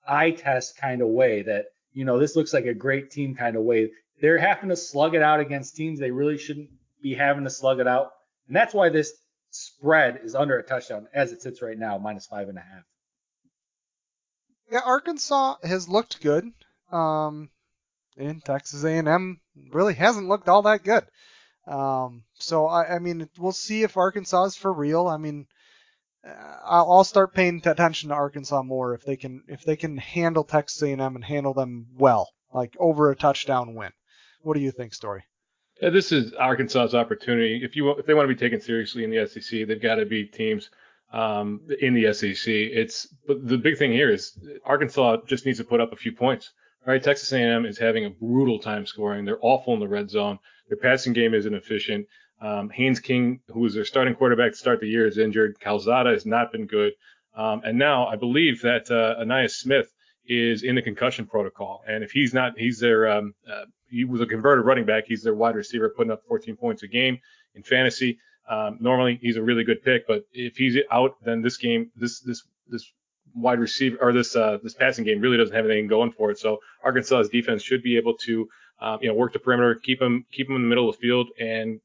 eye 0.07 0.31
test 0.31 0.77
kind 0.77 1.03
of 1.03 1.09
way 1.09 1.43
that 1.43 1.67
you 1.93 2.05
know 2.05 2.19
this 2.19 2.37
looks 2.37 2.53
like 2.53 2.67
a 2.67 2.75
great 2.75 3.11
team 3.11 3.35
kind 3.35 3.57
of 3.57 3.63
way. 3.63 3.91
They're 4.21 4.39
having 4.39 4.71
to 4.71 4.77
slug 4.77 5.15
it 5.15 5.23
out 5.23 5.41
against 5.41 5.77
teams 5.77 6.01
they 6.01 6.11
really 6.11 6.39
shouldn't 6.39 6.71
be 7.03 7.15
having 7.15 7.45
to 7.45 7.51
slug 7.51 7.81
it 7.81 7.87
out, 7.87 8.11
and 8.47 8.57
that's 8.57 8.75
why 8.75 8.89
this 8.89 9.13
spread 9.59 10.21
is 10.23 10.35
under 10.35 10.59
a 10.59 10.63
touchdown 10.63 11.09
as 11.13 11.33
it 11.33 11.43
sits 11.43 11.63
right 11.63 11.79
now, 11.79 11.99
minus 11.99 12.27
five 12.27 12.49
and 12.49 12.59
a 12.59 12.63
half. 12.63 12.85
Yeah, 14.71 14.81
Arkansas 14.85 15.57
has 15.63 15.89
looked 15.89 16.21
good. 16.23 16.53
Um, 16.93 17.51
and 18.17 18.45
Texas 18.45 18.85
A&M 18.85 19.41
really 19.71 19.95
hasn't 19.95 20.29
looked 20.29 20.49
all 20.49 20.63
that 20.63 20.83
good. 20.83 21.05
Um, 21.67 22.25
so 22.35 22.67
I, 22.67 22.97
I 22.97 22.99
mean, 22.99 23.29
we'll 23.39 23.53
see 23.53 23.83
if 23.83 23.97
Arkansas 23.97 24.45
is 24.45 24.57
for 24.57 24.73
real. 24.73 25.07
I 25.07 25.17
mean, 25.17 25.47
uh, 26.27 26.57
I'll, 26.65 26.93
I'll 26.93 27.05
start 27.05 27.35
paying 27.35 27.63
attention 27.65 28.09
to 28.09 28.15
Arkansas 28.15 28.63
more 28.63 28.95
if 28.95 29.05
they 29.05 29.17
can 29.17 29.43
if 29.49 29.65
they 29.65 29.77
can 29.77 29.97
handle 29.99 30.45
Texas 30.45 30.83
A&M 30.83 31.01
and 31.01 31.25
handle 31.25 31.55
them 31.55 31.89
well, 31.97 32.29
like 32.53 32.75
over 32.79 33.11
a 33.11 33.17
touchdown 33.17 33.75
win. 33.75 33.93
What 34.43 34.55
do 34.55 34.61
you 34.61 34.71
think, 34.71 34.95
Storey? 34.95 35.25
Yeah, 35.81 35.91
this 35.91 36.11
is 36.11 36.33
Arkansas's 36.35 36.95
opportunity. 36.95 37.61
If 37.63 37.77
you 37.77 37.91
if 37.91 38.07
they 38.07 38.15
want 38.15 38.29
to 38.29 38.35
be 38.35 38.39
taken 38.39 38.61
seriously 38.61 39.05
in 39.05 39.11
the 39.11 39.27
SEC, 39.27 39.67
they've 39.67 39.81
got 39.81 39.97
to 39.97 40.07
beat 40.07 40.33
teams 40.33 40.71
um, 41.13 41.61
in 41.81 41.95
the 41.95 42.13
SEC. 42.13 42.47
It's 42.49 43.07
but 43.27 43.47
the 43.47 43.59
big 43.59 43.79
thing 43.79 43.93
here 43.93 44.11
is 44.11 44.37
Arkansas 44.65 45.19
just 45.27 45.47
needs 45.47 45.59
to 45.59 45.65
put 45.65 45.81
up 45.81 45.93
a 45.93 45.97
few 45.97 46.13
points. 46.13 46.53
right? 46.87 47.03
Texas 47.03 47.33
A&M 47.33 47.65
is 47.65 47.79
having 47.79 48.07
a 48.07 48.11
brutal 48.11 48.59
time 48.59 48.87
scoring. 48.87 49.25
They're 49.25 49.39
awful 49.41 49.75
in 49.75 49.81
the 49.81 49.89
red 49.89 50.11
zone. 50.11 50.39
Their 50.69 50.79
passing 50.79 51.13
game 51.13 51.35
isn't 51.35 51.55
efficient. 51.55 52.07
Um, 52.41 52.71
Haynes 52.71 53.01
King, 53.01 53.41
who 53.49 53.61
was 53.61 53.75
their 53.75 53.85
starting 53.85 54.15
quarterback 54.15 54.53
to 54.53 54.59
start 54.59 54.81
the 54.81 54.89
year, 54.89 55.07
is 55.07 55.19
injured. 55.19 55.59
Calzada 55.61 56.11
has 56.11 56.27
not 56.27 56.53
been 56.53 56.67
good. 56.67 56.93
Um, 57.37 57.63
and 57.65 57.79
now 57.79 58.07
I 58.07 58.17
believe 58.17 58.63
that 58.63 58.91
uh, 58.91 59.23
Ainias 59.23 59.53
Smith 59.53 59.93
is 60.27 60.63
in 60.63 60.75
the 60.75 60.83
concussion 60.83 61.27
protocol. 61.27 61.83
And 61.87 62.05
if 62.05 62.11
he's 62.11 62.35
not, 62.35 62.59
he's 62.59 62.79
their, 62.81 63.09
um, 63.09 63.35
uh, 63.51 63.65
he 63.91 64.05
was 64.05 64.21
a 64.21 64.27
converted 64.27 64.65
running 64.65 64.85
back. 64.85 65.05
He's 65.07 65.23
their 65.23 65.35
wide 65.35 65.55
receiver, 65.55 65.89
putting 65.91 66.11
up 66.11 66.23
14 66.27 66.57
points 66.57 66.83
a 66.83 66.89
game 66.89 67.19
in 67.55 67.63
fantasy. 67.63 68.19
Um, 68.49 68.79
normally 68.81 69.19
he's 69.21 69.37
a 69.37 69.43
really 69.43 69.65
good 69.65 69.83
pick, 69.83 70.07
but 70.07 70.25
if 70.33 70.57
he's 70.57 70.77
out, 70.91 71.17
then 71.23 71.43
this 71.43 71.59
game, 71.59 71.91
this 71.97 72.21
this 72.21 72.43
this 72.69 72.91
wide 73.35 73.61
receiver 73.61 73.99
or 74.01 74.13
this 74.13 74.35
uh, 74.35 74.59
this 74.63 74.75
passing 74.75 75.05
game 75.05 75.21
really 75.21 75.37
doesn't 75.37 75.55
have 75.55 75.67
anything 75.67 75.87
going 75.87 76.13
for 76.13 76.31
it. 76.31 76.39
So 76.39 76.59
Arkansas's 76.83 77.29
defense 77.29 77.63
should 77.63 77.83
be 77.83 77.97
able 77.97 78.15
to 78.19 78.49
um, 78.81 78.99
you 79.03 79.09
know 79.09 79.15
work 79.15 79.33
the 79.33 79.39
perimeter, 79.39 79.75
keep 79.75 79.99
them 79.99 80.25
keep 80.33 80.47
them 80.47 80.57
in 80.57 80.63
the 80.63 80.69
middle 80.69 80.89
of 80.89 80.97
the 80.97 81.01
field, 81.01 81.29
and 81.39 81.81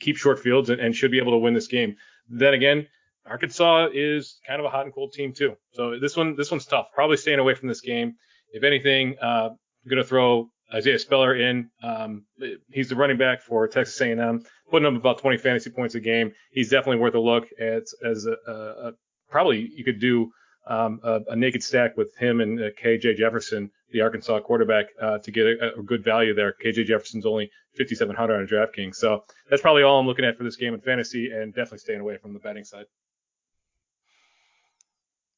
keep 0.00 0.16
short 0.16 0.38
fields, 0.38 0.70
and, 0.70 0.80
and 0.80 0.94
should 0.94 1.10
be 1.10 1.18
able 1.18 1.32
to 1.32 1.38
win 1.38 1.54
this 1.54 1.68
game. 1.68 1.96
Then 2.28 2.54
again, 2.54 2.86
Arkansas 3.26 3.88
is 3.94 4.38
kind 4.46 4.60
of 4.60 4.66
a 4.66 4.70
hot 4.70 4.84
and 4.84 4.94
cold 4.94 5.12
team 5.12 5.32
too. 5.32 5.56
So 5.72 5.98
this 5.98 6.16
one 6.16 6.36
this 6.36 6.50
one's 6.50 6.66
tough. 6.66 6.88
Probably 6.94 7.16
staying 7.16 7.38
away 7.38 7.54
from 7.54 7.68
this 7.68 7.80
game. 7.80 8.16
If 8.50 8.64
anything, 8.64 9.16
uh, 9.22 9.50
I'm 9.50 9.88
gonna 9.88 10.04
throw 10.04 10.50
Isaiah 10.72 10.98
Spiller 10.98 11.36
in. 11.36 11.70
Um, 11.82 12.24
he's 12.70 12.88
the 12.88 12.96
running 12.96 13.18
back 13.18 13.42
for 13.42 13.68
Texas 13.68 14.00
A&M, 14.00 14.44
putting 14.70 14.86
up 14.86 14.94
about 14.94 15.18
20 15.18 15.38
fantasy 15.38 15.70
points 15.70 15.94
a 15.94 16.00
game. 16.00 16.32
He's 16.50 16.70
definitely 16.70 17.00
worth 17.00 17.14
a 17.14 17.20
look 17.20 17.46
as 17.60 17.94
as 18.04 18.26
a, 18.26 18.36
a, 18.50 18.88
a 18.88 18.92
probably 19.30 19.70
you 19.74 19.84
could 19.84 20.00
do 20.00 20.30
um, 20.66 21.00
a, 21.02 21.20
a, 21.28 21.36
naked 21.36 21.62
stack 21.62 21.96
with 21.96 22.14
him 22.16 22.40
and 22.40 22.60
uh, 22.60 22.70
KJ 22.80 23.16
Jefferson, 23.16 23.70
the 23.90 24.00
Arkansas 24.00 24.38
quarterback, 24.40 24.86
uh, 25.00 25.18
to 25.18 25.30
get 25.32 25.44
a, 25.46 25.74
a, 25.76 25.82
good 25.82 26.04
value 26.04 26.34
there. 26.34 26.54
KJ 26.64 26.86
Jefferson's 26.86 27.26
only 27.26 27.50
5,700 27.76 28.36
on 28.36 28.46
DraftKings, 28.46 28.94
so 28.94 29.24
that's 29.50 29.60
probably 29.60 29.82
all 29.82 29.98
I'm 29.98 30.06
looking 30.06 30.24
at 30.24 30.36
for 30.36 30.44
this 30.44 30.54
game 30.54 30.72
in 30.72 30.80
fantasy, 30.80 31.32
and 31.32 31.52
definitely 31.52 31.78
staying 31.78 32.00
away 32.00 32.16
from 32.16 32.32
the 32.32 32.38
betting 32.38 32.64
side. 32.64 32.84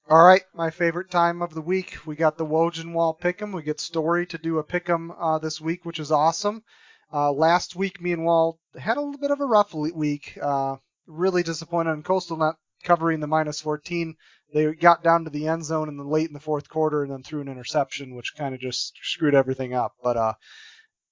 All 0.07 0.23
right, 0.23 0.43
my 0.53 0.69
favorite 0.69 1.11
time 1.11 1.41
of 1.41 1.55
the 1.55 1.63
week. 1.63 1.97
We 2.05 2.15
got 2.15 2.37
the 2.37 2.45
Woj 2.45 2.93
Wahl 2.93 3.19
pick'em. 3.19 3.55
We 3.55 3.63
get 3.63 3.81
Storey 3.81 4.27
to 4.27 4.37
do 4.37 4.59
a 4.59 4.65
pick'em 4.65 5.17
uh, 5.19 5.39
this 5.39 5.63
week, 5.63 5.87
which 5.87 5.99
is 5.99 6.13
awesome. 6.13 6.63
Uh, 7.11 7.33
last 7.33 7.75
week, 7.75 8.03
me 8.03 8.13
and 8.13 8.23
Wahl 8.23 8.61
had 8.79 8.99
a 8.99 9.01
little 9.01 9.19
bit 9.19 9.31
of 9.31 9.41
a 9.41 9.47
rough 9.47 9.73
week. 9.73 10.37
Uh, 10.43 10.77
really 11.07 11.43
disappointed 11.43 11.93
on 11.93 12.03
Coastal 12.03 12.37
not 12.37 12.57
covering 12.83 13.21
the 13.21 13.27
minus 13.27 13.63
14. 13.63 14.15
They 14.53 14.75
got 14.75 15.03
down 15.03 15.25
to 15.25 15.31
the 15.31 15.49
end 15.49 15.65
zone 15.65 15.89
in 15.89 15.97
the 15.97 16.05
late 16.05 16.29
in 16.29 16.35
the 16.35 16.39
fourth 16.39 16.69
quarter 16.69 17.03
and 17.03 17.11
then 17.11 17.23
threw 17.23 17.41
an 17.41 17.49
interception, 17.49 18.15
which 18.15 18.35
kind 18.37 18.55
of 18.55 18.61
just 18.61 18.99
screwed 19.03 19.35
everything 19.35 19.73
up. 19.73 19.95
But 20.03 20.19
uh, 20.19 20.35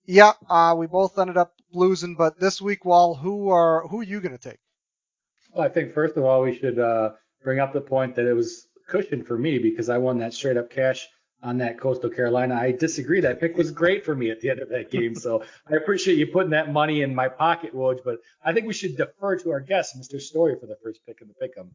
yeah, 0.05 0.35
uh, 0.51 0.75
we 0.77 0.87
both 0.87 1.19
ended 1.19 1.39
up 1.39 1.55
losing. 1.73 2.15
But 2.15 2.39
this 2.39 2.61
week, 2.61 2.85
Wahl, 2.85 3.15
who 3.15 3.49
are 3.49 3.89
who 3.89 4.01
are 4.01 4.05
you 4.05 4.21
to 4.21 4.37
take? 4.37 4.59
Well, 5.55 5.65
I 5.65 5.71
think 5.71 5.95
first 5.95 6.19
of 6.19 6.25
all 6.25 6.43
we 6.43 6.59
should 6.59 6.79
uh, 6.79 7.13
bring 7.43 7.59
up 7.59 7.73
the 7.73 7.81
point 7.81 8.17
that 8.17 8.27
it 8.27 8.35
was 8.35 8.67
cushion 8.93 9.25
for 9.25 9.39
me 9.39 9.59
because 9.59 9.89
I 9.89 9.97
won 9.97 10.19
that 10.19 10.35
straight 10.35 10.59
up 10.59 10.71
cash 10.71 11.09
on 11.43 11.59
that 11.59 11.81
Coastal 11.81 12.11
Carolina. 12.11 12.55
I 12.55 12.73
disagree. 12.73 13.21
That 13.21 13.41
pick 13.41 13.57
was 13.57 13.71
great 13.71 14.05
for 14.05 14.15
me 14.15 14.31
at 14.31 14.41
the 14.41 14.51
end 14.51 14.61
of 14.61 14.69
that 14.69 14.91
game. 14.91 15.15
So 15.15 15.43
I 15.69 15.77
appreciate 15.77 16.19
you 16.19 16.27
putting 16.27 16.51
that 16.51 16.73
money 16.73 17.03
in 17.03 17.15
my 17.15 17.29
pocket, 17.29 17.75
Woj. 17.75 18.01
But 18.05 18.19
I 18.45 18.53
think 18.53 18.67
we 18.67 18.75
should 18.75 18.97
defer 18.97 19.37
to 19.39 19.51
our 19.51 19.61
guest, 19.61 19.99
Mr. 19.99 20.21
Storey, 20.21 20.57
for 20.61 20.67
the 20.67 20.77
first 20.85 21.01
pick 21.07 21.21
of 21.23 21.29
the 21.29 21.35
pick'em. 21.35 21.71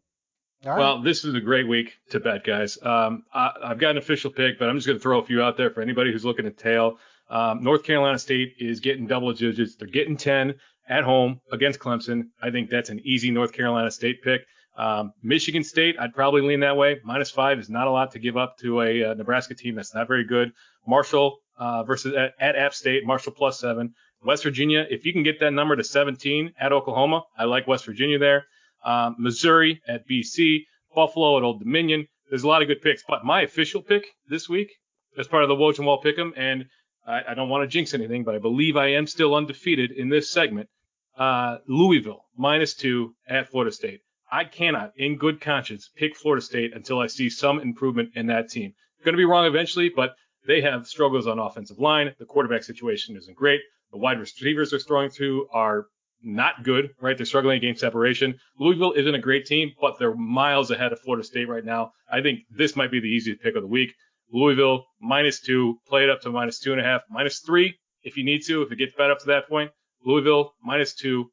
Right. 0.64 0.78
Well, 0.80 1.02
this 1.02 1.26
is 1.26 1.36
a 1.36 1.42
great 1.42 1.68
week 1.68 1.98
to 2.12 2.20
bet, 2.20 2.44
guys. 2.44 2.78
Um, 2.82 3.24
I, 3.34 3.52
have 3.68 3.80
got 3.80 3.92
an 3.92 3.98
official 3.98 4.32
pick, 4.32 4.58
but 4.58 4.70
I'm 4.70 4.76
just 4.76 4.88
going 4.88 4.98
to 4.98 5.04
throw 5.04 5.20
a 5.20 5.26
few 5.26 5.42
out 5.42 5.58
there 5.58 5.70
for 5.70 5.82
anybody 5.82 6.12
who's 6.12 6.26
looking 6.26 6.46
to 6.46 6.52
tail. 6.52 6.98
Um, 7.30 7.64
North 7.64 7.84
Carolina 7.84 8.18
State 8.18 8.56
is 8.60 8.80
getting 8.80 9.06
double 9.06 9.34
digits. 9.34 9.76
They're 9.76 9.88
getting 9.88 10.18
10 10.18 10.56
at 10.88 11.04
home 11.04 11.42
against 11.52 11.80
Clemson. 11.80 12.30
I 12.42 12.50
think 12.52 12.70
that's 12.70 12.90
an 12.90 13.02
easy 13.04 13.32
North 13.32 13.54
Carolina 13.54 13.92
State 13.92 14.24
pick. 14.24 14.48
Um, 14.78 15.12
Michigan 15.24 15.64
State, 15.64 15.96
I'd 16.00 16.14
probably 16.14 16.42
lean 16.42 16.60
that 16.60 16.78
way. 16.78 17.00
Minus 17.04 17.32
five 17.32 17.58
is 17.58 17.70
not 17.70 17.88
a 17.88 17.92
lot 17.92 18.12
to 18.12 18.20
give 18.20 18.38
up 18.38 18.58
to 18.60 18.82
a, 18.82 19.02
a 19.02 19.12
uh, 19.12 19.14
Nebraska 19.16 19.56
team 19.56 19.76
that's 19.76 19.96
not 19.96 20.08
very 20.08 20.24
good. 20.24 20.52
Marshall 20.86 21.40
uh, 21.58 21.84
versus 21.84 22.14
at, 22.16 22.34
at 22.40 22.56
App 22.56 22.74
State, 22.74 23.06
Marshall 23.06 23.34
plus 23.34 23.60
seven. 23.60 23.94
West 24.24 24.44
Virginia, 24.44 24.86
if 24.90 25.06
you 25.06 25.14
can 25.14 25.24
get 25.24 25.40
that 25.40 25.52
number 25.52 25.76
to 25.76 25.84
17 25.84 26.54
at 26.60 26.72
Oklahoma, 26.72 27.24
I 27.38 27.46
like 27.46 27.68
West 27.68 27.86
Virginia 27.86 28.20
there. 28.20 28.46
Um, 28.84 29.16
Missouri 29.18 29.82
at 29.88 30.08
BC, 30.08 30.66
Buffalo 30.94 31.38
at 31.38 31.44
Old 31.44 31.60
Dominion. 31.60 32.08
There's 32.30 32.44
a 32.44 32.48
lot 32.48 32.62
of 32.62 32.68
good 32.68 32.82
picks, 32.82 33.04
but 33.08 33.26
my 33.26 33.42
official 33.42 33.82
pick 33.82 34.06
this 34.28 34.48
week 34.48 34.72
as 35.18 35.28
part 35.28 35.44
of 35.44 35.50
the 35.50 35.56
Woj 35.56 35.78
and 35.78 35.88
Wahl 35.88 36.02
Pick'em, 36.02 36.34
and 36.36 36.66
I, 37.06 37.22
I, 37.30 37.34
don't 37.34 37.50
want 37.50 37.64
to 37.64 37.68
jinx 37.68 37.94
anything, 37.94 38.24
but 38.24 38.36
I 38.36 38.40
believe 38.40 38.76
I 38.76 38.88
am 38.94 39.08
still 39.08 39.34
undefeated 39.34 39.92
in 39.92 40.10
this 40.10 40.32
segment. 40.32 40.70
Uh, 41.18 41.58
Louisville 41.68 42.26
minus 42.36 42.76
two 42.76 43.16
at 43.28 43.50
Florida 43.50 43.72
State. 43.72 44.02
I 44.32 44.44
cannot, 44.44 44.92
in 44.98 45.18
good 45.18 45.40
conscience, 45.40 45.90
pick 45.96 46.16
Florida 46.16 46.44
State 46.44 46.74
until 46.76 47.00
I 47.00 47.08
see 47.08 47.30
some 47.30 47.60
improvement 47.60 48.10
in 48.16 48.28
that 48.28 48.50
team. 48.50 48.74
Going 49.04 49.14
to 49.14 49.18
be 49.18 49.26
wrong 49.26 49.46
eventually, 49.46 49.90
but 49.90 50.16
they 50.46 50.62
have 50.62 50.88
struggles 50.88 51.28
on 51.28 51.40
offensive 51.40 51.80
line. 51.80 52.14
The 52.20 52.26
quarterback 52.26 52.64
situation 52.64 53.16
isn't 53.16 53.38
great. 53.38 53.62
The 53.92 53.98
wide 53.98 54.20
receivers 54.20 54.72
they're 54.72 54.80
throwing 54.80 55.12
to 55.12 55.48
are 55.54 55.86
not 56.22 56.64
good, 56.64 56.90
right? 57.00 57.16
They're 57.16 57.26
struggling 57.26 57.58
against 57.58 57.82
separation. 57.82 58.36
Louisville 58.60 58.94
isn't 58.94 59.16
a 59.16 59.20
great 59.20 59.46
team, 59.46 59.72
but 59.80 60.00
they're 60.00 60.16
miles 60.16 60.72
ahead 60.72 60.92
of 60.92 61.00
Florida 61.00 61.24
State 61.24 61.48
right 61.48 61.64
now. 61.64 61.92
I 62.12 62.22
think 62.22 62.40
this 62.50 62.76
might 62.76 62.92
be 62.92 63.00
the 63.00 63.08
easiest 63.08 63.42
pick 63.42 63.56
of 63.56 63.62
the 63.62 63.68
week. 63.68 63.94
Louisville 64.32 64.86
minus 65.00 65.40
two, 65.40 65.78
play 65.88 66.04
it 66.04 66.10
up 66.10 66.22
to 66.22 66.32
minus 66.32 66.60
two 66.60 66.74
and 66.74 66.82
a 66.82 66.84
half, 66.84 67.02
minus 67.10 67.40
three 67.40 67.78
if 68.04 68.18
you 68.18 68.24
need 68.24 68.42
to, 68.48 68.62
if 68.62 68.72
it 68.72 68.78
gets 68.78 68.96
bad 68.98 69.12
up 69.12 69.20
to 69.20 69.28
that 69.28 69.48
point. 69.48 69.72
Louisville 70.04 70.54
minus 70.64 70.94
two 70.94 71.30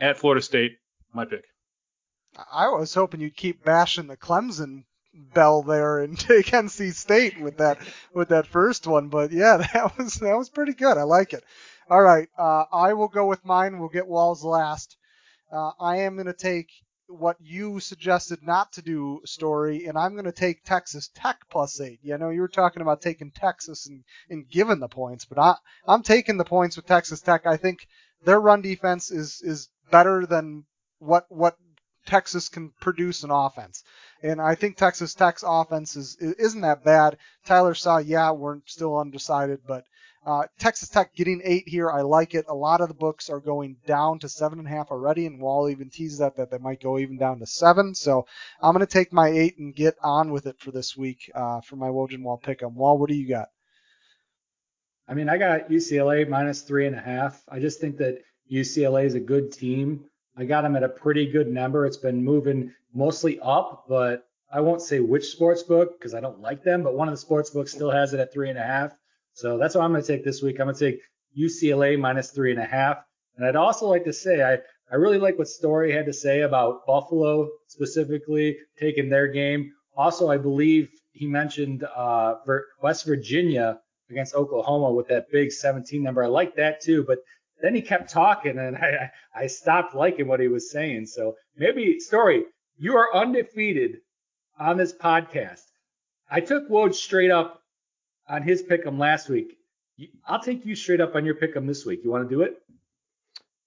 at 0.00 0.18
Florida 0.18 0.42
State, 0.42 0.72
my 1.12 1.24
pick. 1.24 1.44
I 2.52 2.68
was 2.68 2.94
hoping 2.94 3.20
you'd 3.20 3.36
keep 3.36 3.64
bashing 3.64 4.06
the 4.06 4.16
Clemson 4.16 4.84
bell 5.12 5.62
there 5.62 5.98
and 6.00 6.18
take 6.18 6.46
NC 6.46 6.94
State 6.94 7.40
with 7.40 7.58
that 7.58 7.78
with 8.14 8.28
that 8.28 8.46
first 8.46 8.86
one, 8.86 9.08
but 9.08 9.32
yeah, 9.32 9.56
that 9.74 9.98
was 9.98 10.14
that 10.14 10.36
was 10.36 10.50
pretty 10.50 10.74
good. 10.74 10.96
I 10.96 11.02
like 11.02 11.32
it. 11.32 11.44
All 11.90 12.02
right, 12.02 12.28
uh, 12.38 12.64
I 12.72 12.92
will 12.92 13.08
go 13.08 13.26
with 13.26 13.44
mine. 13.44 13.78
We'll 13.78 13.88
get 13.88 14.06
Wahl's 14.06 14.44
last. 14.44 14.96
Uh, 15.50 15.72
I 15.80 15.98
am 15.98 16.14
going 16.14 16.26
to 16.26 16.34
take 16.34 16.68
what 17.08 17.36
you 17.40 17.80
suggested 17.80 18.40
not 18.42 18.70
to 18.72 18.82
do 18.82 19.22
Storey, 19.24 19.86
and 19.86 19.96
I'm 19.96 20.12
going 20.12 20.26
to 20.26 20.32
take 20.32 20.62
Texas 20.62 21.10
Tech 21.14 21.38
plus 21.50 21.80
eight. 21.80 22.00
You 22.02 22.18
know, 22.18 22.28
you 22.28 22.42
were 22.42 22.48
talking 22.48 22.82
about 22.82 23.00
taking 23.00 23.30
Texas 23.30 23.86
and, 23.86 24.04
and 24.28 24.48
giving 24.48 24.78
the 24.78 24.88
points, 24.88 25.24
but 25.24 25.38
I, 25.38 25.54
I'm 25.86 26.02
taking 26.02 26.36
the 26.36 26.44
points 26.44 26.76
with 26.76 26.86
Texas 26.86 27.22
Tech. 27.22 27.46
I 27.46 27.56
think 27.56 27.78
their 28.24 28.40
run 28.40 28.60
defense 28.60 29.10
is 29.10 29.40
is 29.42 29.70
better 29.90 30.26
than 30.26 30.64
what 30.98 31.24
what 31.30 31.56
Texas 32.06 32.48
can 32.48 32.72
produce 32.80 33.22
an 33.22 33.30
offense. 33.30 33.82
And 34.22 34.40
I 34.40 34.54
think 34.54 34.76
Texas 34.76 35.14
Tech's 35.14 35.44
offense 35.46 35.96
is 35.96 36.16
isn't 36.16 36.62
that 36.62 36.84
bad. 36.84 37.18
Tyler 37.46 37.74
saw, 37.74 37.98
yeah, 37.98 38.32
we're 38.32 38.60
still 38.66 38.98
undecided, 38.98 39.60
but 39.66 39.84
uh, 40.26 40.44
Texas 40.58 40.88
Tech 40.88 41.14
getting 41.14 41.40
eight 41.44 41.66
here, 41.66 41.90
I 41.90 42.02
like 42.02 42.34
it. 42.34 42.46
A 42.48 42.54
lot 42.54 42.80
of 42.80 42.88
the 42.88 42.94
books 42.94 43.30
are 43.30 43.40
going 43.40 43.76
down 43.86 44.18
to 44.18 44.28
seven 44.28 44.58
and 44.58 44.66
a 44.68 44.70
half 44.70 44.90
already, 44.90 45.26
and 45.26 45.40
Wahl 45.40 45.70
even 45.70 45.90
teases 45.90 46.18
that 46.18 46.36
that 46.36 46.50
they 46.50 46.58
might 46.58 46.82
go 46.82 46.98
even 46.98 47.16
down 47.16 47.38
to 47.38 47.46
seven. 47.46 47.94
So 47.94 48.26
I'm 48.60 48.74
going 48.74 48.84
to 48.84 48.92
take 48.92 49.12
my 49.12 49.28
eight 49.28 49.58
and 49.58 49.74
get 49.74 49.94
on 50.02 50.32
with 50.32 50.46
it 50.46 50.58
for 50.58 50.70
this 50.70 50.96
week 50.96 51.30
uh, 51.34 51.60
for 51.60 51.76
my 51.76 51.88
Woj 51.88 52.14
and 52.14 52.24
Wahl 52.24 52.36
pick. 52.36 52.60
Wahl, 52.62 52.98
what 52.98 53.08
do 53.08 53.14
you 53.14 53.28
got? 53.28 53.48
I 55.08 55.14
mean, 55.14 55.30
I 55.30 55.38
got 55.38 55.70
UCLA 55.70 56.28
minus 56.28 56.60
three 56.60 56.86
and 56.86 56.94
a 56.96 57.00
half. 57.00 57.42
I 57.48 57.60
just 57.60 57.80
think 57.80 57.96
that 57.98 58.18
UCLA 58.52 59.04
is 59.04 59.14
a 59.14 59.20
good 59.20 59.52
team. 59.52 60.04
I 60.38 60.44
got 60.44 60.62
them 60.62 60.76
at 60.76 60.84
a 60.84 60.88
pretty 60.88 61.26
good 61.26 61.48
number. 61.48 61.84
It's 61.84 61.96
been 61.96 62.24
moving 62.24 62.72
mostly 62.94 63.40
up, 63.40 63.86
but 63.88 64.24
I 64.52 64.60
won't 64.60 64.80
say 64.80 65.00
which 65.00 65.26
sports 65.26 65.64
book 65.64 65.98
because 65.98 66.14
I 66.14 66.20
don't 66.20 66.40
like 66.40 66.62
them, 66.62 66.84
but 66.84 66.94
one 66.94 67.08
of 67.08 67.12
the 67.12 67.18
sports 67.18 67.50
books 67.50 67.72
still 67.72 67.90
has 67.90 68.14
it 68.14 68.20
at 68.20 68.32
three 68.32 68.48
and 68.48 68.58
a 68.58 68.62
half. 68.62 68.92
So 69.32 69.58
that's 69.58 69.74
what 69.74 69.82
I'm 69.82 69.90
going 69.90 70.02
to 70.02 70.06
take 70.06 70.24
this 70.24 70.40
week. 70.40 70.60
I'm 70.60 70.66
going 70.66 70.76
to 70.76 70.92
take 70.92 71.00
UCLA 71.36 71.98
minus 71.98 72.30
three 72.30 72.52
and 72.52 72.60
a 72.60 72.64
half. 72.64 72.98
And 73.36 73.46
I'd 73.46 73.56
also 73.56 73.86
like 73.86 74.04
to 74.04 74.12
say 74.12 74.42
I, 74.42 74.58
I 74.90 74.96
really 74.96 75.18
like 75.18 75.38
what 75.38 75.48
Storey 75.48 75.92
had 75.92 76.06
to 76.06 76.12
say 76.12 76.42
about 76.42 76.86
Buffalo 76.86 77.48
specifically 77.66 78.56
taking 78.78 79.08
their 79.08 79.26
game. 79.26 79.72
Also, 79.96 80.30
I 80.30 80.38
believe 80.38 80.88
he 81.12 81.26
mentioned 81.26 81.84
uh, 81.96 82.36
West 82.80 83.06
Virginia 83.06 83.80
against 84.08 84.34
Oklahoma 84.34 84.92
with 84.92 85.08
that 85.08 85.30
big 85.32 85.50
17 85.50 86.02
number. 86.02 86.22
I 86.22 86.28
like 86.28 86.54
that 86.56 86.80
too, 86.80 87.04
but 87.04 87.18
then 87.60 87.74
he 87.74 87.82
kept 87.82 88.10
talking 88.10 88.58
and 88.58 88.76
I, 88.76 89.10
I 89.34 89.46
stopped 89.46 89.94
liking 89.94 90.28
what 90.28 90.40
he 90.40 90.48
was 90.48 90.70
saying. 90.70 91.06
So 91.06 91.36
maybe 91.56 91.98
Storey, 92.00 92.44
you 92.76 92.96
are 92.96 93.14
undefeated 93.14 93.98
on 94.58 94.76
this 94.76 94.92
podcast. 94.92 95.62
I 96.30 96.40
took 96.40 96.68
Woj 96.68 96.94
straight 96.94 97.30
up 97.30 97.62
on 98.28 98.42
his 98.42 98.62
pick 98.62 98.86
'em 98.86 98.98
last 98.98 99.28
week. 99.28 99.56
I'll 100.26 100.40
take 100.40 100.64
you 100.64 100.76
straight 100.76 101.00
up 101.00 101.14
on 101.14 101.24
your 101.24 101.34
pick 101.34 101.56
'em 101.56 101.66
this 101.66 101.84
week. 101.86 102.00
You 102.04 102.10
want 102.10 102.28
to 102.28 102.34
do 102.34 102.42
it? 102.42 102.60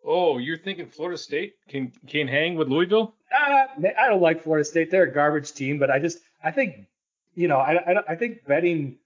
Oh, 0.03 0.37
you're 0.37 0.57
thinking 0.57 0.87
Florida 0.87 1.17
State 1.17 1.53
can 1.67 1.91
can 2.07 2.27
hang 2.27 2.55
with 2.55 2.69
Louisville? 2.69 3.13
Uh, 3.31 3.65
I 3.99 4.07
don't 4.07 4.21
like 4.21 4.41
Florida 4.43 4.65
State. 4.65 4.89
They're 4.89 5.03
a 5.03 5.13
garbage 5.13 5.53
team, 5.53 5.77
but 5.79 5.91
I 5.91 5.99
just 5.99 6.19
I 6.43 6.51
think 6.51 6.87
you 7.35 7.47
know 7.47 7.57
I 7.57 7.73
I, 7.75 8.03
I 8.09 8.15
think 8.15 8.45
betting 8.45 8.97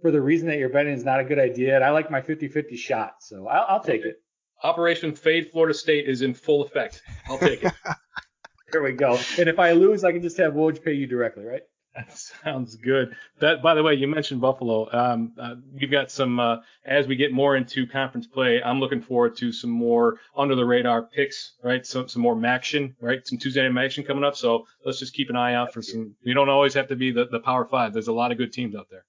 for 0.00 0.10
the 0.10 0.20
reason 0.20 0.48
that 0.48 0.58
you're 0.58 0.68
betting 0.68 0.92
is 0.92 1.04
not 1.04 1.20
a 1.20 1.24
good 1.24 1.38
idea. 1.38 1.74
And 1.74 1.84
I 1.84 1.90
like 1.90 2.10
my 2.10 2.20
50-50 2.20 2.76
shot, 2.76 3.14
so 3.20 3.48
I'll, 3.48 3.66
I'll 3.68 3.84
take 3.84 4.04
it. 4.04 4.16
Operation 4.62 5.14
Fade 5.14 5.50
Florida 5.50 5.74
State 5.74 6.08
is 6.08 6.22
in 6.22 6.34
full 6.34 6.62
effect. 6.62 7.02
I'll 7.28 7.38
take 7.38 7.62
it. 7.62 7.72
there 8.72 8.82
we 8.82 8.92
go. 8.92 9.18
And 9.38 9.48
if 9.48 9.58
I 9.58 9.72
lose, 9.72 10.04
I 10.04 10.12
can 10.12 10.22
just 10.22 10.36
have 10.38 10.54
Woj 10.54 10.82
pay 10.82 10.94
you 10.94 11.06
directly, 11.06 11.44
right? 11.44 11.62
That 11.94 12.16
sounds 12.16 12.76
good. 12.76 13.16
That, 13.40 13.60
by 13.62 13.74
the 13.74 13.82
way, 13.82 13.94
you 13.94 14.06
mentioned 14.06 14.40
Buffalo. 14.40 14.88
Um, 14.92 15.32
uh, 15.38 15.56
you've 15.74 15.90
got 15.90 16.12
some 16.12 16.38
uh, 16.38 16.58
as 16.84 17.08
we 17.08 17.16
get 17.16 17.32
more 17.32 17.56
into 17.56 17.86
conference 17.86 18.26
play. 18.26 18.62
I'm 18.62 18.78
looking 18.78 19.00
forward 19.00 19.36
to 19.38 19.52
some 19.52 19.70
more 19.70 20.18
under 20.36 20.54
the 20.54 20.64
radar 20.64 21.02
picks, 21.02 21.54
right? 21.62 21.84
Some 21.84 22.08
some 22.08 22.22
more 22.22 22.40
action, 22.46 22.94
right? 23.00 23.26
Some 23.26 23.38
Tuesday 23.38 23.68
night 23.68 23.84
action 23.86 24.04
coming 24.04 24.22
up. 24.22 24.36
So 24.36 24.66
let's 24.84 25.00
just 25.00 25.14
keep 25.14 25.28
an 25.28 25.36
eye 25.36 25.54
out 25.54 25.72
for 25.72 25.82
some. 25.82 26.14
You 26.22 26.34
don't 26.34 26.48
always 26.48 26.74
have 26.74 26.88
to 26.88 26.96
be 26.96 27.10
the 27.10 27.26
the 27.26 27.40
Power 27.40 27.64
Five. 27.64 27.92
There's 27.94 28.08
a 28.08 28.12
lot 28.12 28.30
of 28.30 28.38
good 28.38 28.52
teams 28.52 28.76
out 28.76 28.86
there. 28.90 29.04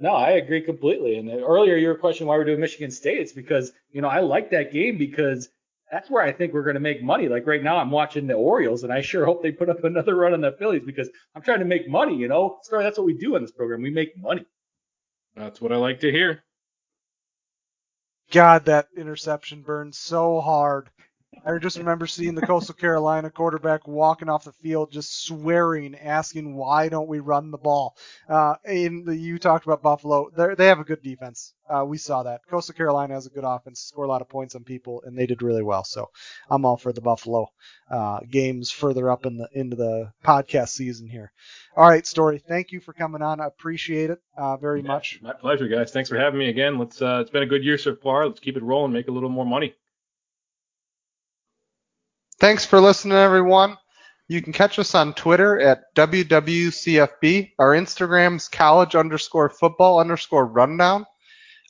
No, 0.00 0.14
I 0.14 0.30
agree 0.30 0.62
completely. 0.62 1.18
And 1.18 1.30
uh, 1.30 1.34
earlier 1.34 1.76
you 1.76 1.88
were 1.88 1.94
questioning 1.94 2.28
why 2.28 2.36
we're 2.36 2.44
doing 2.44 2.60
Michigan 2.60 2.90
State. 2.90 3.18
It's 3.18 3.32
because 3.32 3.72
you 3.92 4.00
know 4.00 4.08
I 4.08 4.20
like 4.20 4.50
that 4.50 4.72
game 4.72 4.96
because 4.96 5.50
that's 5.92 6.08
where 6.08 6.22
I 6.22 6.32
think 6.32 6.54
we're 6.54 6.62
going 6.62 6.74
to 6.74 6.80
make 6.80 7.02
money. 7.02 7.28
Like 7.28 7.46
right 7.46 7.62
now, 7.62 7.76
I'm 7.76 7.90
watching 7.90 8.26
the 8.26 8.34
Orioles, 8.34 8.82
and 8.82 8.92
I 8.92 9.02
sure 9.02 9.26
hope 9.26 9.42
they 9.42 9.52
put 9.52 9.68
up 9.68 9.84
another 9.84 10.16
run 10.16 10.32
on 10.32 10.40
the 10.40 10.52
Phillies 10.52 10.84
because 10.86 11.10
I'm 11.34 11.42
trying 11.42 11.58
to 11.58 11.66
make 11.66 11.88
money. 11.88 12.16
You 12.16 12.28
know, 12.28 12.58
sorry, 12.62 12.82
that's 12.82 12.96
what 12.96 13.06
we 13.06 13.14
do 13.14 13.36
in 13.36 13.42
this 13.42 13.52
program. 13.52 13.82
We 13.82 13.90
make 13.90 14.16
money. 14.16 14.46
That's 15.36 15.60
what 15.60 15.72
I 15.72 15.76
like 15.76 16.00
to 16.00 16.10
hear. 16.10 16.42
God, 18.32 18.64
that 18.66 18.88
interception 18.96 19.62
burned 19.62 19.94
so 19.94 20.40
hard. 20.40 20.88
I 21.44 21.56
just 21.58 21.78
remember 21.78 22.06
seeing 22.06 22.34
the 22.34 22.46
Coastal 22.46 22.74
Carolina 22.74 23.30
quarterback 23.30 23.86
walking 23.86 24.28
off 24.28 24.44
the 24.44 24.52
field, 24.52 24.90
just 24.90 25.24
swearing, 25.24 25.94
asking 25.94 26.54
why 26.54 26.88
don't 26.88 27.08
we 27.08 27.20
run 27.20 27.50
the 27.50 27.58
ball. 27.58 27.96
Uh, 28.28 28.56
and 28.64 29.06
the, 29.06 29.16
you 29.16 29.38
talked 29.38 29.64
about 29.64 29.82
Buffalo; 29.82 30.28
they 30.30 30.66
have 30.66 30.80
a 30.80 30.84
good 30.84 31.02
defense. 31.02 31.54
Uh, 31.68 31.84
we 31.84 31.98
saw 31.98 32.24
that. 32.24 32.40
Coastal 32.50 32.74
Carolina 32.74 33.14
has 33.14 33.26
a 33.26 33.30
good 33.30 33.44
offense, 33.44 33.80
score 33.80 34.04
a 34.04 34.08
lot 34.08 34.22
of 34.22 34.28
points 34.28 34.54
on 34.54 34.64
people, 34.64 35.02
and 35.06 35.16
they 35.16 35.26
did 35.26 35.40
really 35.40 35.62
well. 35.62 35.84
So 35.84 36.10
I'm 36.50 36.64
all 36.64 36.76
for 36.76 36.92
the 36.92 37.00
Buffalo 37.00 37.46
uh, 37.90 38.20
games 38.28 38.70
further 38.70 39.08
up 39.10 39.24
in 39.24 39.36
the 39.36 39.48
into 39.52 39.76
the 39.76 40.12
podcast 40.24 40.70
season 40.70 41.08
here. 41.08 41.32
All 41.76 41.88
right, 41.88 42.06
Storey, 42.06 42.38
thank 42.38 42.72
you 42.72 42.80
for 42.80 42.92
coming 42.92 43.22
on. 43.22 43.40
I 43.40 43.46
appreciate 43.46 44.10
it 44.10 44.20
uh, 44.36 44.56
very 44.56 44.82
yeah, 44.82 44.88
much. 44.88 45.20
My 45.22 45.32
pleasure, 45.32 45.68
guys. 45.68 45.92
Thanks 45.92 46.08
for 46.08 46.18
having 46.18 46.38
me 46.38 46.48
again. 46.48 46.78
Let's. 46.78 47.00
Uh, 47.00 47.20
it's 47.20 47.30
been 47.30 47.44
a 47.44 47.46
good 47.46 47.64
year 47.64 47.78
so 47.78 47.94
far. 47.94 48.26
Let's 48.26 48.40
keep 48.40 48.56
it 48.56 48.62
rolling, 48.62 48.92
make 48.92 49.08
a 49.08 49.12
little 49.12 49.30
more 49.30 49.46
money. 49.46 49.74
Thanks 52.40 52.64
for 52.64 52.80
listening, 52.80 53.18
everyone. 53.18 53.76
You 54.26 54.40
can 54.40 54.54
catch 54.54 54.78
us 54.78 54.94
on 54.94 55.12
Twitter 55.12 55.60
at 55.60 55.94
WWCFB. 55.94 57.50
Our 57.58 57.74
Instagram's 57.74 58.48
college 58.48 58.94
underscore 58.94 59.50
football 59.50 60.00
underscore 60.00 60.46
rundown. 60.46 61.04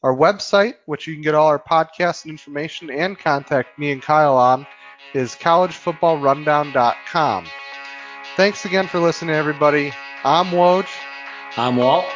Our 0.05 0.16
website, 0.16 0.75
which 0.87 1.09
you 1.09 1.14
can 1.14 1.23
get 1.23 1.35
all 1.35 1.49
our 1.49 1.59
podcasts 1.59 2.23
and 2.23 2.31
information 2.31 2.89
and 2.89 3.18
contact 3.18 3.81
me 3.81 3.91
and 3.91 4.01
Kyle 4.01 4.37
on, 4.37 4.64
is 5.12 5.35
collegefootballrundown.com. 5.35 7.47
Thanks 8.37 8.64
again 8.64 8.87
for 8.87 9.01
listening, 9.01 9.35
everybody. 9.35 9.93
I'm 10.23 10.53
Woj. 10.53 10.87
I'm 11.57 11.75
Walt. 11.75 12.07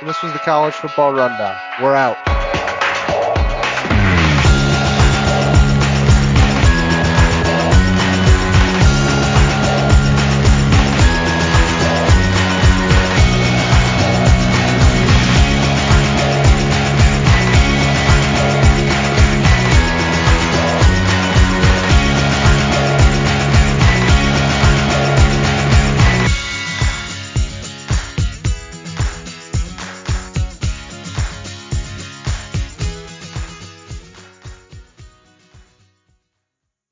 And 0.00 0.08
this 0.08 0.22
was 0.22 0.34
the 0.34 0.40
College 0.40 0.74
Football 0.74 1.14
Rundown. 1.14 1.56
We're 1.82 1.94
out. 1.94 2.37